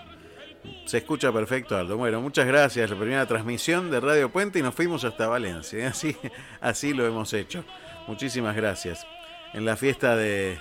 [0.87, 1.97] Se escucha perfecto, Aldo.
[1.97, 2.91] Bueno, muchas gracias.
[2.91, 5.89] La primera transmisión de Radio Puente y nos fuimos hasta Valencia.
[5.89, 6.17] Así,
[6.61, 7.65] así lo hemos hecho.
[8.07, 9.07] Muchísimas gracias.
[9.53, 10.59] En la fiesta de,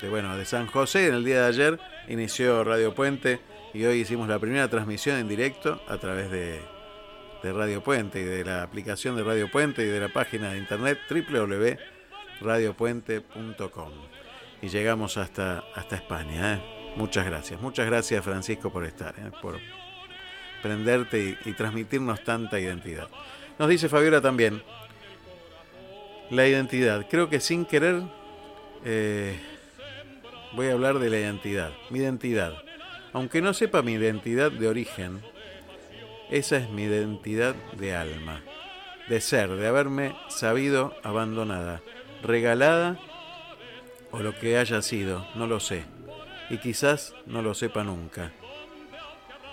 [0.00, 3.40] de, bueno, de San José, en el día de ayer, inició Radio Puente
[3.72, 6.60] y hoy hicimos la primera transmisión en directo a través de,
[7.44, 10.58] de Radio Puente y de la aplicación de Radio Puente y de la página de
[10.58, 13.90] internet www.radiopuente.com.
[14.62, 16.54] Y llegamos hasta, hasta España.
[16.54, 16.62] ¿eh?
[16.96, 17.60] Muchas gracias.
[17.60, 19.30] Muchas gracias Francisco por estar, ¿eh?
[19.42, 19.58] por
[20.62, 23.08] prenderte y, transmitirnos tanta identidad.
[23.58, 24.62] Nos dice Fabiola también,
[26.30, 27.06] la identidad.
[27.10, 28.04] Creo que sin querer
[28.86, 29.38] eh,
[30.54, 31.74] voy a hablar de la identidad.
[31.90, 32.54] Mi identidad.
[33.12, 35.20] Aunque no sepa mi identidad de origen,
[36.34, 38.42] esa es mi identidad de alma.
[39.08, 41.80] De ser, de haberme sabido abandonada,
[42.24, 42.98] regalada
[44.10, 45.84] o lo que haya sido, no lo sé.
[46.50, 48.32] Y quizás no lo sepa nunca.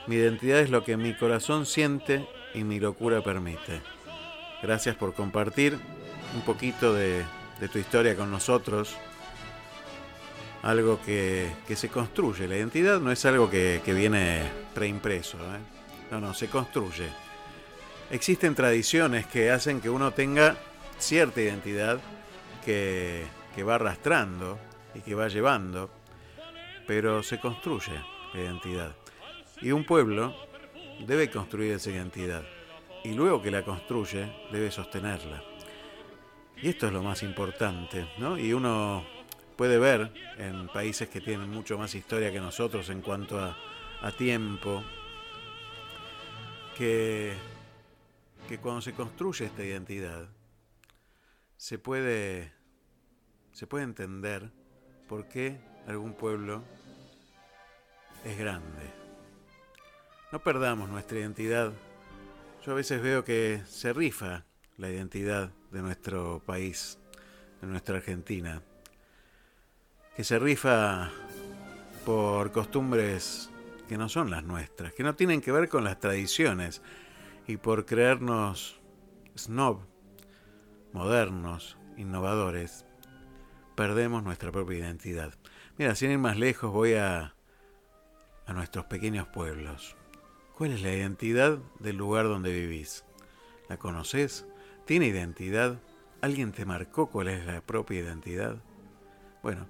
[0.08, 3.82] Mi identidad es lo que mi corazón siente y mi locura permite.
[4.64, 5.78] Gracias por compartir
[6.34, 7.24] un poquito de,
[7.72, 8.96] tu historia con nosotros.
[10.64, 12.48] Algo que, se construye.
[12.48, 14.42] La identidad no es algo que, que viene
[14.74, 15.38] preimpreso.
[15.38, 15.71] ¿eh?
[16.12, 17.08] No, no, se construye.
[18.10, 20.58] Existen tradiciones que hacen que uno tenga
[21.00, 22.02] cierta identidad
[22.66, 23.26] que,
[23.56, 24.60] que va arrastrando
[24.94, 25.90] y que va llevando,
[26.86, 27.94] pero se construye
[28.34, 28.94] la identidad.
[29.62, 30.36] Y un pueblo
[31.08, 32.44] debe construir esa identidad
[33.06, 35.42] y luego que la construye debe sostenerla.
[36.62, 38.38] Y esto es lo más importante, ¿no?
[38.38, 39.06] Y uno
[39.56, 43.58] puede ver en países que tienen mucho más historia que nosotros en cuanto a,
[44.02, 44.84] a tiempo,
[46.82, 47.36] que,
[48.50, 50.28] que cuando se construye esta identidad,
[51.56, 52.52] se puede,
[53.52, 54.50] se puede entender
[55.08, 56.64] por qué algún pueblo
[58.26, 58.82] es grande.
[60.32, 61.72] No perdamos nuestra identidad.
[62.66, 64.46] Yo a veces veo que se rifa
[64.78, 66.98] la identidad de nuestro país,
[67.62, 68.64] de nuestra Argentina,
[70.16, 71.12] que se rifa
[72.08, 73.51] por costumbres
[73.92, 76.82] que no son las nuestras, que no tienen que ver con las tradiciones
[77.46, 78.80] y por creernos
[79.38, 79.82] snob,
[80.94, 82.86] modernos, innovadores,
[83.76, 85.34] perdemos nuestra propia identidad.
[85.78, 87.36] Mira, sin ir más lejos voy a,
[88.46, 89.98] a nuestros pequeños pueblos.
[90.58, 93.04] ¿Cuál es la identidad del lugar donde vivís?
[93.68, 94.48] ¿La conoces?
[94.86, 95.82] ¿Tiene identidad?
[96.22, 98.56] ¿Alguien te marcó cuál es la propia identidad?
[99.44, 99.68] Bueno,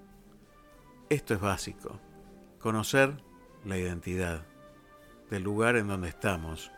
[1.09, 1.99] esto es básico.
[2.59, 3.30] Conocer
[3.65, 4.41] la identidad
[5.29, 6.71] del lugar en donde estamos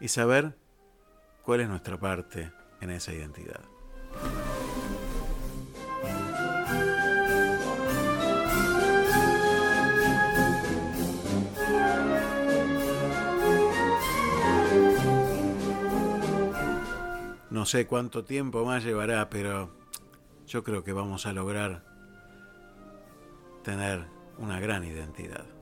[0.00, 0.56] y saber
[1.42, 3.60] cuál es nuestra parte en esa identidad.
[17.50, 19.70] No sé cuánto tiempo más llevará, pero
[20.46, 21.82] yo creo que vamos a lograr
[23.62, 24.04] tener
[24.36, 25.53] una gran identidad.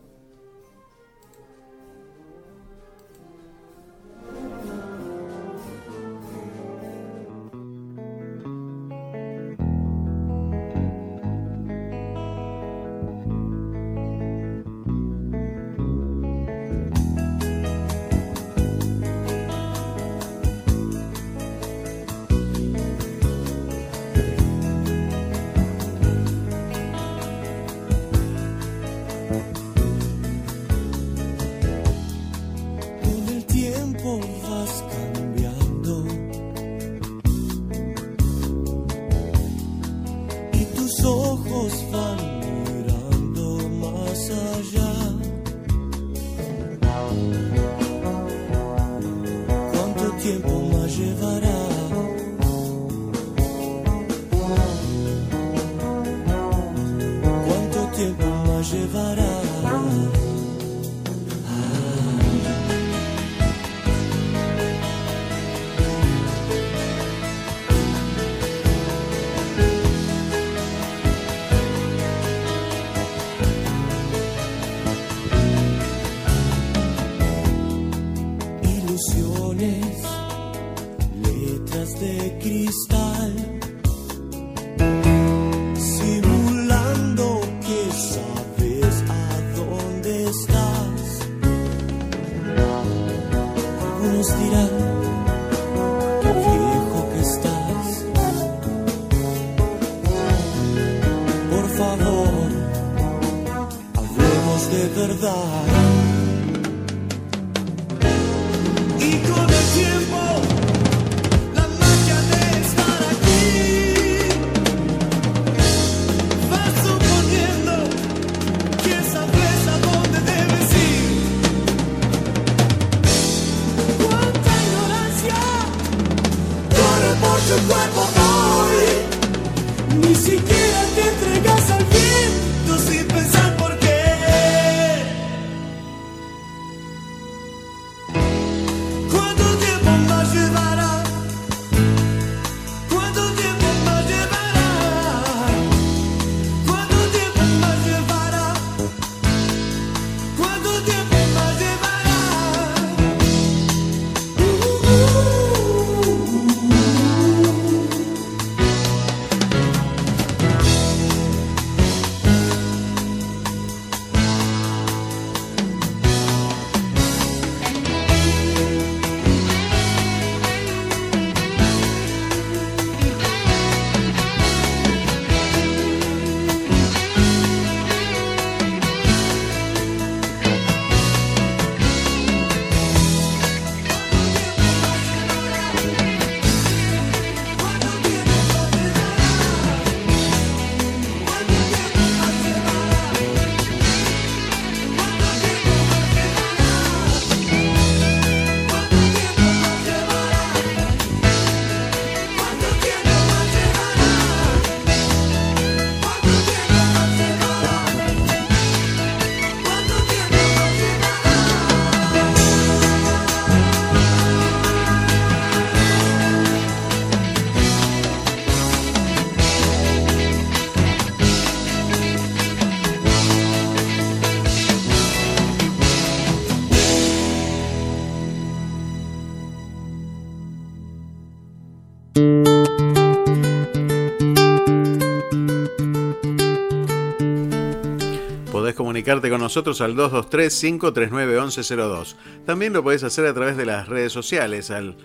[239.03, 242.15] Comunicarte con nosotros al 223-539-1102.
[242.47, 244.97] También lo podés hacer a través de las redes sociales, al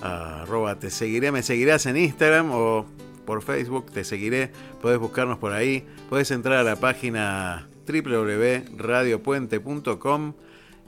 [0.00, 2.86] arroba te seguiré, me seguirás en Instagram o
[3.26, 10.34] por Facebook, te seguiré, podés buscarnos por ahí, podés entrar a la página www.radiopuente.com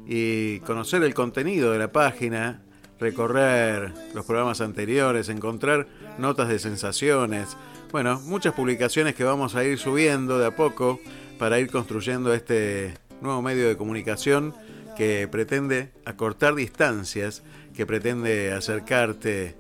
[0.06, 2.62] y conocer el contenido de la página,
[3.00, 7.56] recorrer los programas anteriores, encontrar notas de sensaciones,
[7.90, 11.00] bueno, muchas publicaciones que vamos a ir subiendo de a poco
[11.38, 14.54] para ir construyendo este nuevo medio de comunicación
[14.96, 17.42] que pretende acortar distancias,
[17.74, 19.54] que pretende acercarte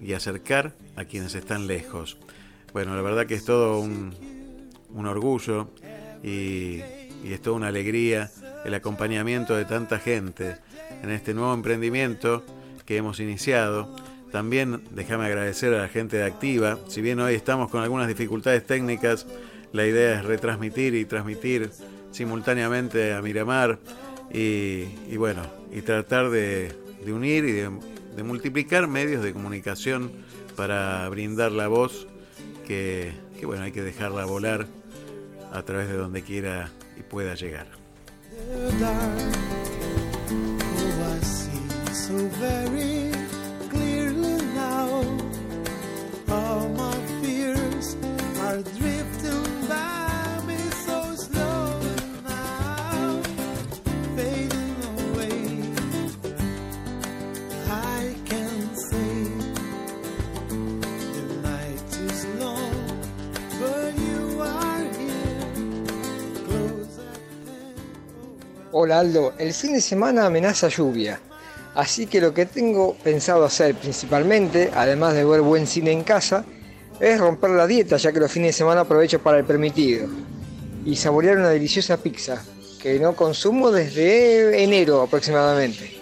[0.00, 2.18] y acercar a quienes están lejos.
[2.72, 4.14] Bueno, la verdad que es todo un,
[5.06, 5.68] orgullo
[6.22, 6.80] y,
[7.22, 8.30] y es toda una alegría
[8.64, 10.56] el acompañamiento de tanta gente
[11.02, 12.44] en este nuevo emprendimiento
[12.84, 13.94] que hemos iniciado.
[14.32, 18.66] También déjame agradecer a la gente de Activa, si bien hoy estamos con algunas dificultades
[18.66, 19.26] técnicas,
[19.72, 21.70] la idea es retransmitir y transmitir
[22.10, 23.78] simultáneamente a Miramar
[24.32, 26.74] y, bueno, y tratar de,
[27.06, 30.10] unir y de, multiplicar medios de comunicación
[30.56, 32.06] para brindar la voz
[32.66, 33.12] que,
[33.42, 34.66] bueno, hay que dejarla volar
[35.52, 37.66] a través de donde quiera y pueda llegar.
[68.78, 71.18] Hola Aldo, el fin de semana amenaza lluvia,
[71.74, 76.44] así que lo que tengo pensado hacer principalmente, además de ver buen cine en casa,
[77.00, 80.06] es romper la dieta ya que los fines de semana aprovecho para el permitido
[80.84, 82.44] y saborear una deliciosa pizza
[82.78, 85.98] que no consumo desde enero aproximadamente.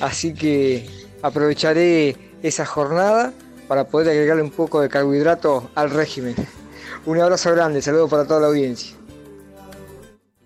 [0.00, 0.84] Así que
[1.22, 3.32] aprovecharé esa jornada
[3.68, 6.34] para poder agregarle un poco de carbohidrato al régimen.
[7.06, 8.96] Un abrazo grande, saludos para toda la audiencia.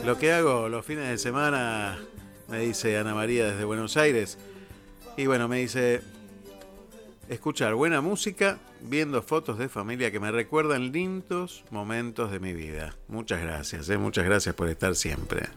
[0.06, 2.00] Lo que hago los fines de semana,
[2.48, 4.38] me dice Ana María desde Buenos Aires,
[5.16, 6.02] y bueno, me dice,
[7.30, 12.96] escuchar buena música, viendo fotos de familia que me recuerdan lindos momentos de mi vida.
[13.08, 13.98] Muchas gracias, ¿eh?
[13.98, 15.48] muchas gracias por estar siempre.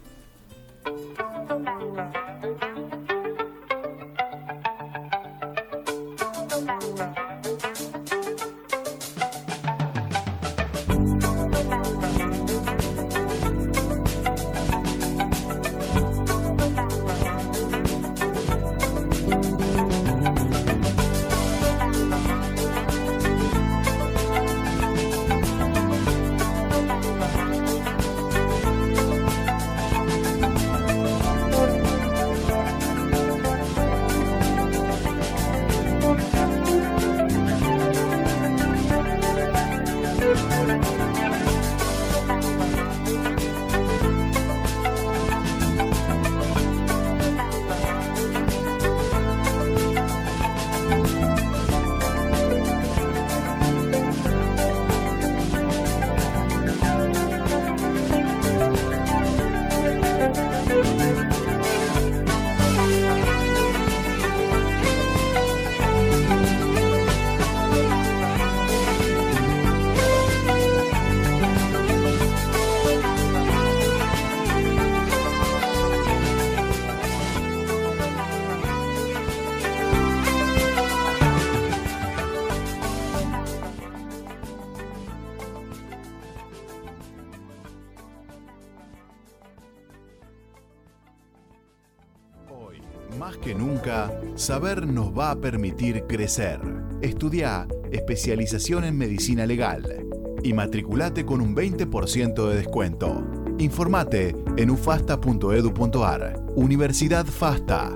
[94.42, 96.60] Saber nos va a permitir crecer.
[97.00, 100.04] Estudia especialización en medicina legal
[100.42, 103.24] y matriculate con un 20% de descuento.
[103.58, 106.42] Informate en ufasta.edu.ar.
[106.56, 107.92] Universidad FASTA.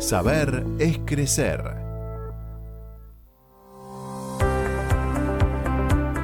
[0.00, 1.60] Saber es crecer.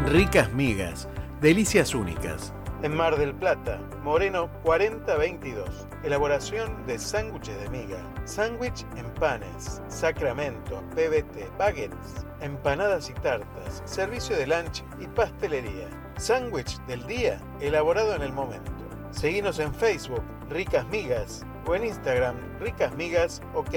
[0.07, 1.09] Ricas migas,
[1.43, 2.55] delicias únicas.
[2.81, 5.89] En Mar del Plata, Moreno 4022.
[6.05, 14.37] Elaboración de sándwiches de miga, sándwich en panes, sacramento, PBT, baguettes, empanadas y tartas, servicio
[14.37, 15.89] de lunch y pastelería.
[16.19, 18.71] Sándwich del día elaborado en el momento.
[19.11, 23.75] Seguinos en Facebook, Ricas Migas, o en Instagram, Ricas Migas OK.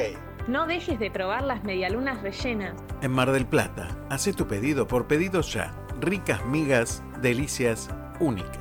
[0.47, 2.75] No dejes de probar las medialunas rellenas.
[3.01, 5.73] En Mar del Plata, hace tu pedido por pedido ya.
[5.99, 8.60] Ricas migas, delicias únicas.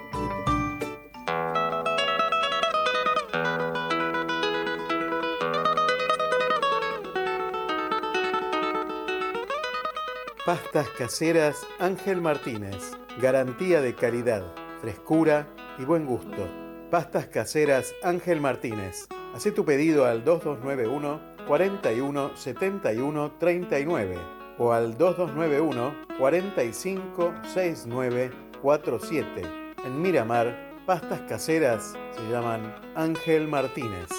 [10.43, 12.97] Pastas caseras Ángel Martínez.
[13.21, 14.41] Garantía de calidad,
[14.81, 15.47] frescura
[15.77, 16.49] y buen gusto.
[16.89, 19.07] Pastas caseras Ángel Martínez.
[19.35, 24.17] Haz tu pedido al 2291 41 71 39
[24.57, 28.31] o al 2291 45 69
[28.63, 29.41] 47.
[29.85, 34.09] En Miramar, pastas caseras se llaman Ángel Martínez.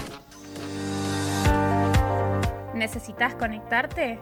[2.73, 4.21] ¿Necesitas conectarte?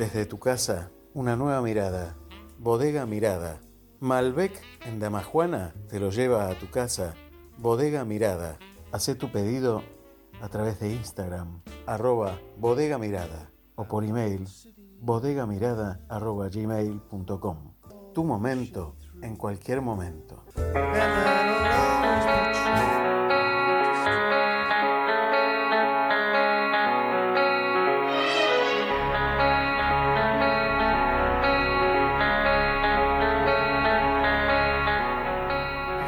[0.00, 2.16] Desde tu casa, una nueva mirada.
[2.58, 3.60] Bodega Mirada.
[3.98, 7.12] Malbec en Damajuana te lo lleva a tu casa.
[7.58, 8.58] Bodega Mirada.
[8.92, 9.82] Haz tu pedido
[10.40, 14.46] a través de Instagram, arroba bodega mirada o por email
[15.02, 16.48] bodegamirada arroba.
[18.14, 20.46] Tu momento en cualquier momento.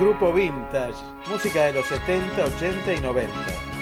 [0.02, 0.96] Grupo Vintage,
[1.30, 3.32] música de los 70, 80 y 90.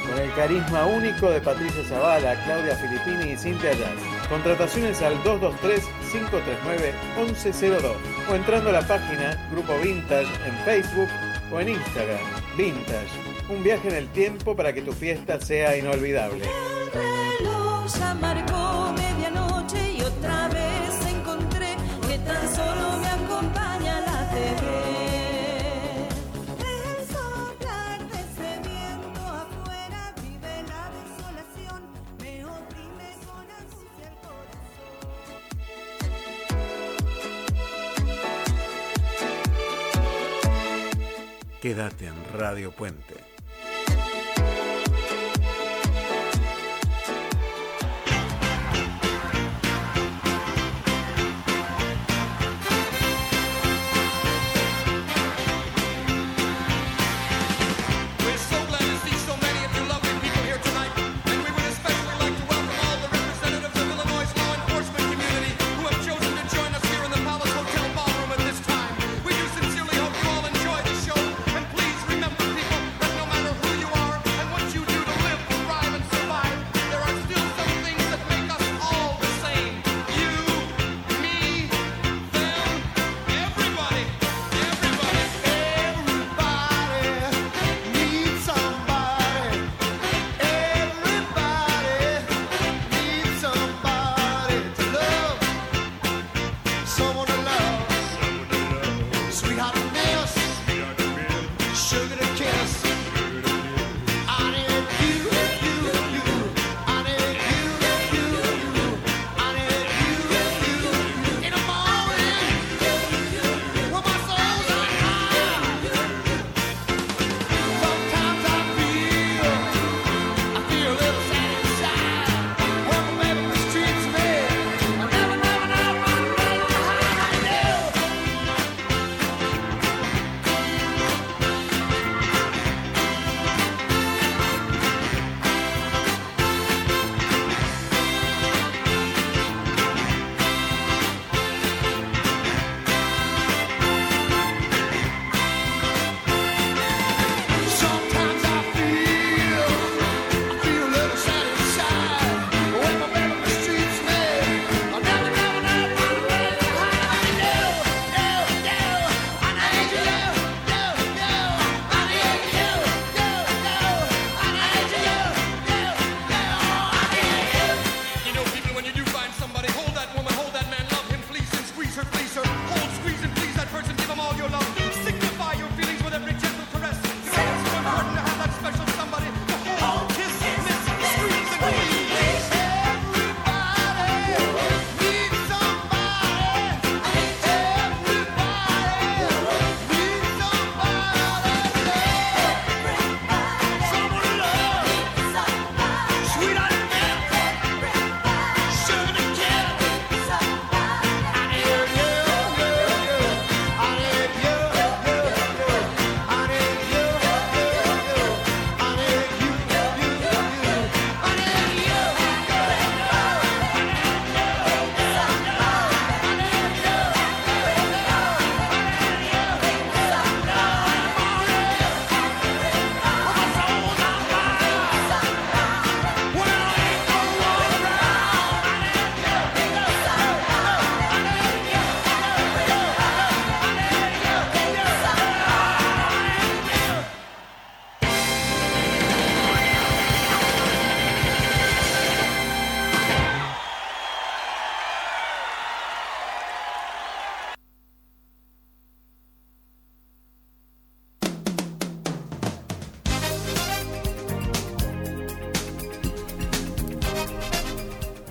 [0.07, 3.97] Con el carisma único de Patricia Zavala, Claudia Filippini y Cintia Jazz.
[4.29, 7.95] Contrataciones al 223-539-1102
[8.31, 11.09] o entrando a la página Grupo Vintage en Facebook
[11.51, 12.21] o en Instagram.
[12.55, 13.09] Vintage,
[13.49, 16.45] un viaje en el tiempo para que tu fiesta sea inolvidable.
[41.61, 43.30] Quédate en Radio Puente.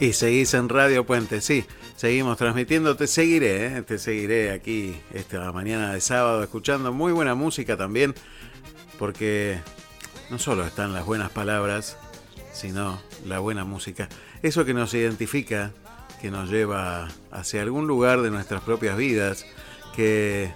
[0.10, 1.65] Y seguís en Radio Puente, sí,
[1.95, 3.81] seguimos transmitiendo, te seguiré, ¿eh?
[3.84, 8.15] te seguiré aquí esta mañana de sábado escuchando muy buena música también,
[8.98, 9.60] porque
[10.31, 11.95] no solo están las buenas palabras,
[12.53, 14.10] sino la buena música.
[14.41, 15.73] Eso que nos identifica,
[16.19, 19.45] que nos lleva hacia algún lugar de nuestras propias vidas,
[19.95, 20.52] que,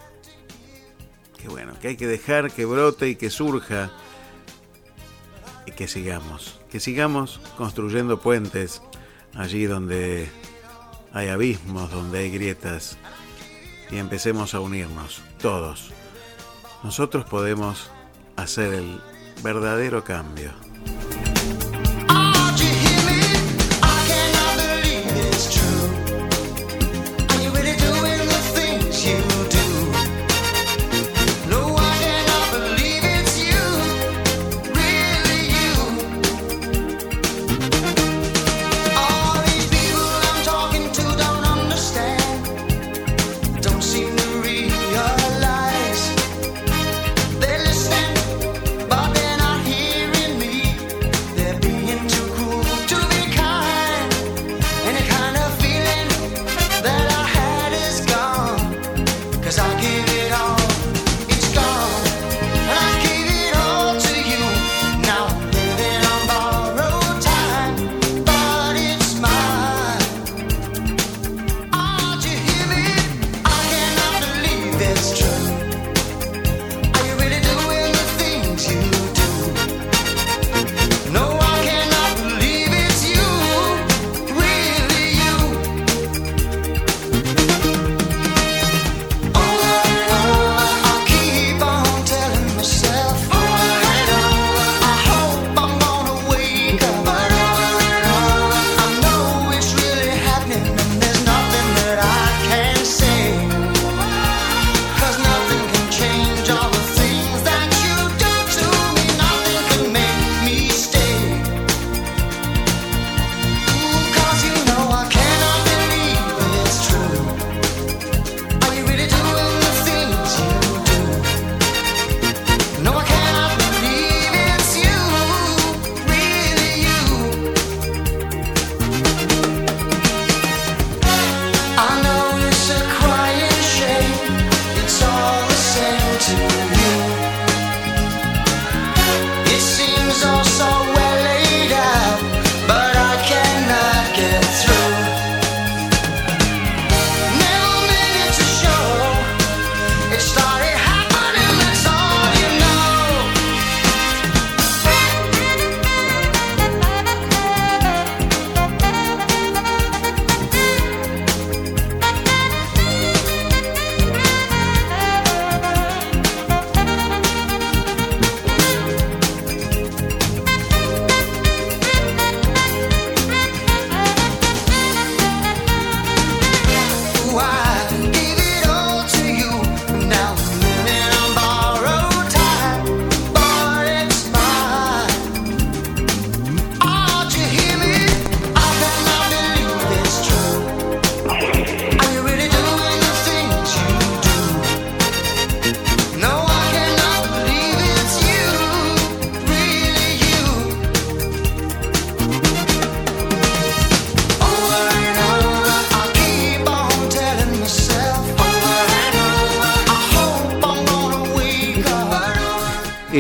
[1.40, 3.92] que bueno, que hay que dejar que brote y que surja
[5.68, 8.82] y que sigamos, que sigamos construyendo puentes
[9.36, 10.30] allí donde
[11.14, 12.98] hay abismos, donde hay grietas
[13.92, 15.92] y empecemos a unirnos todos.
[16.84, 17.92] Nosotros podemos
[18.36, 19.00] hacer el
[19.44, 20.63] verdadero cambio.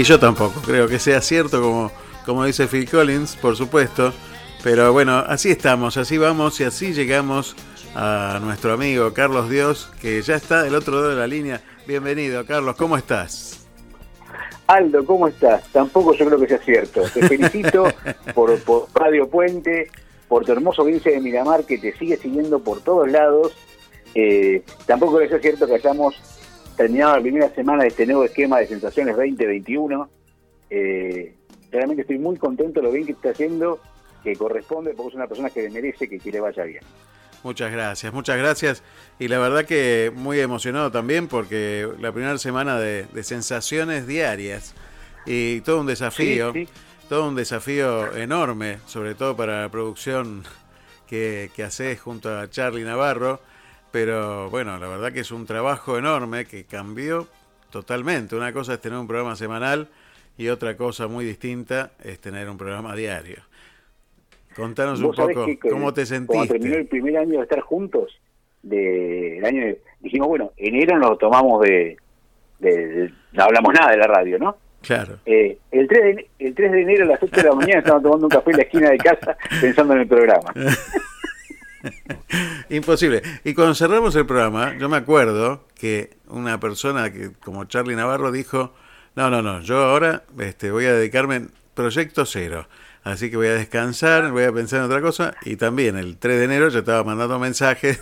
[0.03, 1.91] Yo tampoco, creo que sea cierto como,
[2.25, 4.13] como dice Phil Collins, por supuesto.
[4.63, 7.55] Pero bueno, así estamos, así vamos y así llegamos
[7.95, 11.61] a nuestro amigo Carlos Dios, que ya está del otro lado de la línea.
[11.85, 13.67] Bienvenido, Carlos, ¿cómo estás?
[14.67, 15.67] Aldo, ¿cómo estás?
[15.69, 17.01] Tampoco yo creo que sea cierto.
[17.13, 17.85] Te felicito
[18.33, 19.89] por, por Radio Puente,
[20.27, 23.53] por tu hermoso audiencia de Miramar que te sigue siguiendo por todos lados.
[24.15, 26.15] Eh, tampoco creo que sea cierto que hayamos
[26.75, 30.09] terminado la primera semana de este nuevo esquema de Sensaciones 2021.
[30.69, 31.33] Eh,
[31.71, 33.79] realmente estoy muy contento de lo bien que está haciendo,
[34.23, 36.83] que corresponde, porque es una persona que merece que, que le vaya bien.
[37.43, 38.83] Muchas gracias, muchas gracias.
[39.19, 44.73] Y la verdad que muy emocionado también porque la primera semana de, de sensaciones diarias
[45.25, 46.71] y todo un desafío, Sí, sí.
[47.09, 50.43] todo un desafío enorme, sobre todo para la producción
[51.05, 53.41] que, que haces junto a Charlie Navarro.
[53.93, 57.27] Pero bueno, la verdad que es un trabajo enorme que cambió
[57.69, 58.35] totalmente.
[58.35, 59.87] Una cosa es tener un programa semanal
[60.35, 63.37] y otra cosa muy distinta es tener un programa diario.
[64.55, 66.77] Contanos un poco que, cómo te Cuando terminó sentiste.
[66.79, 68.19] el primer año de estar juntos,
[68.63, 71.95] de, el año de- dijimos, bueno, enero nos lo tomamos de,
[72.59, 74.57] de- de- No hablamos nada de la radio, ¿no?
[74.81, 75.19] Claro.
[75.27, 78.03] Eh, el, 3 de, el 3 de enero a las 8 de la mañana estábamos
[78.03, 80.51] tomando un café en la esquina de casa pensando en el programa.
[82.69, 83.21] Imposible.
[83.43, 88.31] Y cuando cerramos el programa, yo me acuerdo que una persona que como Charlie Navarro
[88.31, 88.73] dijo,
[89.15, 92.67] no, no, no, yo ahora este, voy a dedicarme en proyecto cero.
[93.03, 95.35] Así que voy a descansar, voy a pensar en otra cosa.
[95.43, 98.01] Y también el 3 de enero yo estaba mandando mensajes.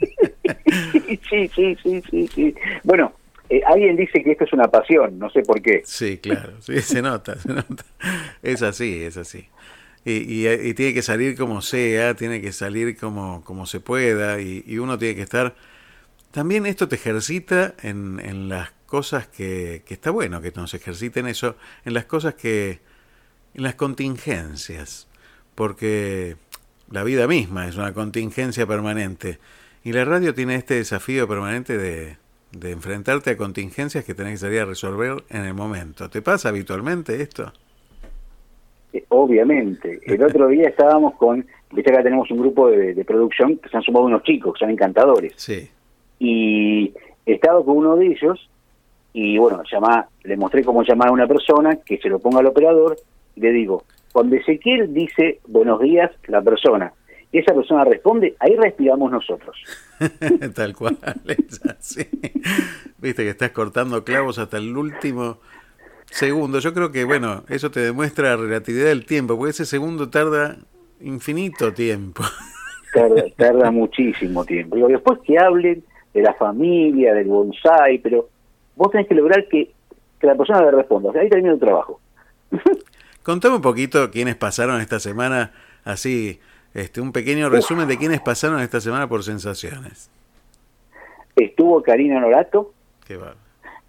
[1.30, 2.54] sí, sí, sí, sí, sí.
[2.82, 3.12] Bueno,
[3.48, 5.82] eh, alguien dice que esto es una pasión, no sé por qué.
[5.84, 7.84] Sí, claro, sí, se nota, se nota.
[8.42, 9.48] Es así, es así.
[10.10, 14.40] Y, y- y tiene que salir como sea, tiene que salir como, como se pueda,
[14.40, 15.54] y, y uno tiene que estar...
[16.30, 21.26] También esto te ejercita en, en las cosas que, que está bueno que nos ejerciten
[21.26, 22.80] eso, en las cosas que...
[23.54, 25.08] en las contingencias,
[25.54, 26.36] porque
[26.90, 29.38] la vida misma es una contingencia permanente,
[29.84, 32.16] y la radio tiene este desafío permanente de,
[32.52, 36.08] de enfrentarte a contingencias que tenés que salir a resolver en el momento.
[36.10, 37.52] ¿Te pasa habitualmente esto?
[38.98, 40.00] Eh, Obviamente.
[40.06, 43.76] El otro día estábamos con, viste acá tenemos un grupo de, de producción que se
[43.76, 45.32] han sumado unos chicos, que son encantadores.
[45.36, 45.68] Sí.
[46.18, 46.92] Y
[47.26, 48.48] estaba con uno de ellos
[49.12, 52.46] y bueno, llama, le mostré cómo llamar a una persona, que se lo ponga al
[52.46, 52.96] operador,
[53.34, 56.92] y le digo, cuando Ezequiel dice buenos días, la persona,
[57.32, 59.56] y esa persona responde, ahí respiramos nosotros.
[60.54, 60.98] Tal cual,
[61.68, 62.06] así.
[62.98, 65.38] Viste que estás cortando clavos hasta el último
[66.10, 66.58] segundo.
[66.58, 70.56] Yo creo que, bueno, eso te demuestra la relatividad del tiempo, porque ese segundo tarda
[71.00, 72.22] infinito tiempo.
[72.92, 74.74] Tarda, tarda muchísimo tiempo.
[74.76, 78.30] Digo, después que hablen de la familia, del bonsai, pero
[78.76, 79.70] vos tenés que lograr que,
[80.18, 81.10] que la persona le responda.
[81.10, 82.00] O sea, ahí termina el trabajo.
[83.22, 85.52] Contame un poquito quiénes pasaron esta semana,
[85.84, 86.40] así,
[86.72, 90.10] este, un pequeño resumen de quiénes pasaron esta semana por sensaciones.
[91.36, 92.72] Estuvo Karina Norato,
[93.06, 93.34] Qué va.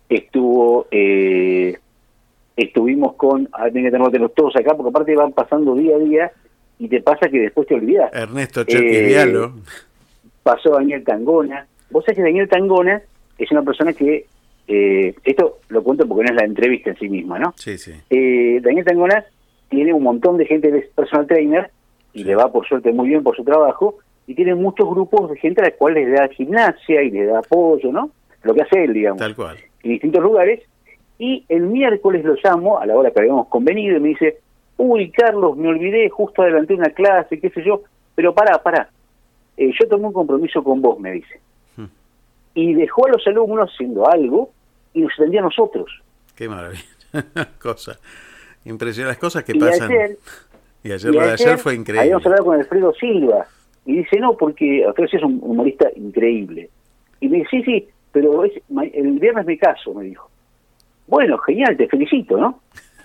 [0.10, 1.80] estuvo eh,
[2.64, 6.32] estuvimos con ah, que tenerlos todos acá porque aparte van pasando día a día
[6.78, 9.50] y te pasa que después te olvidas Ernesto Cherky Eh,
[10.44, 13.02] pasó Daniel Tangona vos sabés que Daniel Tangona
[13.38, 14.26] es una persona que
[14.68, 17.54] eh, esto lo cuento porque no es la entrevista en sí misma ¿no?
[17.58, 17.94] Sí, sí.
[18.10, 19.26] Eh, Daniel Tangona
[19.70, 21.70] tiene un montón de gente de personal trainer
[22.14, 24.00] y le va por suerte muy bien por su trabajo
[24.30, 27.40] y tiene muchos grupos de gente a la cual les da gimnasia y le da
[27.40, 28.12] apoyo, ¿no?
[28.44, 29.20] Lo que hace él, digamos.
[29.20, 29.58] Tal cual.
[29.82, 30.62] En distintos lugares.
[31.20, 34.40] Y el miércoles lo llamo, a la hora que habíamos convenido, y me dice,
[34.78, 37.84] uy, Carlos, me olvidé, justo adelanté una clase, qué sé yo,
[38.16, 38.90] pero pará, pará.
[39.58, 41.40] Eh, yo tomé un compromiso con vos, me dice.
[41.76, 41.88] Hmm.
[42.56, 44.52] Y dejó a los alumnos haciendo algo
[44.94, 46.02] y nos atendía a nosotros.
[46.36, 46.84] Qué maravilla.
[47.62, 48.00] Cosa.
[48.64, 49.14] Impresionante.
[49.14, 49.92] Las cosas que y pasan.
[49.92, 50.18] ayer,
[50.84, 52.02] y ayer y lo de ayer fue increíble.
[52.02, 53.46] Habíamos hablado con Alfredo Silva
[53.86, 56.70] y dice, no, porque Alfredo es un humorista increíble.
[57.20, 58.54] Y me dice, sí, sí, pero es,
[58.94, 60.29] el viernes me caso, me dijo.
[61.10, 62.62] Bueno, genial, te felicito, ¿no?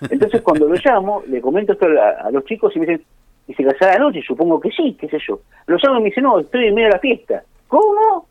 [0.09, 3.05] Entonces cuando lo llamo, le comento esto a, a los chicos y me dicen,
[3.47, 4.21] ¿y se casará anoche?
[4.21, 5.39] Supongo que sí, qué sé yo.
[5.67, 7.43] Lo llamo y me dice, no, estoy en medio de la fiesta.
[7.67, 8.27] ¿Cómo?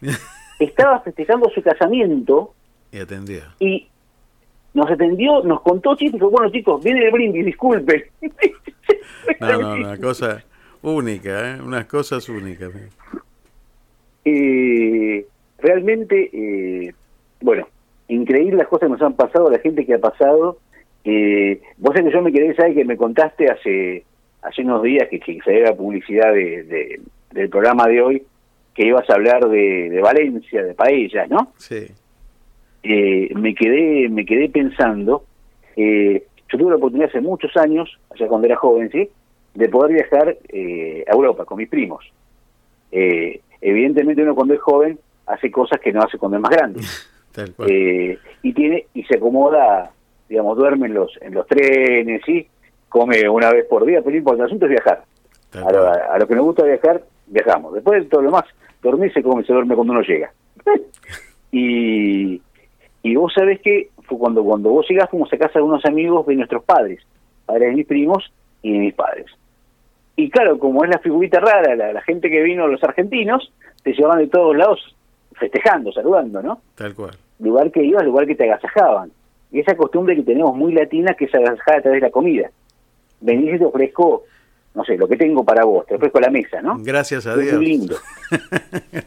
[0.58, 2.54] Estaba festejando su casamiento
[2.92, 3.40] Y atendió.
[3.58, 3.88] y
[4.74, 8.04] nos atendió, nos contó chistes, dijo, bueno chicos, viene el brindis, disculpen.
[9.40, 10.42] No, no, una cosa
[10.82, 11.60] única, ¿eh?
[11.62, 12.70] unas cosas únicas.
[14.24, 15.26] eh,
[15.58, 16.94] realmente, eh,
[17.40, 17.68] bueno,
[18.14, 20.58] increíble las cosas que nos han pasado, la gente que ha pasado.
[21.04, 22.74] Eh, vos sabés que yo me quedé, ¿sabes?
[22.74, 24.04] Que me contaste hace
[24.42, 27.00] hace unos días que, que salió la publicidad de, de-
[27.32, 28.22] del programa de hoy,
[28.74, 31.52] que ibas a hablar de, de Valencia, de paellas, ¿no?
[31.56, 31.86] Sí.
[32.82, 35.24] Eh, me quedé me quedé pensando,
[35.76, 39.08] eh, yo tuve la oportunidad hace muchos años, allá cuando era joven, ¿sí?
[39.54, 42.04] De poder viajar eh, a Europa con mis primos.
[42.90, 46.80] Eh, evidentemente uno cuando es joven hace cosas que no hace cuando es más grande.
[47.32, 47.70] Tal cual.
[47.70, 49.90] Eh, y tiene y se acomoda,
[50.28, 52.46] digamos, duerme en los en los trenes, ¿sí?
[52.92, 55.02] come una vez por día, pero no importa, el asunto es viajar.
[55.54, 56.02] A lo, cual.
[56.10, 57.72] a lo que nos gusta viajar, viajamos.
[57.72, 58.44] Después de todo lo demás,
[58.82, 60.30] dormir se come, se duerme cuando uno llega.
[61.52, 62.40] y,
[63.02, 66.26] y vos sabés que fue cuando, cuando vos llegás fuimos a casa de unos amigos
[66.26, 67.00] de nuestros padres,
[67.46, 68.30] padres de mis primos
[68.60, 69.26] y de mis padres.
[70.16, 73.50] Y claro, como es la figurita rara, la, la gente que vino, los argentinos,
[73.82, 74.94] te llevaban de todos lados
[75.38, 76.60] festejando, saludando, ¿no?
[76.74, 77.16] Tal cual.
[77.38, 79.10] lugar que ibas, lugar que te agasajaban.
[79.50, 82.50] Y esa costumbre que tenemos muy latina, que es agasajar a través de la comida.
[83.20, 84.24] Venís y te ofrezco,
[84.74, 86.78] no sé, lo que tengo para vos, te ofrezco la mesa, ¿no?
[86.80, 87.54] Gracias a Es Dios.
[87.56, 87.96] muy lindo.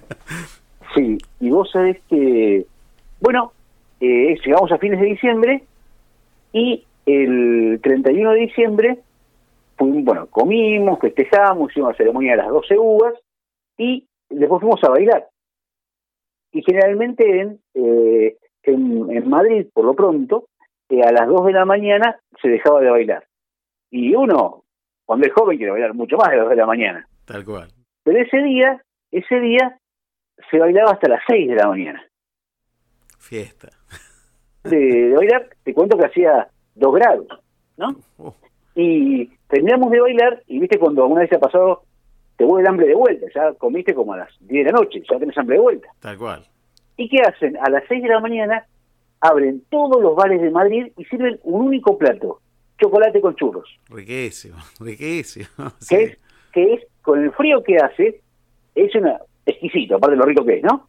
[0.94, 2.66] Sí, y vos sabés que,
[3.20, 3.52] bueno,
[4.00, 5.64] eh, llegamos a fines de diciembre
[6.54, 9.00] y el 31 de diciembre
[9.78, 13.14] fuimos, bueno, comimos, festejamos, hicimos la ceremonia de las 12 uvas
[13.78, 15.28] y después fuimos a bailar.
[16.56, 20.48] Y generalmente en, eh, en, en Madrid, por lo pronto,
[20.88, 23.26] eh, a las 2 de la mañana se dejaba de bailar.
[23.92, 24.64] Y uno,
[25.04, 27.08] cuando es joven, quiere bailar mucho más de las 2 de la mañana.
[27.26, 27.68] Tal cual.
[28.04, 29.78] Pero ese día, ese día
[30.50, 32.02] se bailaba hasta las 6 de la mañana.
[33.20, 33.68] Fiesta.
[34.64, 37.28] De, de bailar, te cuento que hacía 2 grados,
[37.76, 37.98] ¿no?
[38.76, 41.84] Y terminamos de bailar y viste cuando alguna vez se ha pasado,
[42.38, 45.02] te vuelve el hambre de vuelta, ya comiste como a las 10 de la noche,
[45.10, 45.88] ya tenés hambre de vuelta.
[46.00, 46.46] Tal cual.
[46.98, 47.58] ¿Y qué hacen?
[47.58, 48.66] A las 6 de la mañana
[49.22, 52.42] abren todos los bares de Madrid y sirven un único plato,
[52.80, 53.70] chocolate con churros.
[53.90, 55.48] Riquísimo, riquísimo.
[55.90, 56.18] que es,
[56.54, 58.22] que es con el frío que hace,
[58.76, 60.88] es una exquisito, aparte de lo rico que es, ¿no?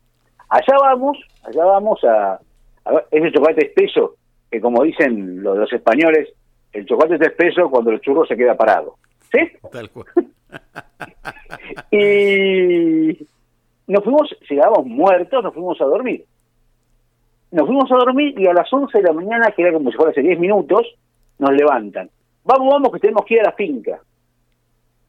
[0.48, 2.40] Allá vamos, allá vamos a,
[2.84, 4.16] a ver, ese chocolate espeso,
[4.50, 6.28] que como dicen los, los españoles,
[6.72, 8.96] el chocolate es espeso cuando el churro se queda parado.
[9.30, 9.40] ¿Sí?
[9.72, 10.06] Tal cual.
[11.90, 13.26] Y
[13.86, 16.24] nos fuimos, llegamos muertos, nos fuimos a dormir.
[17.52, 19.96] Nos fuimos a dormir y a las 11 de la mañana, que era como si
[19.96, 20.86] fuera hace 10 minutos,
[21.38, 22.10] nos levantan.
[22.44, 24.00] Vamos, vamos, que tenemos que ir a la finca.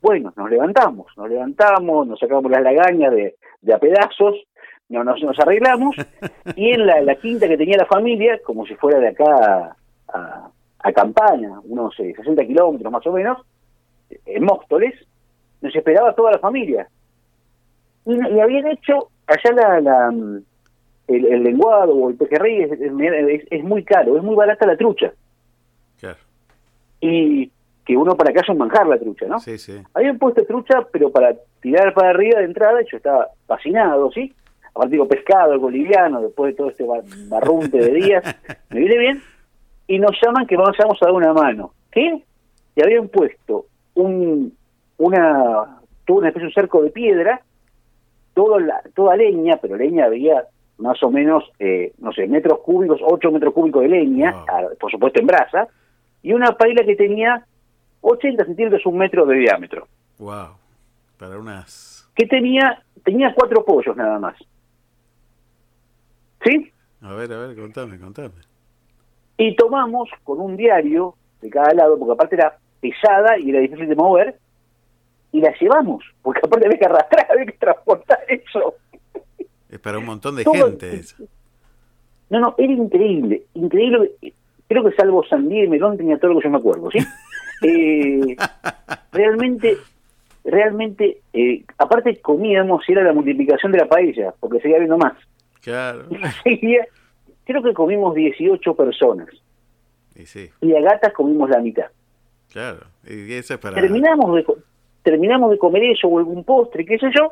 [0.01, 4.35] Bueno, nos levantamos, nos levantamos, nos sacamos las lagañas de, a pedazos,
[4.89, 5.95] no, nos, arreglamos,
[6.55, 9.75] y en la, quinta que tenía la familia, como si fuera de acá a,
[10.13, 13.39] a, a Campaña, unos eh, 60 kilómetros más o menos,
[14.25, 14.93] en Móstoles,
[15.61, 16.88] nos esperaba toda la familia.
[18.05, 20.43] Y, y habían hecho allá la, la, mm,
[21.09, 24.77] el, el lenguado o el pejerrey es, es, es muy caro, es muy barata la
[24.77, 25.11] trucha.
[25.99, 26.17] Claro.
[27.01, 27.51] Y
[27.85, 29.39] que uno para acá es un manjar la trucha, ¿no?
[29.39, 29.81] Sí, sí.
[29.93, 34.34] Habían puesto trucha, pero para tirar para arriba de entrada, yo estaba fascinado, ¿sí?
[34.73, 38.23] Aparte digo, pescado, algo liviano, después de todo este bar- barrunte de días,
[38.69, 39.21] me viene bien,
[39.88, 41.71] y nos llaman que vamos, vamos a dar una mano.
[41.89, 42.21] ¿Qué?
[42.75, 43.65] Y habían puesto
[43.95, 44.53] un,
[44.98, 47.41] una, toda una especie de cerco de piedra,
[48.34, 50.45] toda, la, toda leña, pero leña había
[50.78, 54.91] más o menos, eh, no sé, metros cúbicos, 8 metros cúbicos de leña, ah, por
[54.91, 55.68] supuesto en brasa,
[56.22, 57.45] y una paila que tenía
[58.02, 59.88] 80 centímetros, un metro de diámetro,
[60.19, 60.56] Wow.
[61.18, 62.07] Para unas.
[62.15, 64.36] que tenía, tenía cuatro pollos nada más.
[66.44, 66.72] ¿Sí?
[67.02, 68.30] A ver, a ver, contame, contame.
[69.38, 73.88] Y tomamos con un diario de cada lado, porque aparte era pesada y era difícil
[73.88, 74.40] de mover,
[75.38, 78.76] y la llevamos, porque aparte había que arrastrar, había que transportar eso.
[79.69, 81.15] Es para un montón de Todo- gente eso.
[82.30, 84.11] No, no, era increíble, increíble.
[84.68, 86.99] Creo que salvo Sandía y Melón tenía todo lo que yo me acuerdo, ¿sí?
[87.64, 88.35] Eh,
[89.11, 89.77] realmente,
[90.45, 95.14] realmente, eh, aparte comíamos y era la multiplicación de la paella, porque seguía habiendo más.
[95.61, 96.05] Claro.
[96.43, 96.85] Seguía-
[97.45, 99.30] creo que comimos 18 personas
[100.15, 101.88] Y sí, y a gatas comimos la mitad.
[102.51, 102.85] claro.
[103.09, 103.76] Y eso es para.
[103.81, 104.45] Terminamos de,
[105.09, 107.31] terminamos de comer eso o algún postre, qué sé yo,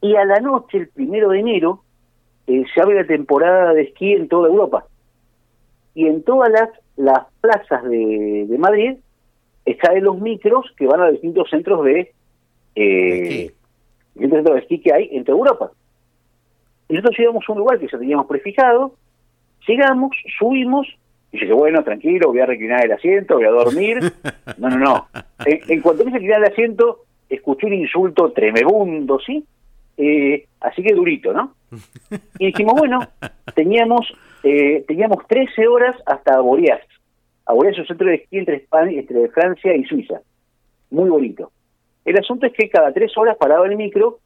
[0.00, 1.82] y a la noche, el primero de enero,
[2.46, 4.86] eh, se abre la temporada de esquí en toda Europa.
[5.94, 8.96] Y en todas las, las plazas de, de Madrid
[9.64, 12.12] están los micros que van a distintos centros de,
[12.76, 13.52] eh,
[14.14, 15.72] distintos centros de esquí que hay en toda Europa.
[16.88, 18.94] Y nosotros llegamos a un lugar que ya teníamos prefijado,
[19.66, 20.86] llegamos, subimos,
[21.32, 23.98] y dije, bueno, tranquilo, voy a reclinar el asiento, voy a dormir.
[24.56, 25.08] No, no, no.
[25.44, 29.44] En, en cuanto quise reclinar el asiento, escuché un insulto tremebundo, ¿sí?
[29.96, 31.54] Eh, así que durito, ¿no?
[32.38, 33.00] Y dijimos, bueno,
[33.54, 36.80] teníamos eh, teníamos 13 horas hasta Boreas.
[37.46, 40.20] A Boreas es un centro de esquí entre, España, entre Francia y Suiza.
[40.90, 41.50] Muy bonito.
[42.04, 44.18] El asunto es que cada tres horas paraba el micro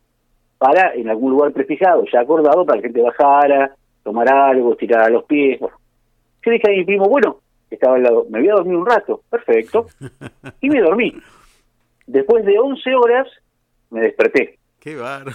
[0.59, 3.75] para en algún lugar prefijado, ya acordado, para que la gente bajara,
[4.05, 5.59] tomara algo, tirara los pies.
[5.59, 5.77] Bueno,
[6.45, 7.41] yo dije a mi primo, bueno,
[7.71, 9.87] estaba al lado, me voy a dormir un rato, perfecto,
[10.61, 11.15] y me dormí.
[12.07, 13.29] Después de 11 horas,
[13.91, 14.59] me desperté.
[14.81, 15.27] Qué bar.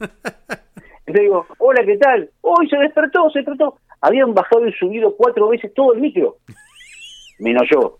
[0.00, 2.30] Entonces digo, hola, ¿qué tal?
[2.40, 3.78] Hoy se despertó, se despertó.
[4.00, 6.36] Habían bajado y subido cuatro veces todo el micro.
[7.38, 7.98] Menos yo.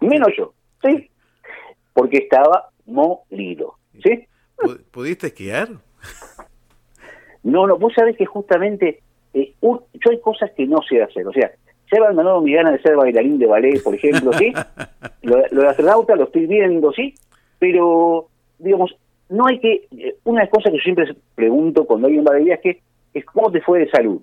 [0.00, 0.52] Menos yo,
[0.82, 1.10] ¿sí?
[1.92, 4.26] Porque estaba molido, ¿sí?
[4.58, 5.68] ¿Pu- ¿Pudiste esquiar?
[7.42, 9.02] No, no, vos sabés que justamente
[9.34, 11.26] eh, un- yo hay cosas que no sé hacer.
[11.26, 11.50] O sea,
[11.90, 14.52] se ha abandonado mi gana de ser bailarín de ballet, por ejemplo, ¿sí?
[15.22, 17.14] Lo, lo de astronauta lo estoy viendo, ¿sí?
[17.58, 18.26] Pero,
[18.58, 18.94] digamos,
[19.28, 19.86] no hay que...
[19.96, 22.80] eh, Una cosa que yo siempre pregunto cuando alguien va de viaje
[23.14, 24.20] es cómo te fue de salud.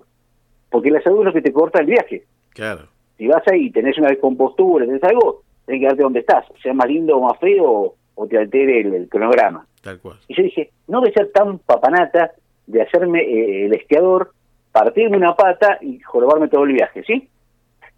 [0.70, 2.22] Porque la salud es lo que te corta el viaje.
[2.50, 2.82] Claro.
[3.18, 6.72] Si vas ahí y tenés una descompostura, tenés algo, tenés que quedarte donde estás, sea
[6.74, 9.66] más lindo o más feo o, te altere el, el cronograma.
[9.82, 10.16] Tal cual.
[10.28, 12.30] Y yo dije, no de ser tan papanata
[12.66, 14.30] de hacerme eh, el esquiador,
[14.72, 17.28] partirme una pata y jorobarme todo el viaje, ¿sí?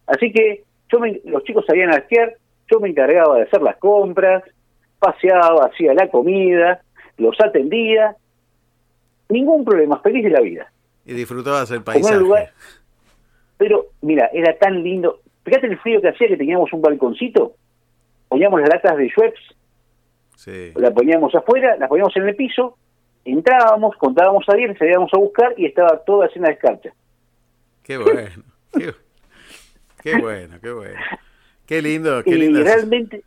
[0.07, 2.35] Así que yo me- los chicos salían a esquiar,
[2.71, 4.43] yo me encargaba de hacer las compras,
[4.99, 6.81] paseaba, hacía la comida,
[7.17, 8.17] los atendía,
[9.29, 10.71] ningún problema, feliz de la vida.
[11.07, 12.17] Y disfrutabas el paisaje.
[12.19, 12.53] lugar-
[13.57, 15.21] pero mira, era tan lindo.
[15.45, 17.53] Fíjate el frío que hacía que teníamos un balconcito,
[18.29, 19.41] poníamos las latas de Schweppes,
[20.37, 20.73] Sí.
[20.77, 22.77] las poníamos afuera, las poníamos en el piso,
[23.25, 26.93] entrábamos, contábamos a 10, salíamos a buscar y estaba toda llena de escarcha.
[27.83, 28.43] Qué bueno.
[28.73, 28.93] Qué,
[30.03, 30.99] qué bueno, qué bueno.
[31.67, 32.61] Qué lindo, qué lindo.
[32.61, 33.23] es- realmente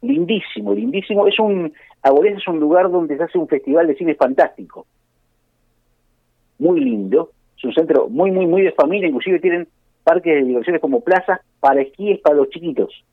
[0.00, 1.26] lindísimo, lindísimo.
[1.26, 1.72] Es un
[2.02, 4.86] Abolés es un lugar donde se hace un festival de cine fantástico.
[6.58, 7.32] Muy lindo.
[7.56, 9.08] Es un centro muy, muy, muy de familia.
[9.08, 9.66] Inclusive tienen
[10.04, 13.04] parques de diversiones como plazas para esquíes para los chiquitos.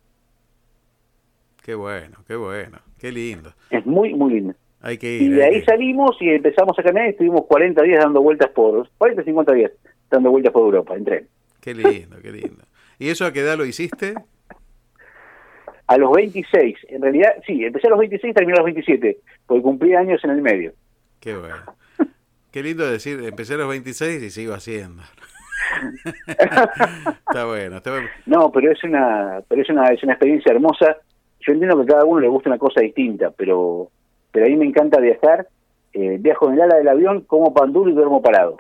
[1.64, 2.78] Qué bueno, qué bueno.
[3.00, 3.52] Qué lindo.
[3.72, 4.54] Es muy, muy lindo.
[4.86, 5.36] Hay que Y ir.
[5.36, 8.50] de hay ahí que- salimos y empezamos a caminar y estuvimos 40 días dando vueltas
[8.52, 8.88] por...
[9.00, 9.72] 40, 50 días
[10.12, 11.28] dando vueltas por Europa en tren.
[11.60, 12.64] Qué lindo, qué lindo.
[13.00, 14.14] ¿Y eso a qué edad lo hiciste?
[15.88, 19.18] A los 26, en realidad, sí, empecé a los 26 y terminé a los 27,
[19.48, 20.74] porque cumplí años en el medio.
[21.20, 21.56] Qué bueno.
[22.52, 25.02] Qué lindo decir, empecé a los 26 y sigo haciendo.
[26.28, 28.08] está bueno, está bueno.
[28.26, 30.98] No, pero es una, pero es una, es una experiencia hermosa.
[31.40, 33.90] Yo entiendo que a cada uno le gusta una cosa distinta, pero,
[34.36, 35.48] pero a mí me encanta viajar.
[35.94, 38.58] Eh, viajo en el ala del avión, como pan duro y duermo parado.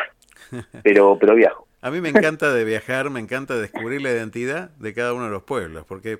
[0.84, 1.68] Pero, pero viajo.
[1.81, 5.31] A mí me encanta de viajar, me encanta descubrir la identidad de cada uno de
[5.31, 6.19] los pueblos, porque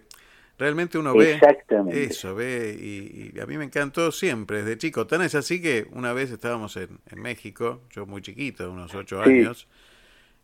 [0.60, 1.40] realmente uno ve
[1.94, 5.08] eso, ve, y, y a mí me encantó siempre, desde chico.
[5.08, 9.24] Tan es así que una vez estábamos en, en México, yo muy chiquito, unos ocho
[9.24, 9.30] Sí.
[9.30, 9.68] años,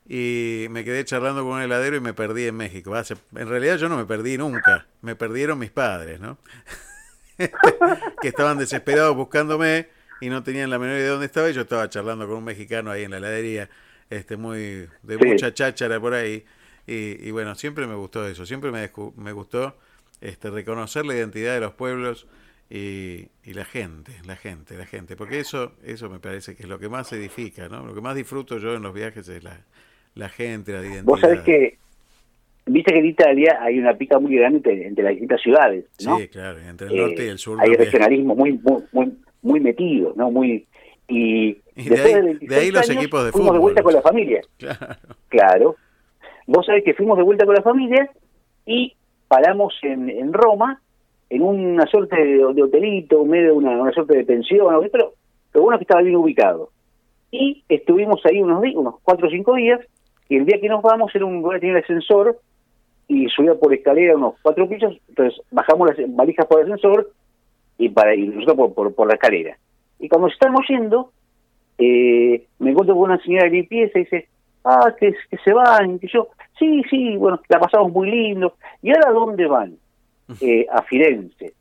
[0.08, 2.96] y me quedé charlando con un heladero y me perdí en México.
[2.96, 6.38] Hace- en realidad yo no me perdí nunca, me perdieron mis padres, ¿no?
[8.22, 9.88] que estaban desesperados buscándome
[10.20, 12.44] y no tenían la menor idea de dónde estaba y yo estaba charlando con un
[12.44, 13.70] mexicano ahí en la heladería,
[14.10, 15.26] este muy de Sí.
[15.26, 16.46] mucha cháchara por ahí
[16.88, 19.78] y, y bueno, siempre me gustó eso, siempre me, me gustó
[20.20, 22.28] este reconocer la identidad de los pueblos
[22.70, 26.70] y, y la gente, la gente, la gente, porque eso eso me parece que es
[26.70, 27.86] lo que más edifica, ¿no?
[27.86, 29.60] Lo que más disfruto yo en los viajes es la,
[30.16, 31.04] la gente, la identidad.
[31.04, 31.80] Vos sabés que,
[32.66, 36.18] viste que en Italia hay una pica muy grande entre, entre las distintas ciudades, ¿no?
[36.20, 37.86] Sí, claro, entre el Eh, norte y el sur Hay también.
[37.86, 40.32] regionalismo muy, muy, muy, muy metido, ¿no?
[40.32, 40.66] Muy,
[41.08, 43.62] y, Y de ahí- de, de 26 ahí los años, equipos de fuimos de fútbol.
[43.62, 44.42] vuelta con la familia.
[44.58, 44.96] Claro.
[45.30, 45.76] Claro.
[46.48, 48.10] Vos sabés que fuimos de vuelta con la familia
[48.66, 48.94] y
[49.28, 50.82] paramos en, en Roma,
[51.30, 55.14] en una suerte de, de hotelito, medio de una, una suerte de pensión, pero
[55.54, 56.70] lo bueno es que estaba bien ubicado.
[57.32, 59.80] Y estuvimos ahí unos días, unos cuatro o cinco días,
[60.28, 62.38] y el día que nos vamos era un lugar que tenía el ascensor
[63.12, 67.12] y subía por escalera unos cuatro pisos, entonces bajamos las valijas por el ascensor
[67.78, 69.58] y para y nosotros por, por, por la escalera.
[70.00, 71.12] Y cuando estamos yendo,
[71.78, 74.30] eh, me encuentro con una señora de limpieza y dice,
[74.64, 78.54] ah, que, que se van, que yo, sí, sí, bueno, la pasamos muy lindo.
[78.82, 79.76] ¿Y ahora dónde van?
[80.40, 81.52] Eh, a Firenze.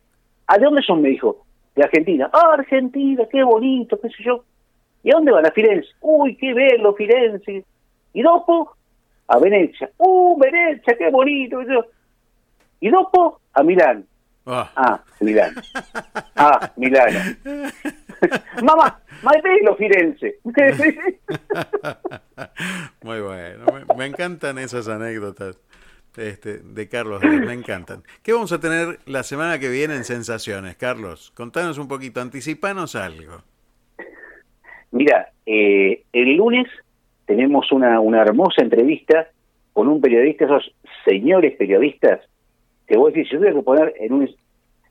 [0.46, 1.02] ¿A de dónde son?
[1.02, 1.44] Me dijo,
[1.74, 2.30] de Argentina.
[2.32, 4.44] Ah, Argentina, qué bonito, qué sé yo.
[5.02, 5.44] ¿Y a dónde van?
[5.44, 5.88] A Firenze.
[6.00, 7.64] Uy, qué bello, Firenze.
[8.12, 8.76] ¿Y dopo?
[9.30, 9.90] A Venecia.
[9.98, 11.60] Uh, Venecia, qué bonito.
[12.80, 13.40] ¿Y dopo?
[13.52, 14.04] A Milán.
[14.44, 14.70] Ah.
[14.74, 15.54] Ah, Milán.
[16.34, 17.18] Ah, Milano.
[18.62, 20.40] Mamá, ma è bello Firenze.
[23.02, 25.58] Muy bueno, me, me encantan esas anécdotas
[26.16, 28.02] este, de Carlos me encantan.
[28.22, 31.32] ¿Qué vamos a tener la semana que viene en Sensaciones, Carlos?
[31.34, 33.42] Contanos un poquito, anticipanos algo.
[34.90, 36.66] Mira, eh, el lunes
[37.30, 39.28] tenemos una, una hermosa entrevista
[39.72, 40.74] con un periodista, esos
[41.04, 42.18] señores periodistas,
[42.88, 44.30] que vos decís, si yo tuviera que poner en un,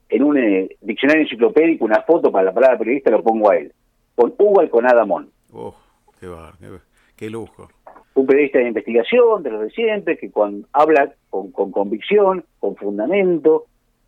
[0.08, 3.72] en un eh, diccionario enciclopédico una foto para la palabra periodista, lo pongo a él,
[4.14, 5.28] con Hugo Alconadamón.
[5.52, 5.74] Oh,
[6.18, 6.68] qué, bar- qué,
[7.14, 7.68] qué lujo.
[8.14, 12.74] un periodista de investigación, de los de siempre, que cuando habla con, con convicción, con
[12.74, 13.66] fundamento,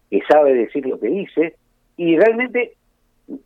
[0.09, 1.56] que sabe decir lo que dice,
[1.98, 2.72] y realmente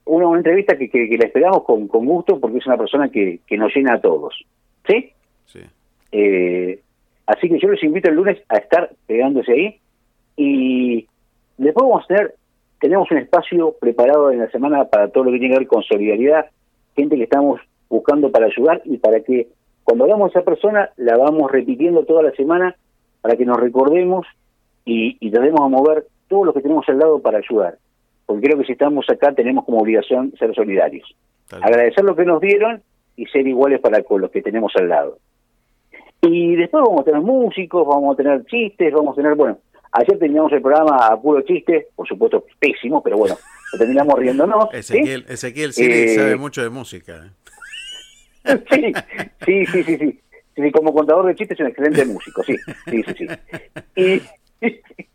[0.04, 3.08] una, una entrevista que, que, que la esperamos con, con gusto porque es una persona
[3.08, 4.44] que, que nos llena a todos.
[4.86, 5.12] ¿Sí?
[5.46, 5.60] Sí.
[6.12, 6.80] Eh,
[7.26, 9.80] así que yo los invito el lunes a estar pegándose ahí
[10.36, 11.06] y
[11.58, 12.34] después vamos a tener,
[12.80, 15.82] tenemos un espacio preparado en la semana para todo lo que tiene que ver con
[15.82, 16.46] solidaridad,
[16.94, 19.48] gente que estamos buscando para ayudar y para que
[19.84, 22.76] cuando hagamos a esa persona la vamos repitiendo toda la semana
[23.20, 24.26] para que nos recordemos
[24.84, 27.78] y, y tratemos a mover todos los que tenemos al lado para ayudar.
[28.26, 31.14] Porque creo que si estamos acá tenemos como obligación ser solidarios.
[31.50, 32.82] Agradecer lo que nos dieron
[33.16, 35.18] y ser iguales para con los que tenemos al lado.
[36.22, 39.58] Y después vamos a tener músicos, vamos a tener chistes, vamos a tener, bueno,
[39.92, 43.36] ayer terminamos el programa a puro chiste, por supuesto pésimo, pero bueno,
[43.72, 44.68] lo terminamos riéndonos.
[44.72, 44.78] ¿sí?
[44.78, 47.32] Ezequiel, Ezequiel Siri Eh, sabe mucho de música.
[48.44, 48.92] sí,
[49.44, 50.20] sí, sí, sí, sí.
[50.56, 52.56] Sí, como contador de chistes es un excelente músico, sí,
[52.86, 53.26] sí, sí, sí.
[53.94, 54.22] Y,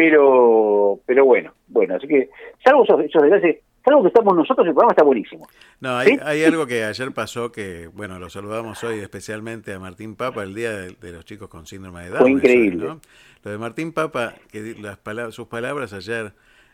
[0.00, 2.30] Pero, pero bueno, bueno, así que,
[2.64, 5.46] salvo esos, esos desgracias, salvo que estamos nosotros, el programa está buenísimo.
[5.80, 10.16] No, hay, hay algo que ayer pasó que, bueno, lo saludamos hoy especialmente a Martín
[10.16, 12.20] Papa, el día de, de los chicos con síndrome de Down.
[12.20, 12.84] Fue increíble.
[12.86, 13.00] ¿no?
[13.42, 16.32] Lo de Martín Papa, que las palabras, sus palabras ayer,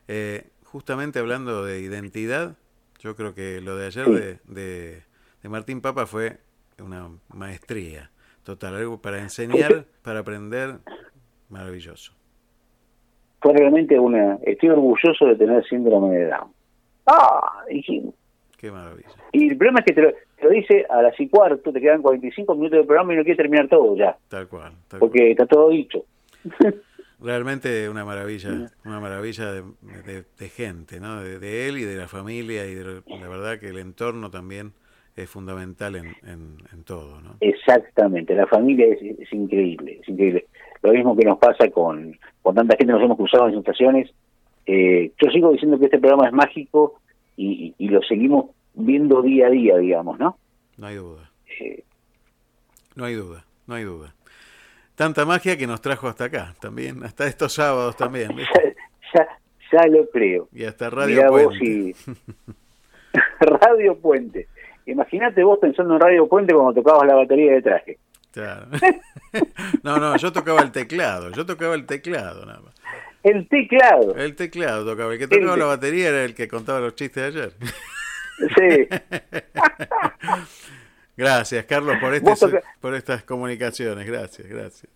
[0.08, 2.56] eh, justamente hablando de identidad,
[2.98, 4.12] yo creo que lo de ayer Sí.
[4.12, 5.02] de, de,
[5.42, 6.38] de Martín Papa fue
[6.82, 8.10] una maestría
[8.42, 10.76] total, algo para enseñar, para aprender,
[11.48, 12.12] maravilloso.
[13.40, 16.55] Fue realmente una, estoy orgulloso de tener síndrome de Down.
[17.06, 18.02] Ah, y,
[18.56, 19.08] Qué maravilla.
[19.32, 21.80] y el problema es que te lo, te lo dice a las y cuarto, te
[21.80, 24.72] quedan 45 minutos de programa y no quieres terminar todo ya, Tal cual.
[24.88, 26.04] tal porque está todo dicho.
[27.18, 28.50] Realmente una maravilla,
[28.84, 29.62] una maravilla de,
[30.04, 31.22] de- de gente, ¿no?
[31.22, 34.72] De, de él y de la familia y de la verdad que el entorno también
[35.16, 37.36] es fundamental en, en, en todo, ¿no?
[37.40, 40.46] Exactamente, la familia es, es increíble, es increíble.
[40.82, 44.10] Lo mismo que nos pasa con, con tanta gente nos hemos cruzado en situaciones.
[44.66, 47.01] Eh, yo sigo diciendo que este programa es mágico
[47.36, 50.38] y, y- y lo seguimos viendo día a día, digamos, ¿no?
[50.76, 51.30] No hay duda.
[51.60, 51.82] Eh,
[52.94, 54.12] No hay duda, no hay duda.
[54.94, 58.30] Tanta magia que nos trajo hasta acá también, hasta estos sábados también.
[59.14, 59.28] ya,
[59.72, 60.48] ya lo creo.
[60.52, 61.64] Y hasta Radio Mirá vos Puente.
[61.66, 61.94] y-
[63.40, 64.48] Radio Puente.
[64.86, 67.98] Imagínate vos pensando en Radio Puente cuando tocabas la batería de traje.
[68.32, 68.66] Claro.
[69.82, 72.74] No, no, yo tocaba el teclado, yo tocaba el teclado nada más.
[73.28, 74.15] El teclado.
[74.16, 77.35] El teclado tocaba, el que tocaba El- la batería era el que contaba los chistes
[77.35, 77.53] de ayer.
[78.39, 78.86] Sí.
[81.16, 84.07] Gracias, Carlos, por, este, por estas comunicaciones.
[84.07, 84.93] Gracias, gracias.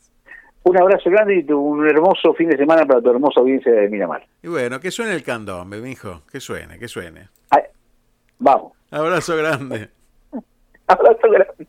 [0.63, 4.27] Un abrazo grande y un hermoso fin de semana para tu hermosa audiencia de Miramar.
[4.43, 6.23] Y bueno, que suene el candombe, mijo.
[6.31, 7.29] Que suene, que suene.
[8.39, 8.73] Vamos.
[8.91, 9.89] Abrazo grande.
[10.87, 11.67] Abrazo grande.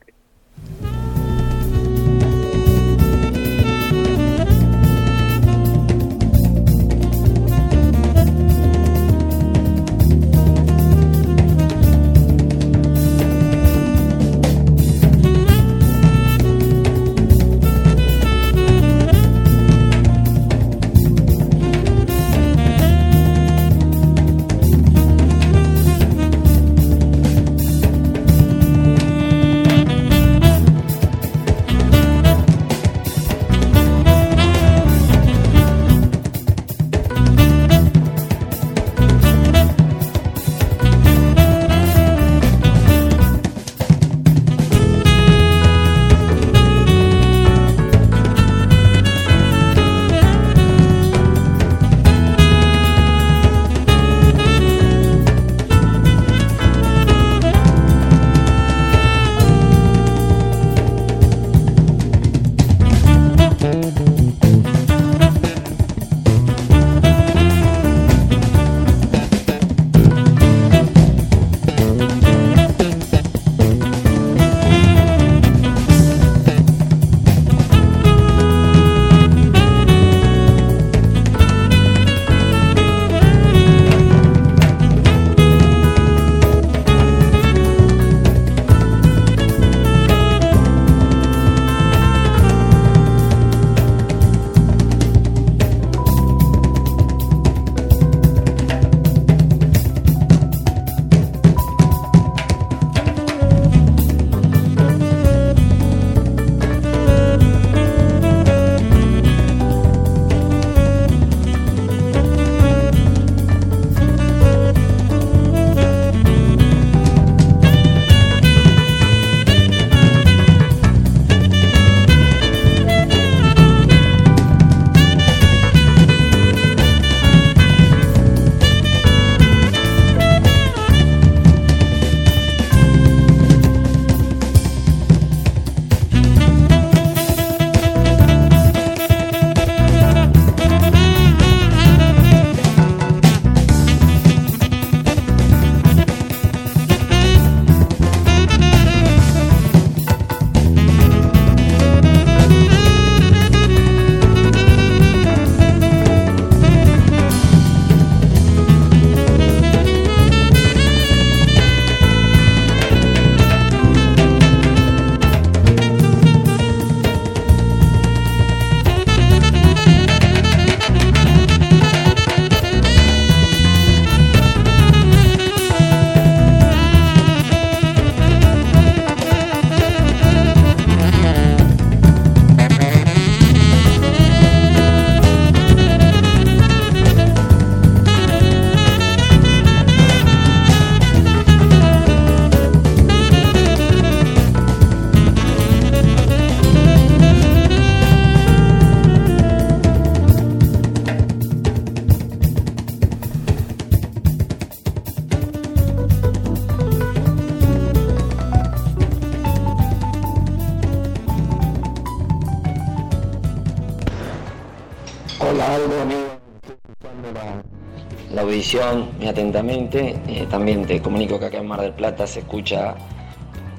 [219.18, 220.16] Muy atentamente.
[220.28, 222.96] Eh, también te comunico que acá en Mar del Plata se escucha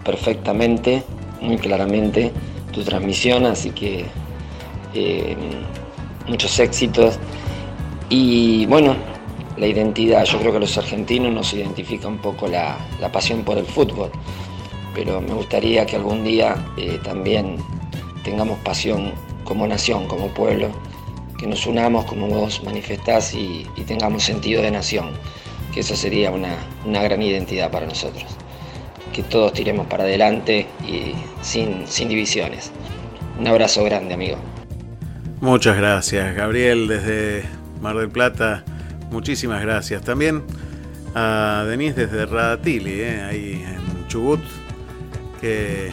[0.05, 1.03] perfectamente,
[1.41, 2.33] muy claramente
[2.73, 4.05] tu transmisión, así que
[4.95, 5.37] eh,
[6.27, 7.19] muchos éxitos.
[8.09, 8.97] Y bueno,
[9.57, 13.59] la identidad, yo creo que los argentinos nos identifica un poco la, la pasión por
[13.59, 14.11] el fútbol,
[14.95, 17.57] pero me gustaría que algún día eh, también
[18.25, 19.13] tengamos pasión
[19.45, 20.69] como nación, como pueblo,
[21.43, 25.10] que nos unamos como vos manifestás y, tengamos sentido de nación,
[25.74, 26.56] que eso sería una,
[26.86, 28.24] una gran identidad para nosotros.
[29.12, 32.70] Que todos tiremos para adelante y sin, sin divisiones.
[33.40, 34.36] Un abrazo grande, amigo.
[35.40, 37.43] Muchas gracias, Gabriel, desde
[37.81, 38.62] Mar del Plata.
[39.10, 40.02] Muchísimas gracias.
[40.02, 40.44] También
[41.16, 44.40] a Denise desde Radatili, eh, ahí en Chubut,
[45.40, 45.90] que,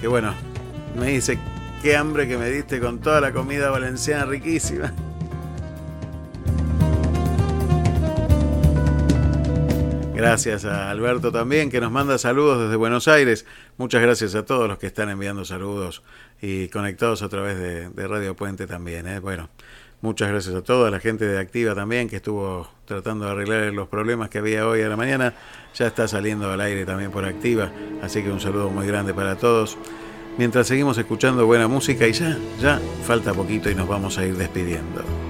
[0.00, 0.32] que bueno,
[0.96, 1.40] me dice,
[1.82, 4.92] qué hambre que me diste con toda la comida valenciana riquísima.
[10.14, 13.44] Gracias a Alberto también, que nos manda saludos desde Buenos Aires.
[13.78, 16.04] Muchas gracias a todos los que están enviando saludos
[16.40, 19.08] y conectados a través de, Radio Puente también.
[19.08, 19.18] ¿eh?
[19.18, 19.48] Bueno,
[20.00, 23.72] muchas gracias a todos, a la gente de Activa también, que estuvo tratando de arreglar
[23.72, 25.34] los problemas que había hoy a la mañana.
[25.74, 27.72] Ya está saliendo al aire también por Activa,
[28.02, 29.76] así que un saludo muy grande para todos.
[30.38, 34.36] Mientras seguimos escuchando buena música y ya, ya falta poquito y nos vamos a ir
[34.36, 35.21] despidiendo.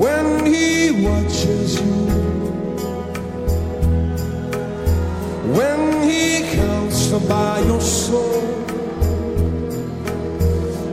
[0.00, 1.92] When he watches you,
[5.52, 8.42] when he counts to buy your soul,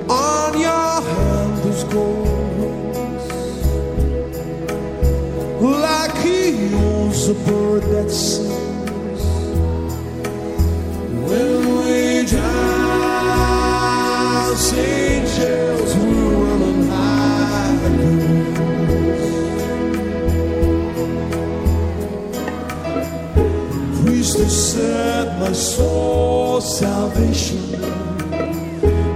[0.10, 2.28] on your hand there's gold
[5.62, 9.24] like he owns a bird that sings.
[11.30, 12.44] When we dance,
[14.74, 15.79] angels
[24.32, 27.74] Priestess said, My soul's salvation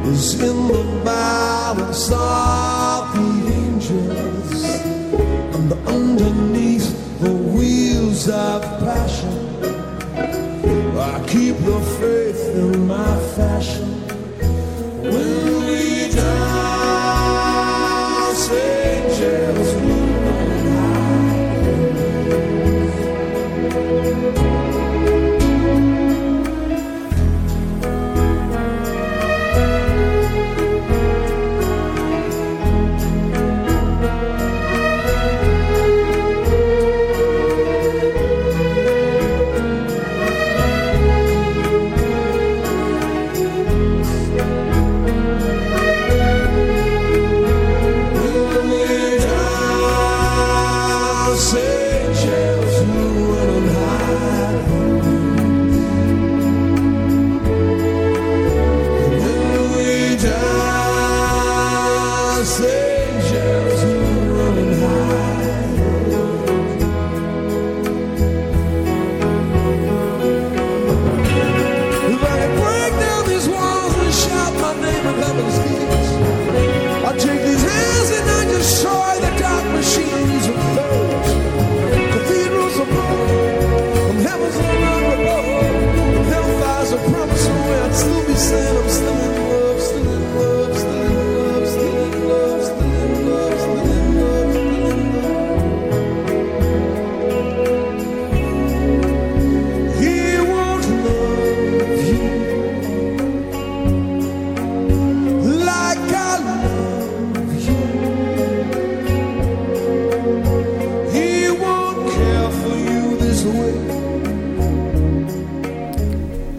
[0.07, 4.63] is in the balance of the angels
[5.53, 9.37] and underneath the wheels of passion.
[10.97, 14.02] I keep the faith in my fashion.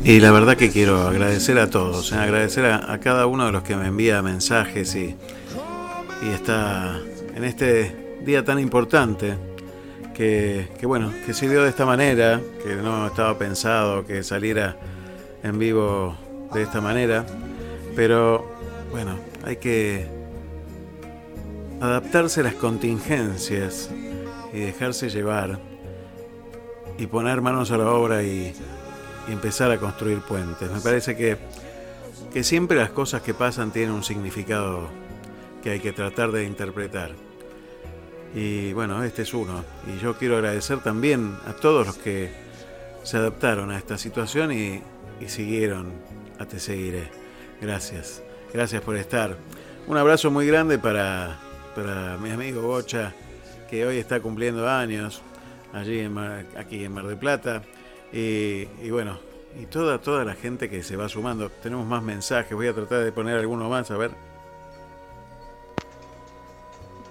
[0.07, 3.63] Y la verdad que quiero agradecer a todos, eh, agradecer a, cada uno de los
[3.63, 5.17] que me envía mensajes y,
[6.21, 7.01] y está
[7.35, 9.35] en este día tan importante
[10.13, 14.77] que, que, bueno, que se dio de esta manera, que no estaba pensado que saliera
[15.43, 16.15] en vivo
[16.53, 17.25] de esta manera,
[17.97, 18.47] pero
[18.91, 20.07] bueno, hay que
[21.81, 23.89] adaptarse a las contingencias
[24.53, 25.59] y dejarse llevar
[26.99, 28.53] y poner manos a la obra y,
[29.29, 30.71] y empezar a construir puentes.
[30.71, 31.37] Me parece que,
[32.33, 34.89] que siempre las cosas que pasan tienen un significado
[35.63, 37.13] que hay que tratar de interpretar.
[38.35, 39.65] Y bueno, este es uno.
[39.87, 42.31] Y yo quiero agradecer también a todos los que
[43.03, 44.83] se adaptaron a esta situación y,
[45.21, 45.93] y siguieron
[46.39, 47.11] a Te Seguiré.
[47.61, 48.23] Gracias.
[48.53, 49.37] Gracias por estar.
[49.87, 51.39] Un abrazo muy grande para,
[51.77, 53.13] para mi amigo Bocha,
[53.71, 55.23] que hoy está cumpliendo años
[55.73, 57.63] allí en Mar- aquí en Mar del Plata.
[58.15, 59.19] Y, y bueno,
[59.61, 61.51] y toda, toda la gente que se va sumando.
[61.51, 64.12] Tenemos más mensajes, voy a tratar de poner alguno más, a ver.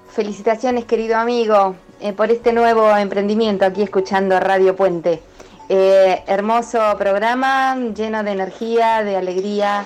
[0.10, 5.22] Felicitaciones, querido amigo, eh, por este nuevo emprendimiento aquí escuchando Radio Puente.
[5.70, 9.86] Eh, hermoso programa, lleno de energía, de alegría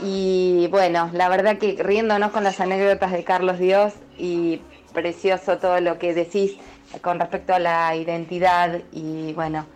[0.00, 4.60] y bueno, la verdad que riéndonos con las anécdotas de Carlos Dios y
[4.92, 6.56] precioso todo lo que decís
[7.00, 9.66] con respecto a la identidad y bueno,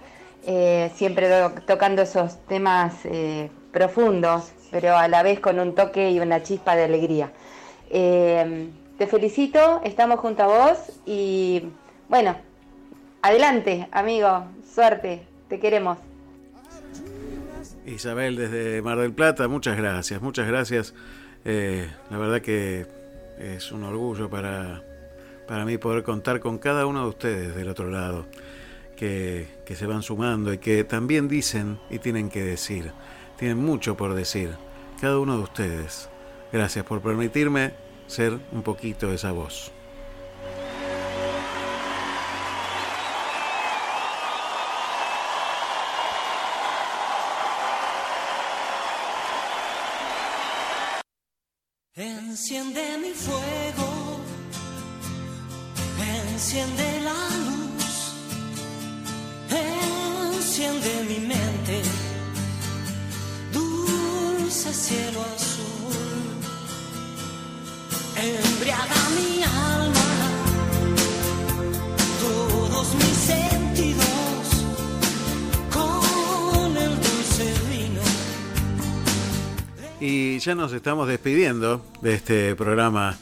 [0.47, 6.10] eh, siempre do- tocando esos temas eh, profundos, pero a la vez con un toque
[6.10, 7.32] y una chispa de alegría.
[7.90, 11.65] Eh, te felicito, estamos junto a vos y
[12.09, 12.36] bueno,
[13.23, 14.44] adelante, amigo,
[14.74, 15.98] suerte, te queremos.
[17.86, 20.94] Isabel desde Mar del Plata, muchas gracias, muchas gracias.
[21.44, 22.86] La verdad que
[23.39, 24.82] es un orgullo para,
[25.47, 28.27] para mí poder contar con cada uno de ustedes del otro lado,
[28.98, 32.92] que, se van sumando y que también dicen y tienen que decir,
[33.38, 34.56] tienen mucho por decir,
[35.00, 36.08] cada uno de ustedes.
[36.52, 37.74] Gracias por permitirme
[38.06, 39.70] ser un poquito esa voz.
[51.94, 54.20] Enciende mi fuego,
[56.30, 56.88] enciende
[64.89, 65.93] cielo azul,
[68.16, 70.09] embriaga mi alma,
[72.23, 74.65] todos mis sentidos
[75.70, 78.01] con el dulce vino.
[80.01, 83.19] Y ya nos estamos despidiendo de este programa,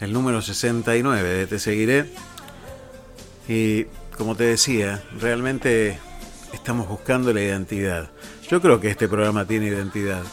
[0.00, 2.12] el número 69 de Te Seguiré.
[3.46, 3.84] Y
[4.18, 6.00] como te decía, realmente
[6.52, 8.10] estamos buscando la identidad.
[8.48, 10.24] Yo creo que este programa tiene identidad.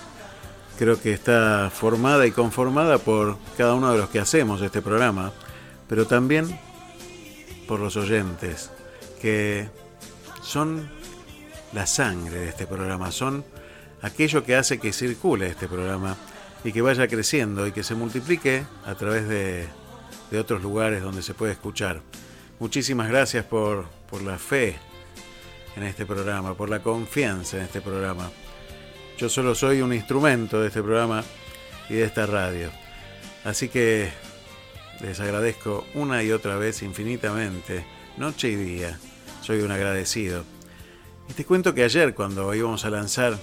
[0.77, 5.33] Creo que está formada y conformada por cada uno de los que hacemos este programa,
[5.89, 6.59] pero también
[7.67, 8.69] por los oyentes,
[9.19, 9.69] que
[10.43, 10.87] son
[11.73, 13.43] la sangre de este programa, son
[14.03, 16.15] aquello que hace que circule este programa
[16.63, 19.67] y que vaya creciendo y que se multiplique a través de,
[20.29, 22.01] de otros lugares donde se puede escuchar.
[22.59, 24.77] Muchísimas gracias por, por la fe
[25.75, 28.29] en este programa, por la confianza en este programa.
[29.17, 31.23] Yo solo soy un instrumento de este programa
[31.89, 32.69] y de esta radio.
[33.43, 34.11] Así que
[35.01, 37.83] les agradezco una y otra vez infinitamente,
[38.17, 38.99] noche y día.
[39.41, 40.43] Soy un agradecido.
[41.27, 43.39] Y te cuento que ayer cuando íbamos a lanzar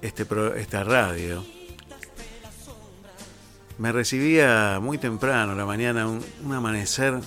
[0.00, 0.26] este
[0.56, 1.44] esta radio,
[3.78, 7.20] me recibía muy temprano, la mañana, un, un amanecer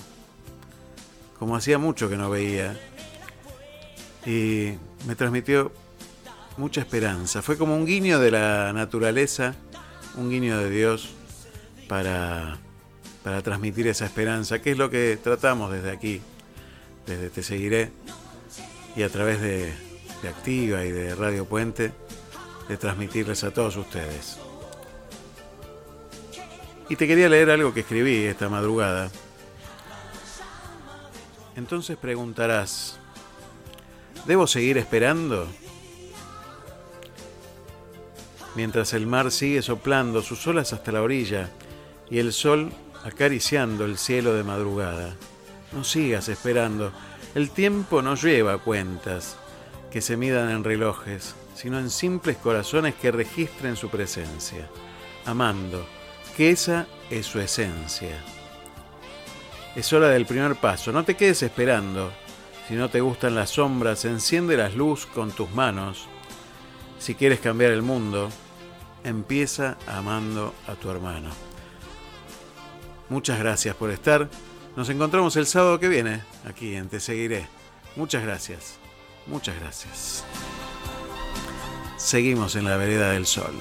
[1.38, 2.78] como hacía mucho que no veía.
[4.26, 4.74] Y
[5.06, 5.72] me transmitió
[6.56, 7.42] mucha esperanza.
[7.42, 9.54] Fue como un guiño de la naturaleza,
[10.16, 11.10] un guiño de Dios
[11.88, 12.58] para,
[13.22, 16.20] para transmitir esa esperanza, que es lo que tratamos desde aquí,
[17.06, 17.90] desde Te Seguiré
[18.94, 19.72] y a través de,
[20.22, 21.92] de Activa y de Radio Puente,
[22.68, 24.38] de transmitirles a todos ustedes.
[26.88, 29.10] Y te quería leer algo que escribí esta madrugada.
[31.56, 32.98] Entonces preguntarás,
[34.26, 35.48] ¿debo seguir esperando?
[38.56, 41.50] Mientras el mar sigue soplando sus olas hasta la orilla
[42.10, 42.72] y el sol
[43.04, 45.14] acariciando el cielo de madrugada.
[45.72, 46.90] No sigas esperando.
[47.34, 49.36] El tiempo no lleva cuentas
[49.90, 54.70] que se midan en relojes, sino en simples corazones que registren su presencia,
[55.26, 55.86] amando,
[56.34, 58.24] que esa es su esencia.
[59.74, 62.10] Es hora del primer paso, no te quedes esperando.
[62.68, 66.08] Si no te gustan las sombras, enciende las luz con tus manos.
[66.98, 68.30] Si quieres cambiar el mundo,
[69.06, 71.30] empieza amando a tu hermano.
[73.08, 74.28] Muchas gracias por estar.
[74.76, 77.48] Nos encontramos el sábado que viene, aquí en Te Seguiré.
[77.94, 78.78] Muchas gracias.
[79.26, 80.24] Muchas gracias.
[81.96, 83.54] Seguimos en la vereda del sol.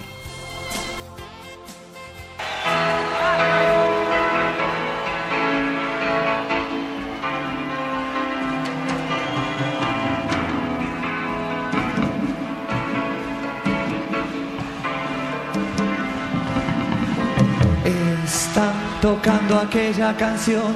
[19.26, 20.76] Tocando aquella canción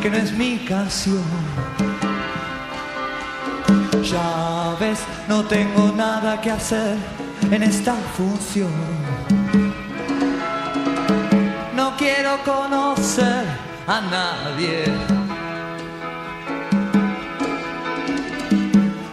[0.00, 1.22] que no es mi canción.
[4.02, 6.96] Ya ves, no tengo nada que hacer
[7.50, 8.72] en esta función.
[11.76, 13.44] No quiero conocer
[13.86, 14.84] a nadie.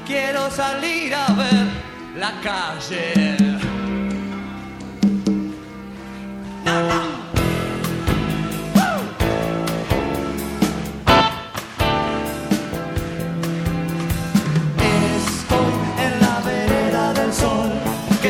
[0.06, 1.68] Quiero salir a ver
[2.16, 3.48] la calle.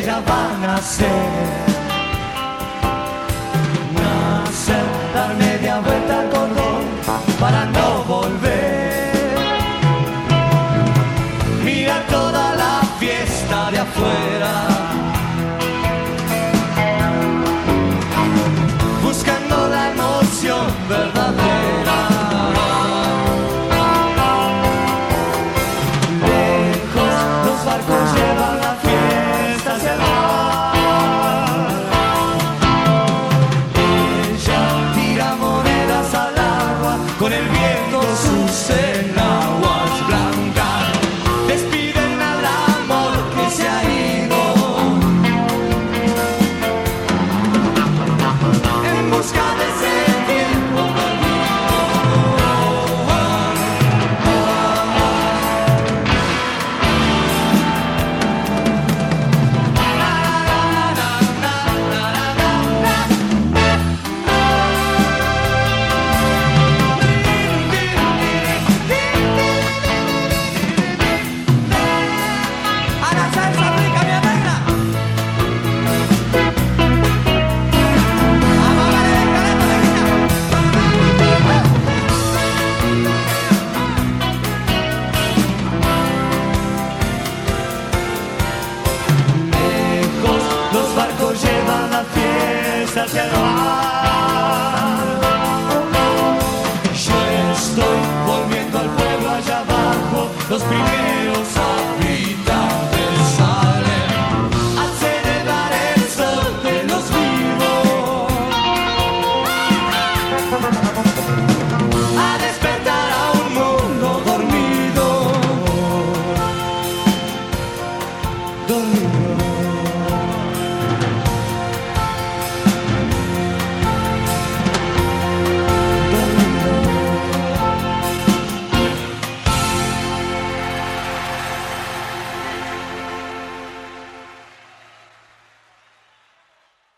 [0.00, 0.38] Que ya va
[0.76, 1.77] a